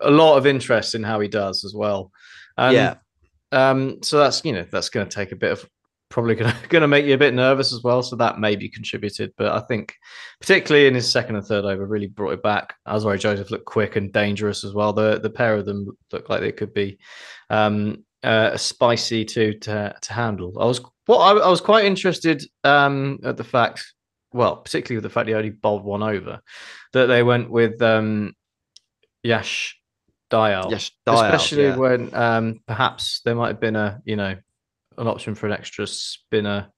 a 0.00 0.10
lot 0.10 0.36
of 0.36 0.46
interest 0.46 0.94
in 0.94 1.02
how 1.02 1.18
he 1.18 1.28
does 1.28 1.64
as 1.64 1.74
well. 1.74 2.12
And, 2.56 2.74
Yeah. 2.74 2.94
Um. 3.52 4.02
So 4.02 4.18
that's 4.18 4.44
you 4.44 4.52
know 4.52 4.64
that's 4.70 4.90
going 4.90 5.08
to 5.08 5.14
take 5.14 5.32
a 5.32 5.36
bit 5.36 5.50
of 5.50 5.68
probably 6.08 6.36
going 6.36 6.52
to 6.62 6.68
going 6.68 6.82
to 6.82 6.88
make 6.88 7.04
you 7.04 7.14
a 7.14 7.18
bit 7.18 7.34
nervous 7.34 7.72
as 7.72 7.82
well. 7.82 8.02
So 8.02 8.14
that 8.16 8.38
maybe 8.38 8.68
contributed, 8.68 9.32
but 9.36 9.52
I 9.52 9.60
think 9.66 9.94
particularly 10.40 10.86
in 10.86 10.94
his 10.94 11.10
second 11.10 11.36
and 11.36 11.44
third 11.44 11.64
over 11.64 11.84
really 11.84 12.06
brought 12.06 12.34
it 12.34 12.42
back. 12.42 12.74
Alzarri 12.86 13.18
Joseph 13.18 13.50
looked 13.50 13.64
quick 13.64 13.96
and 13.96 14.12
dangerous 14.12 14.62
as 14.62 14.72
well. 14.72 14.92
The 14.92 15.18
the 15.18 15.30
pair 15.30 15.56
of 15.56 15.66
them 15.66 15.96
looked 16.12 16.30
like 16.30 16.40
they 16.40 16.52
could 16.52 16.72
be 16.72 16.98
um, 17.48 18.04
uh, 18.22 18.56
spicy 18.56 19.24
to 19.24 19.58
to 19.58 19.96
to 20.00 20.12
handle. 20.12 20.52
I 20.60 20.66
was 20.66 20.80
what 21.06 21.18
I, 21.18 21.32
I 21.32 21.48
was 21.48 21.60
quite 21.60 21.86
interested 21.86 22.44
um, 22.62 23.18
at 23.24 23.36
the 23.36 23.42
fact, 23.44 23.94
well, 24.32 24.56
particularly 24.56 24.96
with 24.96 25.04
the 25.04 25.10
fact 25.10 25.28
he 25.28 25.34
only 25.34 25.50
bowled 25.50 25.84
one 25.84 26.02
over, 26.02 26.40
that 26.92 27.06
they 27.06 27.22
went 27.22 27.50
with 27.50 27.80
um, 27.82 28.34
Yash 29.22 29.76
Dayal, 30.30 30.70
Yes, 30.70 30.90
Dayal, 31.06 31.24
especially 31.24 31.64
yeah. 31.64 31.76
when 31.76 32.14
um, 32.14 32.60
perhaps 32.66 33.20
there 33.24 33.34
might 33.34 33.48
have 33.48 33.60
been 33.60 33.76
a 33.76 34.00
you 34.04 34.16
know 34.16 34.36
an 34.98 35.06
option 35.06 35.34
for 35.34 35.46
an 35.46 35.52
extra 35.52 35.86
spinner. 35.86 36.68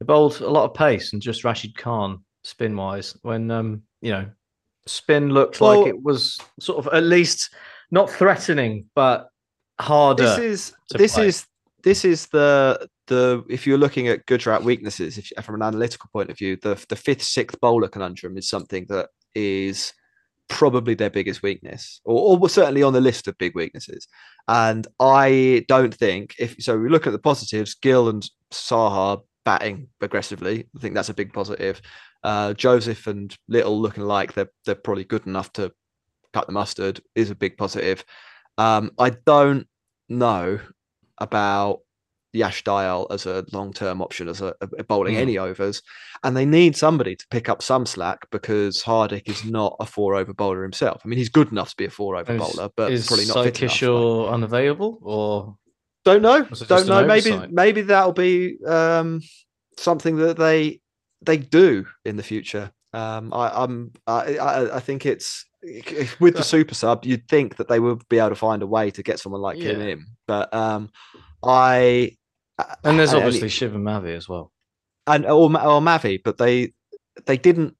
They 0.00 0.04
bowled 0.06 0.40
a 0.40 0.48
lot 0.50 0.64
of 0.64 0.74
pace 0.74 1.12
and 1.12 1.22
just 1.22 1.44
Rashid 1.44 1.76
Khan 1.76 2.24
spin 2.44 2.76
wise 2.76 3.16
when 3.22 3.50
um, 3.50 3.82
you 4.00 4.10
know 4.12 4.26
spin 4.86 5.30
looked 5.30 5.60
Well- 5.60 5.80
like 5.82 5.88
it 5.88 6.02
was 6.02 6.38
sort 6.60 6.84
of 6.84 6.92
at 6.92 7.04
least 7.04 7.54
not 7.90 8.10
threatening 8.10 8.86
but 8.94 9.28
harder. 9.80 10.22
this 10.22 10.38
is 10.38 10.74
this 10.90 11.14
play. 11.14 11.26
is 11.28 11.46
this 11.84 12.04
is 12.04 12.26
the 12.28 12.88
the 13.12 13.44
if 13.48 13.66
you're 13.66 13.78
looking 13.78 14.08
at 14.08 14.26
Gujarat 14.26 14.64
weaknesses, 14.64 15.18
if 15.18 15.44
from 15.44 15.56
an 15.56 15.62
analytical 15.62 16.08
point 16.12 16.30
of 16.30 16.38
view, 16.38 16.56
the 16.56 16.82
the 16.88 16.96
fifth 16.96 17.22
sixth 17.22 17.60
bowler 17.60 17.88
conundrum 17.88 18.36
is 18.36 18.48
something 18.48 18.86
that 18.88 19.08
is 19.34 19.92
probably 20.48 20.94
their 20.94 21.10
biggest 21.10 21.42
weakness, 21.42 22.00
or, 22.04 22.38
or 22.38 22.48
certainly 22.48 22.82
on 22.82 22.92
the 22.92 23.00
list 23.00 23.28
of 23.28 23.38
big 23.38 23.54
weaknesses. 23.54 24.08
And 24.48 24.86
I 24.98 25.64
don't 25.68 25.94
think 25.94 26.34
if 26.38 26.56
so, 26.60 26.78
we 26.78 26.88
look 26.88 27.06
at 27.06 27.12
the 27.12 27.18
positives. 27.18 27.74
Gill 27.74 28.08
and 28.08 28.28
Saha 28.50 29.20
batting 29.44 29.88
aggressively. 30.00 30.68
I 30.76 30.78
think 30.80 30.94
that's 30.94 31.08
a 31.08 31.14
big 31.14 31.32
positive. 31.32 31.80
Uh, 32.24 32.54
Joseph 32.54 33.06
and 33.06 33.36
Little 33.48 33.80
looking 33.80 34.04
like 34.04 34.32
they're 34.32 34.52
they're 34.64 34.74
probably 34.74 35.04
good 35.04 35.26
enough 35.26 35.52
to 35.54 35.72
cut 36.32 36.46
the 36.46 36.52
mustard 36.52 37.00
is 37.14 37.30
a 37.30 37.34
big 37.34 37.56
positive. 37.56 38.04
Um, 38.58 38.92
I 38.98 39.10
don't 39.10 39.66
know 40.08 40.60
about 41.18 41.80
Yash 42.32 42.64
Dayal 42.64 43.06
as 43.10 43.26
a 43.26 43.44
long 43.52 43.72
term 43.72 44.00
option 44.00 44.28
as 44.28 44.40
a, 44.40 44.54
a 44.78 44.84
bowling 44.84 45.14
Mm. 45.16 45.18
any 45.20 45.38
overs, 45.38 45.82
and 46.24 46.36
they 46.36 46.44
need 46.46 46.76
somebody 46.76 47.14
to 47.16 47.26
pick 47.30 47.48
up 47.48 47.62
some 47.62 47.84
slack 47.86 48.30
because 48.30 48.82
Hardik 48.82 49.28
is 49.28 49.44
not 49.44 49.76
a 49.80 49.86
four 49.86 50.14
over 50.14 50.32
bowler 50.32 50.62
himself. 50.62 51.02
I 51.04 51.08
mean, 51.08 51.18
he's 51.18 51.28
good 51.28 51.50
enough 51.52 51.70
to 51.70 51.76
be 51.76 51.84
a 51.84 51.90
four 51.90 52.16
over 52.16 52.32
Is- 52.34 52.40
bowler, 52.40 52.70
but 52.76 52.90
is 52.92 53.06
probably 53.06 53.26
not 53.26 53.44
fit 53.44 53.60
enough. 53.62 53.82
like- 53.82 54.32
unavailable 54.34 54.98
or 55.02 55.56
don't 56.04 56.22
know. 56.22 56.42
Don't 56.66 56.86
know. 56.88 57.06
Maybe 57.06 57.38
maybe 57.50 57.82
that'll 57.82 58.12
be 58.12 58.56
um, 58.66 59.20
something 59.78 60.16
that 60.16 60.36
they 60.36 60.80
they 61.24 61.36
do 61.36 61.86
in 62.04 62.16
the 62.16 62.22
future. 62.24 62.72
Um, 62.94 63.32
I, 63.32 63.62
I'm 63.62 63.92
I, 64.06 64.36
I 64.36 64.76
I 64.76 64.80
think 64.80 65.06
it's 65.06 65.44
with 66.18 66.34
the 66.36 66.42
super 66.42 66.74
sub. 66.74 67.04
You'd 67.04 67.28
think 67.28 67.56
that 67.56 67.68
they 67.68 67.78
would 67.78 68.08
be 68.08 68.18
able 68.18 68.30
to 68.30 68.34
find 68.34 68.62
a 68.62 68.66
way 68.66 68.90
to 68.90 69.02
get 69.02 69.20
someone 69.20 69.40
like 69.42 69.58
him 69.58 69.80
in, 69.80 70.06
but 70.26 70.52
um, 70.52 70.90
I 71.44 72.16
and 72.84 72.98
there's 72.98 73.12
and- 73.12 73.22
obviously 73.22 73.48
Shiva 73.48 73.78
Mavi 73.78 74.16
as 74.16 74.28
well. 74.28 74.52
and 75.06 75.24
or, 75.26 75.44
or 75.50 75.80
Mavi, 75.80 76.20
but 76.22 76.38
they 76.38 76.72
they 77.26 77.36
didn't 77.36 77.76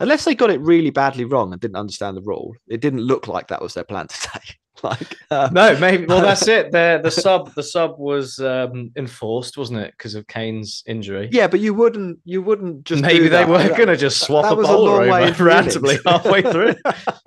unless 0.00 0.24
they 0.24 0.34
got 0.34 0.50
it 0.50 0.60
really 0.60 0.90
badly 0.90 1.24
wrong 1.24 1.52
and 1.52 1.60
didn't 1.60 1.76
understand 1.76 2.16
the 2.16 2.22
rule. 2.22 2.54
It 2.68 2.80
didn't 2.80 3.00
look 3.00 3.28
like 3.28 3.48
that 3.48 3.62
was 3.62 3.74
their 3.74 3.84
plan 3.84 4.06
today. 4.08 4.56
like 4.82 5.16
uh, 5.30 5.48
No, 5.52 5.78
maybe. 5.78 6.06
Well, 6.06 6.22
that's 6.22 6.48
it. 6.48 6.72
The 6.72 6.98
the 7.02 7.10
sub 7.24 7.54
the 7.54 7.62
sub 7.62 7.98
was 7.98 8.38
um, 8.40 8.90
enforced, 8.96 9.56
wasn't 9.58 9.80
it, 9.80 9.92
because 9.96 10.14
of 10.14 10.26
Kane's 10.26 10.82
injury? 10.86 11.28
yeah, 11.30 11.46
but 11.46 11.60
you 11.60 11.74
wouldn't 11.74 12.18
you 12.24 12.40
wouldn't 12.42 12.84
just 12.84 13.02
Maybe 13.02 13.24
they 13.24 13.44
that. 13.44 13.48
were 13.48 13.68
going 13.76 13.88
to 13.88 13.96
just 13.96 14.20
swap 14.22 14.44
that 14.44 14.52
a 14.54 14.56
was 14.56 14.68
a 14.68 14.72
bowler 14.72 15.08
way 15.08 15.28
over 15.28 15.44
randomly 15.52 15.98
halfway 16.06 16.42
through. 16.42 16.74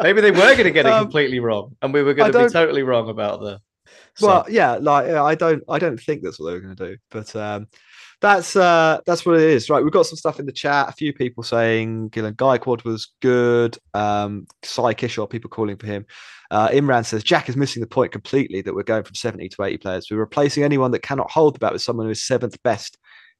Maybe 0.01 0.21
they 0.21 0.31
were 0.31 0.37
going 0.39 0.63
to 0.65 0.71
get 0.71 0.85
it 0.87 0.91
Um, 0.91 1.03
completely 1.03 1.39
wrong, 1.39 1.75
and 1.81 1.93
we 1.93 2.01
were 2.03 2.13
going 2.15 2.31
to 2.33 2.45
be 2.45 2.49
totally 2.49 2.83
wrong 2.83 3.09
about 3.09 3.39
the. 3.41 3.59
Well 4.21 4.43
sub. 4.43 4.51
yeah 4.51 4.73
like 4.73 5.07
i 5.09 5.35
don't 5.35 5.63
i 5.69 5.79
don't 5.79 5.99
think 5.99 6.23
that's 6.23 6.39
what 6.39 6.47
they 6.47 6.53
were 6.53 6.61
going 6.61 6.75
to 6.75 6.87
do 6.91 6.97
but 7.11 7.35
um 7.35 7.67
that's 8.21 8.55
uh 8.55 8.99
that's 9.05 9.25
what 9.25 9.35
it 9.35 9.41
is 9.41 9.69
right 9.69 9.83
we've 9.83 9.91
got 9.91 10.05
some 10.05 10.15
stuff 10.15 10.39
in 10.39 10.45
the 10.45 10.51
chat 10.51 10.89
a 10.89 10.93
few 10.93 11.13
people 11.13 11.43
saying 11.43 12.07
Gillen 12.09 12.33
Gaikwad 12.33 12.83
was 12.85 13.13
good 13.21 13.77
um 13.93 14.47
Sai 14.63 14.93
Kishore 14.93 15.29
people 15.29 15.49
calling 15.49 15.77
for 15.77 15.85
him 15.85 16.05
uh 16.49 16.69
Imran 16.69 17.05
says 17.05 17.23
Jack 17.23 17.49
is 17.49 17.57
missing 17.57 17.81
the 17.81 17.87
point 17.87 18.13
completely 18.13 18.61
that 18.61 18.73
we're 18.73 18.83
going 18.83 19.03
from 19.03 19.15
70 19.15 19.49
to 19.49 19.63
80 19.63 19.77
players 19.77 20.07
we're 20.09 20.17
replacing 20.17 20.63
anyone 20.63 20.91
that 20.91 21.03
cannot 21.03 21.29
hold 21.29 21.55
the 21.55 21.59
bat 21.59 21.73
with 21.73 21.81
someone 21.81 22.05
who 22.05 22.11
is 22.11 22.25
seventh 22.25 22.61
best 22.63 22.97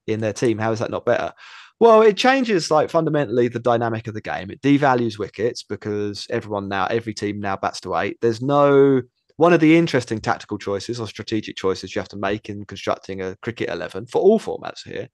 in 0.08 0.20
their 0.20 0.34
team 0.34 0.58
how 0.58 0.72
is 0.72 0.80
that 0.80 0.92
not 0.92 1.06
better 1.06 1.34
well, 1.80 2.02
it 2.04 2.16
changes 2.16 2.72
like 2.72 2.90
fundamentally 2.90 3.50
the 3.50 3.60
dynamic 3.60 4.08
of 4.08 4.14
the 4.14 4.22
game. 4.22 4.50
It 4.50 4.62
devalues 4.62 5.20
wickets 5.20 5.64
because 5.64 6.26
everyone 6.30 6.70
now, 6.70 6.86
every 6.86 7.14
team 7.14 7.42
now 7.42 7.58
bats 7.58 7.82
to 7.82 7.96
eight. 7.98 8.18
There's 8.22 8.42
no 8.42 9.02
one 9.38 9.54
of 9.54 9.60
the 9.60 9.76
interesting 9.78 10.20
tactical 10.20 10.58
choices 10.58 11.00
or 11.00 11.08
strategic 11.08 11.56
choices 11.58 11.94
you 11.96 12.00
have 12.00 12.10
to 12.10 12.18
make 12.18 12.50
in 12.50 12.66
constructing 12.66 13.22
a 13.22 13.36
cricket 13.38 13.70
11 13.70 14.08
for 14.08 14.22
all 14.22 14.40
formats 14.40 14.84
here 14.86 15.08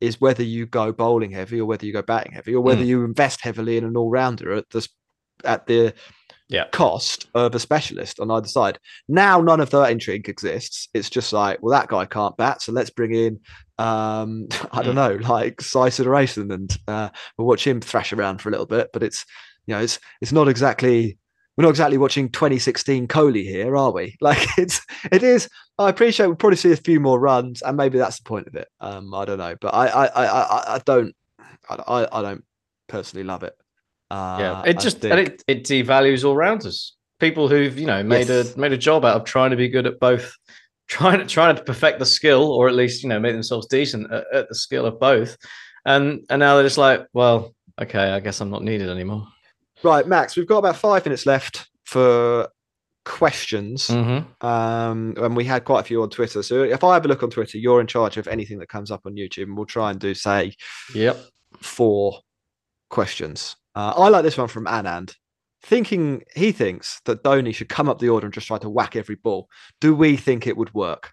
is 0.00 0.20
whether 0.20 0.42
you 0.42 0.66
go 0.66 0.92
bowling 0.92 1.30
heavy 1.30 1.60
or 1.60 1.66
whether 1.66 1.86
you 1.86 1.92
go 1.92 2.02
batting 2.02 2.32
heavy 2.32 2.54
or 2.54 2.60
whether 2.60 2.82
Mm. 2.82 2.86
you 2.86 3.04
invest 3.04 3.40
heavily 3.40 3.76
in 3.76 3.84
an 3.84 3.96
all-rounder 3.96 4.52
at 4.52 4.68
the 4.70 4.86
at 5.44 5.66
the 5.66 5.94
Yeah. 6.48 6.66
cost 6.70 7.26
of 7.34 7.54
a 7.54 7.58
specialist 7.58 8.20
on 8.20 8.30
either 8.30 8.46
side. 8.48 8.78
Now 9.08 9.40
none 9.40 9.60
of 9.60 9.70
that 9.70 9.90
intrigue 9.90 10.28
exists. 10.28 10.88
It's 10.92 11.08
just 11.08 11.32
like, 11.32 11.62
well, 11.62 11.72
that 11.78 11.88
guy 11.88 12.04
can't 12.04 12.36
bat, 12.36 12.60
so 12.62 12.72
let's 12.72 12.90
bring 12.90 13.12
in 13.14 13.40
um 13.78 14.48
I 14.72 14.82
don't 14.82 14.94
know, 14.96 15.14
like 15.14 15.60
Sai 15.62 15.88
Sudharsan 15.88 16.52
and 16.52 16.76
uh 16.86 17.08
we'll 17.38 17.46
watch 17.48 17.66
him 17.66 17.80
thrash 17.80 18.12
around 18.12 18.40
for 18.42 18.48
a 18.50 18.52
little 18.52 18.66
bit, 18.66 18.90
but 18.92 19.02
it's 19.02 19.24
you 19.66 19.74
know, 19.74 19.80
it's 19.80 19.98
it's 20.20 20.32
not 20.32 20.48
exactly 20.48 21.16
we're 21.56 21.62
not 21.64 21.70
exactly 21.70 21.98
watching 21.98 22.30
2016 22.30 23.08
Kohli 23.08 23.42
here, 23.42 23.76
are 23.76 23.92
we? 23.92 24.16
Like 24.20 24.46
it's 24.58 24.80
it 25.10 25.22
is. 25.22 25.48
I 25.78 25.88
appreciate 25.88 26.26
we'll 26.26 26.36
probably 26.36 26.56
see 26.56 26.72
a 26.72 26.76
few 26.76 27.00
more 27.00 27.18
runs, 27.18 27.62
and 27.62 27.76
maybe 27.76 27.98
that's 27.98 28.18
the 28.18 28.24
point 28.24 28.46
of 28.46 28.54
it. 28.54 28.68
Um, 28.80 29.12
I 29.14 29.24
don't 29.24 29.38
know, 29.38 29.56
but 29.60 29.74
I 29.74 29.86
I 29.86 30.06
I 30.06 30.74
I, 30.74 30.78
don't 30.84 31.14
I, 31.68 32.06
I 32.12 32.22
don't 32.22 32.44
personally 32.88 33.24
love 33.24 33.42
it. 33.42 33.54
Uh, 34.10 34.36
yeah, 34.38 34.62
it 34.66 34.78
just 34.78 35.04
and 35.04 35.18
it, 35.20 35.42
it 35.46 35.64
devalues 35.64 36.24
all 36.24 36.36
rounders. 36.36 36.94
People 37.18 37.48
who've 37.48 37.78
you 37.78 37.86
know 37.86 38.02
made 38.02 38.28
Yes. 38.28 38.54
a 38.54 38.58
made 38.58 38.72
a 38.72 38.78
job 38.78 39.04
out 39.04 39.16
of 39.16 39.24
trying 39.24 39.50
to 39.50 39.56
be 39.56 39.68
good 39.68 39.86
at 39.86 39.98
both, 40.00 40.34
trying 40.88 41.18
to 41.18 41.26
trying 41.26 41.56
to 41.56 41.62
perfect 41.62 41.98
the 41.98 42.06
skill, 42.06 42.44
or 42.52 42.68
at 42.68 42.74
least 42.74 43.02
you 43.02 43.08
know 43.08 43.18
make 43.20 43.32
themselves 43.32 43.66
decent 43.66 44.10
at, 44.12 44.24
at 44.32 44.48
the 44.48 44.54
skill 44.54 44.86
of 44.86 45.00
both, 45.00 45.36
and 45.84 46.24
and 46.30 46.40
now 46.40 46.54
they're 46.54 46.64
just 46.64 46.78
like, 46.78 47.06
well, 47.12 47.54
okay, 47.80 48.10
I 48.10 48.20
guess 48.20 48.40
I'm 48.40 48.50
not 48.50 48.62
needed 48.62 48.88
anymore. 48.88 49.26
Right, 49.82 50.06
Max. 50.06 50.36
We've 50.36 50.46
got 50.46 50.58
about 50.58 50.76
five 50.76 51.04
minutes 51.04 51.26
left 51.26 51.68
for 51.84 52.48
questions. 53.04 53.88
Mm-hmm. 53.88 54.46
Um, 54.46 55.14
and 55.16 55.36
we 55.36 55.44
had 55.44 55.64
quite 55.64 55.80
a 55.80 55.84
few 55.84 56.02
on 56.02 56.10
Twitter. 56.10 56.42
So 56.42 56.62
if 56.62 56.84
I 56.84 56.94
have 56.94 57.04
a 57.04 57.08
look 57.08 57.22
on 57.22 57.30
Twitter, 57.30 57.58
you're 57.58 57.80
in 57.80 57.86
charge 57.86 58.16
of 58.16 58.28
anything 58.28 58.58
that 58.58 58.68
comes 58.68 58.90
up 58.90 59.02
on 59.06 59.14
YouTube, 59.14 59.44
and 59.44 59.56
we'll 59.56 59.66
try 59.66 59.90
and 59.90 59.98
do 59.98 60.14
say 60.14 60.54
Yep. 60.94 61.18
four 61.60 62.20
questions. 62.90 63.56
Uh, 63.74 63.94
I 63.96 64.08
like 64.08 64.22
this 64.22 64.38
one 64.38 64.48
from 64.48 64.66
Anand. 64.66 65.14
Thinking 65.64 66.24
he 66.34 66.50
thinks 66.50 67.00
that 67.04 67.22
Dhoni 67.22 67.54
should 67.54 67.68
come 67.68 67.88
up 67.88 68.00
the 68.00 68.08
order 68.08 68.26
and 68.26 68.34
just 68.34 68.48
try 68.48 68.58
to 68.58 68.68
whack 68.68 68.96
every 68.96 69.14
ball. 69.14 69.48
Do 69.80 69.94
we 69.94 70.16
think 70.16 70.46
it 70.46 70.56
would 70.56 70.74
work? 70.74 71.12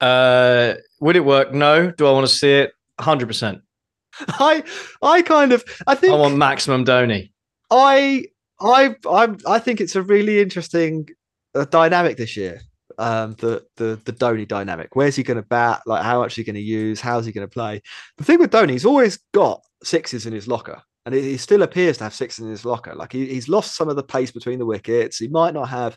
Uh, 0.00 0.74
would 1.00 1.16
it 1.16 1.24
work? 1.24 1.52
No. 1.52 1.90
Do 1.90 2.06
I 2.06 2.12
want 2.12 2.26
to 2.26 2.32
see 2.32 2.52
it? 2.52 2.72
Hundred 3.00 3.26
percent. 3.26 3.60
I 4.28 4.62
I 5.02 5.22
kind 5.22 5.52
of 5.52 5.64
I 5.86 5.96
think 5.96 6.12
I 6.12 6.16
want 6.16 6.36
maximum 6.36 6.84
Dhoni. 6.84 7.32
I 7.72 8.26
I 8.60 8.94
I 9.08 9.34
I 9.46 9.58
think 9.58 9.80
it's 9.80 9.96
a 9.96 10.02
really 10.02 10.40
interesting 10.40 11.08
uh, 11.54 11.64
dynamic 11.64 12.16
this 12.18 12.36
year. 12.36 12.60
Um, 12.98 13.34
the 13.38 13.64
the 13.76 14.00
the 14.04 14.12
Dhoni 14.12 14.46
dynamic. 14.46 14.94
Where's 14.94 15.16
he 15.16 15.22
going 15.22 15.38
to 15.38 15.42
bat? 15.42 15.80
Like, 15.86 16.04
how 16.04 16.20
much 16.20 16.34
he 16.34 16.44
going 16.44 16.54
to 16.54 16.60
use? 16.60 17.00
How's 17.00 17.24
he 17.24 17.32
going 17.32 17.46
to 17.46 17.52
play? 17.52 17.80
The 18.18 18.24
thing 18.24 18.38
with 18.38 18.52
Dhoni, 18.52 18.70
he's 18.72 18.84
always 18.84 19.18
got 19.32 19.62
sixes 19.82 20.26
in 20.26 20.34
his 20.34 20.46
locker, 20.46 20.82
and 21.06 21.14
he 21.14 21.22
he 21.22 21.36
still 21.38 21.62
appears 21.62 21.96
to 21.98 22.04
have 22.04 22.14
sixes 22.14 22.44
in 22.44 22.50
his 22.50 22.66
locker. 22.66 22.94
Like 22.94 23.12
he, 23.12 23.26
he's 23.26 23.48
lost 23.48 23.74
some 23.74 23.88
of 23.88 23.96
the 23.96 24.02
pace 24.02 24.30
between 24.30 24.58
the 24.58 24.66
wickets. 24.66 25.16
He 25.16 25.28
might 25.28 25.54
not 25.54 25.70
have 25.70 25.96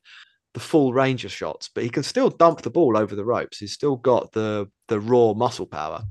the 0.54 0.62
full 0.62 0.94
range 0.94 1.26
of 1.26 1.34
shots, 1.34 1.70
but 1.76 1.84
he 1.84 1.90
can 1.90 2.04
still 2.04 2.30
dump 2.30 2.62
the 2.62 2.70
ball 2.70 2.98
over 2.98 3.14
the 3.14 3.26
ropes. 3.26 3.58
He's 3.58 3.74
still 3.74 3.98
got 3.98 4.32
the 4.32 4.70
the 4.88 5.02
raw 5.02 5.34
muscle 5.34 5.68
power. 5.68 6.04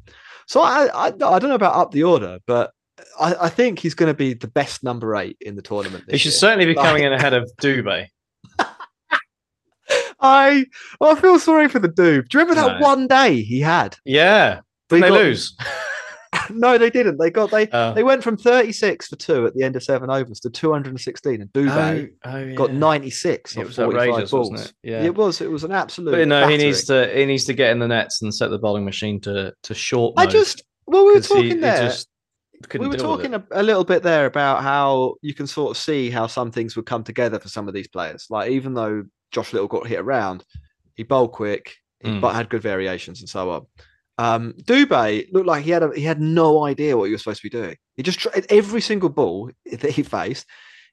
So 0.47 0.61
I 0.61 0.89
I, 0.89 1.07
I 1.07 1.11
don't 1.39 1.49
know 1.49 1.55
about 1.55 1.77
up 1.77 1.93
the 1.93 2.05
order, 2.05 2.39
but 2.47 2.73
I, 3.19 3.35
I 3.43 3.49
think 3.49 3.79
he's 3.79 3.95
going 3.95 4.09
to 4.11 4.17
be 4.17 4.35
the 4.35 4.47
best 4.49 4.85
number 4.85 5.17
eight 5.17 5.37
in 5.41 5.57
the 5.57 5.63
tournament. 5.63 6.05
He 6.11 6.17
should 6.19 6.27
year. 6.33 6.39
certainly 6.39 6.67
be 6.67 6.75
Like- 6.75 6.87
coming 6.87 7.05
in 7.05 7.13
ahead 7.13 7.35
of 7.35 7.51
Dube. 7.61 8.07
I 10.21 10.65
I 11.01 11.15
feel 11.17 11.39
sorry 11.39 11.69
for 11.69 11.79
the 11.79 11.89
dude. 11.89 12.29
Do 12.29 12.39
you 12.39 12.45
remember 12.45 12.55
that 12.55 12.81
No. 12.81 12.87
one 12.87 13.07
day 13.07 13.43
he 13.43 13.61
had? 13.61 13.97
Yeah. 14.05 14.61
Did 14.89 15.03
they 15.03 15.09
got- 15.09 15.13
lose? 15.21 15.57
no, 16.51 16.77
they 16.79 16.91
didn't. 16.91 17.19
They 17.19 17.31
got 17.31 17.51
they 17.53 17.69
Oh. 17.73 17.95
they 17.95 18.03
went 18.03 18.23
from 18.25 18.37
36 18.37 19.07
for 19.09 19.17
two 19.17 19.47
at 19.47 19.55
the 19.55 19.63
end 19.63 19.77
of 19.77 19.83
seven 19.85 20.11
overs 20.11 20.41
to 20.41 20.51
216, 20.51 21.41
and 21.41 21.53
Dube 21.53 22.11
oh, 22.25 22.31
oh, 22.31 22.55
got 22.55 22.73
yeah. 22.73 22.79
96 22.79 23.57
It 23.57 23.65
was 23.67 23.79
outrageous, 23.79 24.31
balls. 24.33 24.51
wasn't 24.51 24.69
it? 24.71 24.75
Yeah. 24.91 25.03
it 25.05 25.15
was. 25.15 25.41
It 25.41 25.51
was 25.51 25.63
an 25.65 25.71
absolute. 25.73 26.11
But 26.11 26.27
no, 26.29 26.41
he 26.41 26.45
battering. 26.45 26.61
needs 26.61 26.85
to 26.87 27.11
he 27.15 27.25
needs 27.27 27.45
to 27.45 27.53
get 27.55 27.71
in 27.71 27.79
the 27.79 27.87
nets 27.89 28.21
and 28.23 28.35
set 28.35 28.51
the 28.51 28.59
bowling 28.59 28.85
machine 28.85 29.21
to 29.23 29.53
to 29.63 29.75
short. 29.75 30.15
I 30.17 30.27
just 30.27 30.63
well, 30.87 31.05
we 31.07 31.13
were 31.15 31.21
he- 31.21 31.27
talking 31.27 31.45
he 31.47 31.55
there. 31.55 31.83
just 31.83 32.09
couldn't 32.09 32.14
we 32.79 32.89
were 32.89 32.95
talking 32.97 33.35
a, 33.35 33.45
a 33.51 33.63
little 33.63 33.85
bit 33.85 34.03
there 34.03 34.27
about 34.27 34.63
how 34.63 35.15
you 35.23 35.35
can 35.35 35.47
sort 35.47 35.71
of 35.73 35.77
see 35.83 36.11
how 36.11 36.27
some 36.27 36.51
things 36.51 36.77
would 36.77 36.87
come 36.87 37.05
together 37.05 37.39
for 37.39 37.49
some 37.49 37.69
of 37.69 37.75
these 37.75 37.89
players. 37.89 38.27
Like 38.31 38.51
even 38.51 38.75
though 38.75 39.05
Josh 39.33 39.53
Little 39.53 39.69
got 39.69 39.87
hit 39.87 39.99
around, 40.01 40.45
he 40.95 41.03
bowled 41.03 41.33
quick, 41.33 41.75
Mm. 42.05 42.21
but 42.21 42.35
had 42.35 42.51
good 42.51 42.61
variations 42.61 43.21
and 43.21 43.29
so 43.31 43.51
on. 43.51 43.67
Um, 44.19 44.53
Dube 44.65 45.27
looked 45.33 45.47
like 45.47 45.65
he 45.65 45.71
had 45.71 45.83
a, 45.83 45.91
he 45.95 46.03
had 46.03 46.21
no 46.21 46.65
idea 46.67 46.97
what 46.97 47.07
he 47.07 47.13
was 47.13 47.23
supposed 47.23 47.41
to 47.41 47.49
be 47.49 47.57
doing. 47.59 47.77
He 47.97 48.03
just 48.03 48.19
tried 48.19 48.45
every 48.51 48.83
single 48.83 49.09
ball 49.09 49.51
that 49.73 49.91
he 49.91 50.03
faced. 50.03 50.47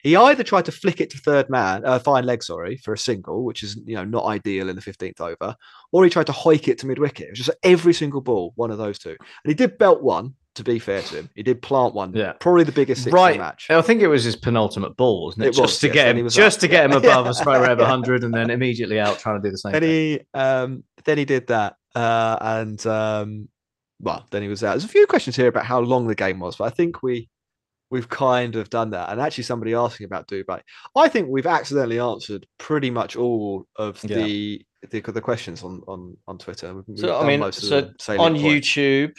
He 0.03 0.15
either 0.15 0.43
tried 0.43 0.65
to 0.65 0.71
flick 0.71 1.01
it 1.01 1.09
to 1.11 1.17
third 1.17 1.49
man, 1.49 1.85
uh, 1.85 1.99
fine 1.99 2.25
leg, 2.25 2.41
sorry, 2.43 2.77
for 2.77 2.93
a 2.93 2.97
single, 2.97 3.43
which 3.43 3.61
is 3.61 3.75
you 3.85 3.95
know 3.95 4.05
not 4.05 4.25
ideal 4.25 4.69
in 4.69 4.75
the 4.75 4.81
fifteenth 4.81 5.19
over, 5.21 5.55
or 5.91 6.03
he 6.03 6.09
tried 6.09 6.25
to 6.27 6.31
hike 6.31 6.67
it 6.69 6.79
to 6.79 6.87
mid 6.87 6.97
wicket. 6.97 7.27
It 7.27 7.31
was 7.31 7.39
just 7.39 7.57
every 7.61 7.93
single 7.93 8.21
ball, 8.21 8.53
one 8.55 8.71
of 8.71 8.77
those 8.79 8.97
two, 8.97 9.09
and 9.19 9.49
he 9.49 9.53
did 9.53 9.77
belt 9.77 10.01
one. 10.01 10.33
To 10.55 10.63
be 10.65 10.79
fair 10.79 11.01
to 11.01 11.15
him, 11.15 11.29
he 11.33 11.43
did 11.43 11.61
plant 11.61 11.93
one. 11.93 12.13
Yeah. 12.13 12.33
probably 12.33 12.65
the 12.65 12.73
biggest 12.73 13.03
six 13.03 13.13
right. 13.13 13.37
match. 13.39 13.67
I 13.69 13.81
think 13.81 14.01
it 14.01 14.07
was 14.07 14.25
his 14.25 14.35
penultimate 14.35 14.97
ball, 14.97 15.25
wasn't 15.25 15.45
it? 15.45 15.49
It 15.49 15.51
just 15.51 15.61
was, 15.61 15.79
to 15.79 15.87
yes, 15.87 15.93
get 15.93 16.17
him, 16.17 16.23
was 16.25 16.35
just 16.35 16.57
up, 16.57 16.61
to 16.61 16.67
get 16.67 16.85
him 16.85 16.91
above 16.91 17.25
a 17.27 17.33
straight 17.33 17.61
rate 17.61 17.71
of 17.71 17.77
100 17.79 18.23
and 18.25 18.33
then 18.33 18.49
immediately 18.49 18.99
out 18.99 19.17
trying 19.17 19.41
to 19.41 19.47
do 19.47 19.51
the 19.51 19.57
same 19.57 19.71
then 19.71 19.81
thing. 19.81 19.89
he 19.89 20.19
um 20.33 20.83
then 21.05 21.17
he 21.17 21.23
did 21.23 21.47
that 21.47 21.75
uh 21.95 22.37
and 22.41 22.85
um 22.85 23.47
well 24.01 24.25
then 24.31 24.41
he 24.41 24.49
was 24.49 24.61
out 24.63 24.71
there's 24.71 24.83
a 24.83 24.89
few 24.89 25.07
questions 25.07 25.35
here 25.37 25.47
about 25.47 25.65
how 25.65 25.79
long 25.79 26.05
the 26.07 26.15
game 26.15 26.39
was 26.39 26.57
but 26.57 26.65
i 26.65 26.69
think 26.69 27.01
we 27.01 27.29
we've 27.89 28.09
kind 28.09 28.55
of 28.55 28.69
done 28.69 28.89
that 28.89 29.09
and 29.09 29.21
actually 29.21 29.43
somebody 29.43 29.73
asking 29.73 30.05
about 30.05 30.27
Dube 30.27 30.59
i 30.95 31.07
think 31.07 31.27
we've 31.29 31.45
accidentally 31.47 31.99
answered 31.99 32.45
pretty 32.57 32.89
much 32.89 33.15
all 33.15 33.65
of 33.77 33.99
Yeah. 34.03 34.17
the, 34.17 34.65
the 34.89 34.99
the 35.01 35.21
questions 35.21 35.63
on 35.63 35.81
on 35.87 36.17
on 36.27 36.37
twitter 36.37 36.73
We've- 36.73 36.85
we've 36.87 36.99
So 36.99 37.19
I 37.19 37.25
mean, 37.27 37.39
most 37.41 37.63
of 37.63 37.69
so 37.69 37.81
the 37.81 37.93
salient 37.99 38.35
on 38.35 38.41
points. 38.41 38.67
YouTube, 38.67 39.13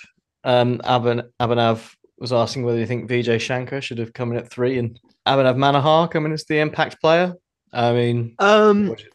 um, 0.44 0.78
Aban 0.78 1.28
Abhinav 1.40 1.94
was 2.18 2.32
asking 2.32 2.64
whether 2.64 2.78
you 2.78 2.86
think 2.86 3.10
Vijay 3.10 3.40
Shankar 3.40 3.80
should 3.80 3.98
have 3.98 4.12
come 4.12 4.32
in 4.32 4.38
at 4.38 4.50
three 4.50 4.78
and 4.78 4.98
Abhinav 5.26 5.56
Manohar 5.56 6.10
coming 6.10 6.30
in 6.30 6.34
as 6.34 6.44
the 6.44 6.58
impact 6.58 7.00
player. 7.00 7.34
I 7.72 7.92
mean, 7.92 8.34
um 8.38 8.88
what 8.88 8.98
do 8.98 9.04
you- 9.04 9.10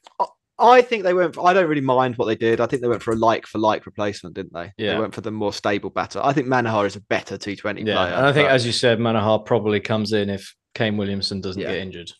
I 0.59 0.81
think 0.81 1.03
they 1.03 1.13
went. 1.13 1.35
For, 1.35 1.45
I 1.45 1.53
don't 1.53 1.69
really 1.69 1.81
mind 1.81 2.15
what 2.17 2.25
they 2.25 2.35
did. 2.35 2.59
I 2.59 2.65
think 2.65 2.81
they 2.81 2.87
went 2.87 3.03
for 3.03 3.11
a 3.11 3.15
like 3.15 3.45
for 3.45 3.59
like 3.59 3.85
replacement, 3.85 4.33
didn't 4.33 4.53
they? 4.53 4.71
Yeah. 4.79 4.93
They 4.95 4.99
went 4.99 5.13
for 5.13 5.21
the 5.21 5.29
more 5.29 5.53
stable 5.53 5.91
batter. 5.91 6.19
I 6.23 6.33
think 6.33 6.47
Manohar 6.47 6.87
is 6.87 6.95
a 6.95 7.01
better 7.01 7.37
T20 7.37 7.85
yeah, 7.85 7.93
player. 7.95 8.13
and 8.15 8.25
I 8.25 8.33
think 8.33 8.47
but- 8.47 8.55
as 8.55 8.65
you 8.65 8.71
said, 8.71 8.97
Manohar 8.97 9.45
probably 9.45 9.79
comes 9.79 10.13
in 10.13 10.31
if 10.31 10.55
Kane 10.73 10.97
Williamson 10.97 11.41
doesn't 11.41 11.61
Yeah. 11.61 11.73
get 11.73 11.77
injured, 11.77 12.11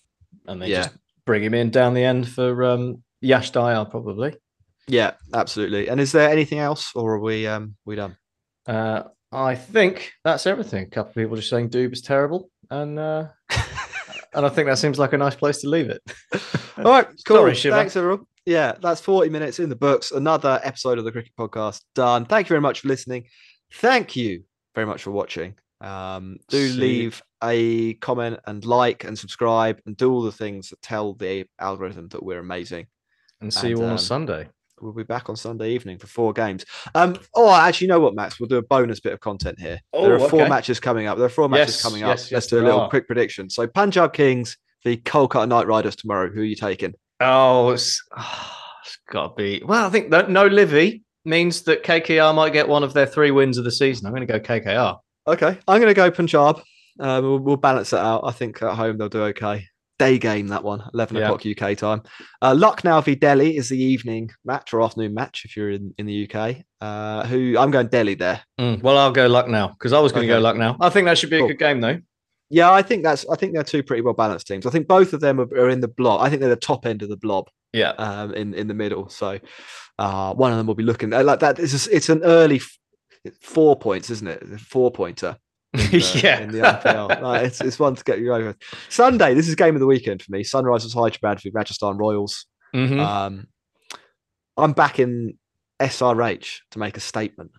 and 0.45 0.61
they 0.61 0.67
Yeah. 0.69 0.83
just 0.83 0.97
bring 1.25 1.43
him 1.43 1.55
in 1.55 1.71
down 1.71 1.95
the 1.95 2.03
end 2.03 2.29
for 2.29 2.63
um, 2.63 3.01
Yash 3.21 3.51
Dayal 3.51 3.89
probably. 3.89 4.35
Yeah, 4.87 5.13
absolutely. 5.33 5.89
And 5.89 5.99
is 5.99 6.11
there 6.11 6.29
anything 6.29 6.59
else, 6.59 6.91
or 6.93 7.15
are 7.15 7.19
we 7.19 7.47
um 7.47 7.75
we 7.85 7.95
done? 7.95 8.17
Uh, 8.68 9.03
I 9.32 9.55
think 9.55 10.11
that's 10.24 10.45
everything. 10.45 10.84
A 10.84 10.89
couple 10.89 11.09
of 11.09 11.15
people 11.15 11.36
just 11.36 11.49
saying 11.49 11.70
Doob 11.70 11.93
is 11.93 12.01
terrible, 12.01 12.49
and 12.70 12.99
uh, 12.99 13.28
and 14.34 14.45
I 14.45 14.49
think 14.49 14.68
that 14.68 14.78
seems 14.78 14.99
like 14.99 15.13
a 15.13 15.18
nice 15.18 15.36
place 15.36 15.59
to 15.61 15.70
leave 15.70 15.89
it. 15.89 16.01
All 16.78 16.84
right, 16.84 17.07
cool. 17.26 17.38
Sorry, 17.38 17.55
Shiva. 17.55 17.76
Thanks, 17.76 17.95
everyone. 17.95 18.26
Yeah, 18.45 18.74
that's 18.82 19.01
40 19.01 19.30
minutes 19.30 19.59
in 19.59 19.68
the 19.68 19.76
books. 19.76 20.11
Another 20.11 20.61
episode 20.63 20.97
of 20.99 21.03
the 21.03 21.11
Cricket 21.11 21.34
Podcast 21.38 21.82
done. 21.95 22.26
Thank 22.26 22.47
you 22.47 22.49
very 22.49 22.61
much 22.61 22.80
for 22.80 22.88
listening. 22.88 23.26
Thank 23.74 24.15
you 24.15 24.43
very 24.74 24.88
much 24.88 25.03
for 25.03 25.11
watching. 25.11 25.55
Um, 25.82 26.38
do 26.47 26.70
See- 26.70 26.80
leave 26.80 27.22
a 27.43 27.95
comment 27.95 28.39
and 28.47 28.63
like 28.63 29.03
and 29.03 29.20
subscribe 29.20 29.82
and 29.86 29.97
do 29.97 30.11
all 30.11 30.22
the 30.22 30.32
things 30.32 30.70
that 30.70 30.82
tell 30.82 31.13
the 31.13 31.45
algorithm 31.59 32.07
that 32.09 32.24
we're 32.24 32.39
amazing. 32.39 32.88
And 33.41 33.53
see 33.53 33.70
you 33.70 33.76
And, 33.76 33.84
all 33.84 33.89
on 33.89 33.91
um, 33.93 33.97
Sunday. 33.97 34.49
We'll 34.80 34.93
be 34.93 35.03
back 35.03 35.30
on 35.30 35.36
Sunday 35.36 35.71
evening 35.71 35.97
for 35.97 36.07
four 36.07 36.34
games. 36.34 36.63
Um, 36.93 37.17
oh, 37.34 37.51
actually, 37.53 37.86
you 37.88 37.89
know 37.93 37.99
what, 37.99 38.13
Max? 38.15 38.39
We'll 38.39 38.47
do 38.49 38.57
a 38.57 38.61
bonus 38.61 38.99
bit 38.99 39.13
of 39.13 39.19
content 39.19 39.59
here. 39.59 39.80
there 39.91 40.01
Oh, 40.19 40.23
are 40.23 40.30
four 40.30 40.41
okay. 40.41 40.49
matches 40.49 40.80
coming 40.80 41.07
up. 41.07 41.17
There 41.17 41.25
are 41.25 41.30
four 41.30 41.49
matches 41.49 41.75
Yes, 41.75 41.82
coming 41.84 42.03
up. 42.03 42.09
yes, 42.09 42.32
Let's 42.32 42.47
do 42.47 42.59
a 42.59 42.61
little 42.63 42.82
are. 42.82 42.89
quick 42.89 43.07
prediction. 43.07 43.49
So, 43.49 43.65
Punjab 43.67 44.13
Kings 44.13 44.55
the 44.86 44.95
Kolkata 44.97 45.47
Knight 45.47 45.65
Riders 45.67 45.95
tomorrow. 45.95 46.30
Who 46.32 46.41
are 46.41 46.45
you 46.45 46.55
taking? 46.55 46.93
Oh, 47.19 47.71
it's, 47.71 48.01
it's 48.15 48.97
got 49.09 49.30
to 49.30 49.34
be. 49.36 49.63
Well, 49.65 49.86
I 49.86 49.89
think 49.89 50.11
that 50.11 50.30
no 50.30 50.45
Livy 50.45 51.03
means 51.25 51.63
that 51.63 51.84
KKR 51.84 52.34
might 52.36 52.53
get 52.53 52.69
one 52.69 52.84
of 52.84 52.93
their 52.93 53.07
three 53.07 53.32
wins 53.32 53.57
of 53.57 53.63
the 53.63 53.71
season. 53.71 54.05
I'm 54.05 54.13
going 54.13 54.25
to 54.28 54.32
go 54.32 54.39
KKR. 54.39 54.97
Okay, 55.28 55.57
I'm 55.67 55.82
going 55.82 55.89
to 55.89 55.93
go 55.95 56.09
Punjab. 56.11 56.61
Uh, 56.99 57.19
we'll, 57.21 57.39
we'll 57.39 57.57
balance 57.57 57.91
it 57.91 57.99
out. 57.99 58.21
I 58.23 58.32
think 58.32 58.61
at 58.61 58.75
home 58.75 58.97
they'll 58.97 59.09
do 59.09 59.23
okay. 59.25 59.65
Day 59.99 60.17
game 60.19 60.47
that 60.49 60.63
one, 60.63 60.83
11 60.93 61.17
Yeah. 61.17 61.23
o'clock 61.31 61.43
UK 61.45 61.75
time. 61.75 62.03
Uh, 62.41 62.53
Lucknow 62.55 63.01
v 63.01 63.15
Delhi 63.15 63.57
is 63.57 63.69
the 63.69 63.81
evening 63.81 64.29
match 64.45 64.71
or 64.73 64.81
afternoon 64.83 65.13
match 65.15 65.43
if 65.43 65.57
you're 65.57 65.71
in, 65.71 65.93
in 65.97 66.05
the 66.05 66.29
UK. 66.29 66.57
Uh, 66.79 67.25
who 67.25 67.55
I'm 67.57 67.71
going 67.71 67.87
Delhi 67.87 68.13
there. 68.13 68.41
Mm, 68.59 68.83
Well, 68.83 68.97
I'll 68.97 69.11
go 69.11 69.25
Lucknow 69.27 69.69
because 69.69 69.93
I 69.93 69.99
was 69.99 70.11
going 70.11 70.27
to 70.27 70.31
Okay. 70.33 70.39
go 70.39 70.43
Lucknow. 70.43 70.77
I 70.79 70.89
think 70.89 71.05
that 71.05 71.17
should 71.17 71.31
be 71.31 71.39
Cool. 71.39 71.47
a 71.47 71.49
good 71.53 71.59
game, 71.59 71.81
though. 71.81 71.99
Yeah, 72.49 72.71
I 72.71 72.81
think 72.83 73.03
that's. 73.03 73.25
I 73.29 73.35
think 73.35 73.53
they're 73.53 73.63
two 73.63 73.83
pretty 73.83 74.01
well 74.03 74.13
balanced 74.13 74.47
teams. 74.47 74.65
I 74.65 74.69
think 74.69 74.87
both 74.87 75.11
of 75.13 75.19
them 75.19 75.39
are, 75.41 75.49
are 75.59 75.69
in 75.69 75.81
the 75.81 75.87
blob. 75.89 76.21
I 76.21 76.29
think 76.29 76.39
they're 76.41 76.49
the 76.49 76.55
top 76.55 76.85
end 76.85 77.01
of 77.01 77.09
the 77.09 77.17
blob. 77.17 77.49
Yeah. 77.73 77.89
um, 77.97 78.33
in 78.35 78.53
in 78.53 78.67
the 78.67 78.73
middle. 78.73 79.09
So 79.09 79.39
uh, 79.99 80.33
one 80.33 80.51
of 80.51 80.57
them 80.57 80.67
will 80.67 80.75
be 80.75 80.83
looking 80.83 81.11
uh, 81.13 81.23
like 81.23 81.39
that. 81.39 81.59
It's 81.59 81.71
just, 81.73 81.89
it's 81.91 82.07
an 82.09 82.21
early 82.23 82.57
f- 82.57 82.77
four 83.41 83.75
points, 83.77 84.09
isn't 84.11 84.27
it? 84.27 84.59
Four 84.61 84.91
pointer. 84.91 85.37
The, 85.74 86.20
Yeah. 86.24 86.39
in 86.39 86.51
the 86.51 86.59
IPL. 86.59 87.43
It's 87.43 87.61
it's 87.61 87.78
one 87.80 87.95
to 87.95 88.03
get 88.03 88.20
you 88.20 88.34
over. 88.34 88.55
Sunday. 88.89 89.34
This 89.34 89.47
is 89.47 89.55
game 89.55 89.76
of 89.76 89.80
the 89.82 89.88
weekend 89.88 90.22
for 90.24 90.32
me. 90.32 90.43
Sunrisers 90.43 90.93
Hyderabad 90.93 91.41
v 91.41 91.51
Rajasthan 91.53 91.97
Royals. 91.97 92.45
Mhm. 92.74 92.99
Um, 92.99 93.47
I'm 94.57 94.74
back 94.74 94.99
in 94.99 95.38
SRH 95.80 96.59
to 96.72 96.80
make 96.80 96.97
a 96.97 96.99
statement. 96.99 97.51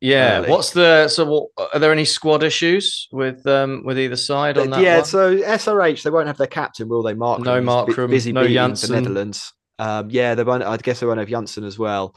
yeah. 0.00 0.38
early. 0.38 0.50
What's 0.50 0.70
the 0.70 1.08
so? 1.08 1.24
What, 1.26 1.70
are 1.74 1.78
there 1.78 1.92
any 1.92 2.04
squad 2.04 2.42
issues 2.42 3.06
with 3.12 3.46
um 3.46 3.82
with 3.84 3.98
either 3.98 4.16
side 4.16 4.58
on 4.58 4.70
that? 4.70 4.80
yeah, 4.82 4.96
one? 4.96 5.04
so 5.04 5.36
SRH 5.36 6.02
they 6.02 6.10
won't 6.10 6.26
have 6.26 6.38
their 6.38 6.46
captain, 6.46 6.88
will 6.88 7.02
they? 7.02 7.14
Mark. 7.14 7.40
No 7.40 7.60
Markram, 7.60 8.08
busy 8.10 8.32
no 8.32 8.48
Jansen. 8.48 8.92
the 8.94 9.00
Netherlands. 9.00 9.52
Um, 9.78 10.10
yeah, 10.10 10.34
they 10.34 10.42
won't. 10.44 10.62
I 10.62 10.76
guess 10.78 11.00
they 11.00 11.06
won't 11.06 11.20
have 11.20 11.28
Jansen 11.28 11.64
as 11.64 11.78
well. 11.78 12.14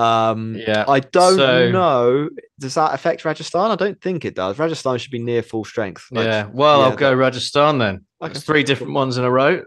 Um, 0.00 0.54
Yeah, 0.56 0.84
I 0.88 1.00
don't 1.00 1.36
so- 1.36 1.70
know. 1.70 2.28
Does 2.58 2.74
that 2.74 2.94
affect 2.94 3.24
Rajasthan? 3.24 3.70
I 3.70 3.76
don't 3.76 4.00
think 4.00 4.24
it 4.24 4.34
does. 4.34 4.58
Rajasthan 4.58 4.98
should 4.98 5.10
be 5.10 5.18
near 5.18 5.42
full 5.42 5.64
strength. 5.64 6.06
Like, 6.10 6.26
yeah. 6.26 6.46
Well, 6.52 6.80
yeah, 6.80 6.86
I'll 6.86 6.96
go 6.96 7.12
Rajasthan 7.14 7.78
then. 7.78 8.04
Okay. 8.22 8.30
It's 8.32 8.42
three 8.44 8.62
different 8.62 8.92
ones 8.92 9.18
in 9.18 9.24
a 9.24 9.30
row. 9.30 9.62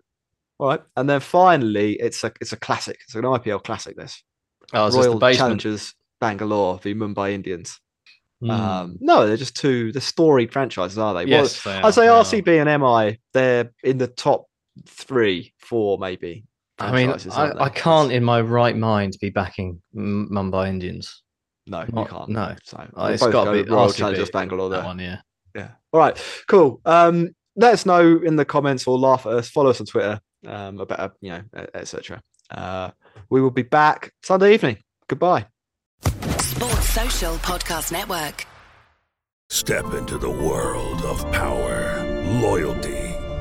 All 0.60 0.70
right, 0.70 0.82
and 0.96 1.10
then 1.10 1.20
finally, 1.20 1.94
it's 1.94 2.24
a 2.24 2.32
it's 2.40 2.54
a 2.54 2.58
classic. 2.58 3.00
It's 3.04 3.16
an 3.16 3.24
IPL 3.24 3.64
classic. 3.64 3.98
This 3.98 4.24
Oh, 4.72 4.86
is 4.88 4.96
this 4.96 5.06
Royal 5.08 5.20
the? 5.20 5.34
Challengers 5.34 5.94
Bangalore 6.22 6.78
v 6.78 6.94
Mumbai 6.94 7.32
Indians. 7.34 7.80
Mm. 8.42 8.50
Um, 8.52 8.98
no, 9.02 9.26
they're 9.28 9.36
just 9.36 9.56
two. 9.58 9.92
They're 9.92 10.02
storied 10.02 10.54
franchises, 10.54 10.98
are 10.98 11.14
they? 11.16 11.26
Well, 11.26 11.44
yes, 11.44 11.64
they 11.64 11.72
I 11.82 11.90
say 11.92 12.08
are, 12.08 12.18
are. 12.20 12.24
RCB 12.24 12.62
and 12.62 12.82
MI. 12.82 13.20
They're 13.34 13.72
in 13.84 13.98
the 13.98 14.08
top 14.08 14.46
three, 14.88 15.54
four, 15.58 15.98
maybe. 15.98 16.46
I 16.80 16.92
mean, 16.92 17.16
I, 17.32 17.52
I 17.66 17.70
can't 17.70 18.12
in 18.12 18.24
my 18.24 18.42
right 18.42 18.76
mind 18.76 19.16
be 19.22 19.30
backing 19.30 19.82
M- 19.96 20.30
Mumbai 20.32 20.70
Indians. 20.70 21.22
No, 21.68 21.82
you 21.82 22.06
can't. 22.06 22.30
no. 22.30 22.56
So 22.64 22.86
we'll 22.96 23.18
got 23.18 23.32
go 23.32 23.46
to 23.46 23.52
with 23.52 23.68
be 23.68 23.72
Royal 23.72 23.88
RCB 23.90 23.96
Challengers 23.96 24.30
Bangalore 24.32 24.70
that 24.70 24.78
there. 24.78 24.86
one, 24.86 25.00
yeah. 25.00 25.18
Yeah. 25.56 25.70
All 25.92 26.00
right. 26.00 26.18
Cool. 26.48 26.82
Um, 26.86 27.30
let 27.56 27.74
us 27.74 27.86
know 27.86 28.20
in 28.24 28.36
the 28.36 28.44
comments 28.46 28.88
or 28.88 28.98
laugh 28.98 29.26
at 29.26 29.34
us. 29.34 29.50
Follow 29.50 29.70
us 29.70 29.80
on 29.80 29.86
Twitter. 29.86 30.20
Um, 30.46 30.80
about 30.80 31.00
uh, 31.00 31.10
you 31.22 31.30
know, 31.30 31.44
etc. 31.74 32.22
Uh, 32.50 32.92
we 33.30 33.40
will 33.42 33.52
be 33.52 33.62
back 33.62 34.12
Sunday 34.24 34.54
evening. 34.54 34.78
Goodbye. 35.08 35.46
Sports 36.40 36.90
Social 36.90 37.36
Podcast 37.36 37.92
Network. 37.92 38.46
Step 39.50 39.94
into 39.94 40.18
the 40.18 40.30
world 40.30 41.02
of 41.04 41.20
power, 41.32 42.04
loyalty, 42.42 43.03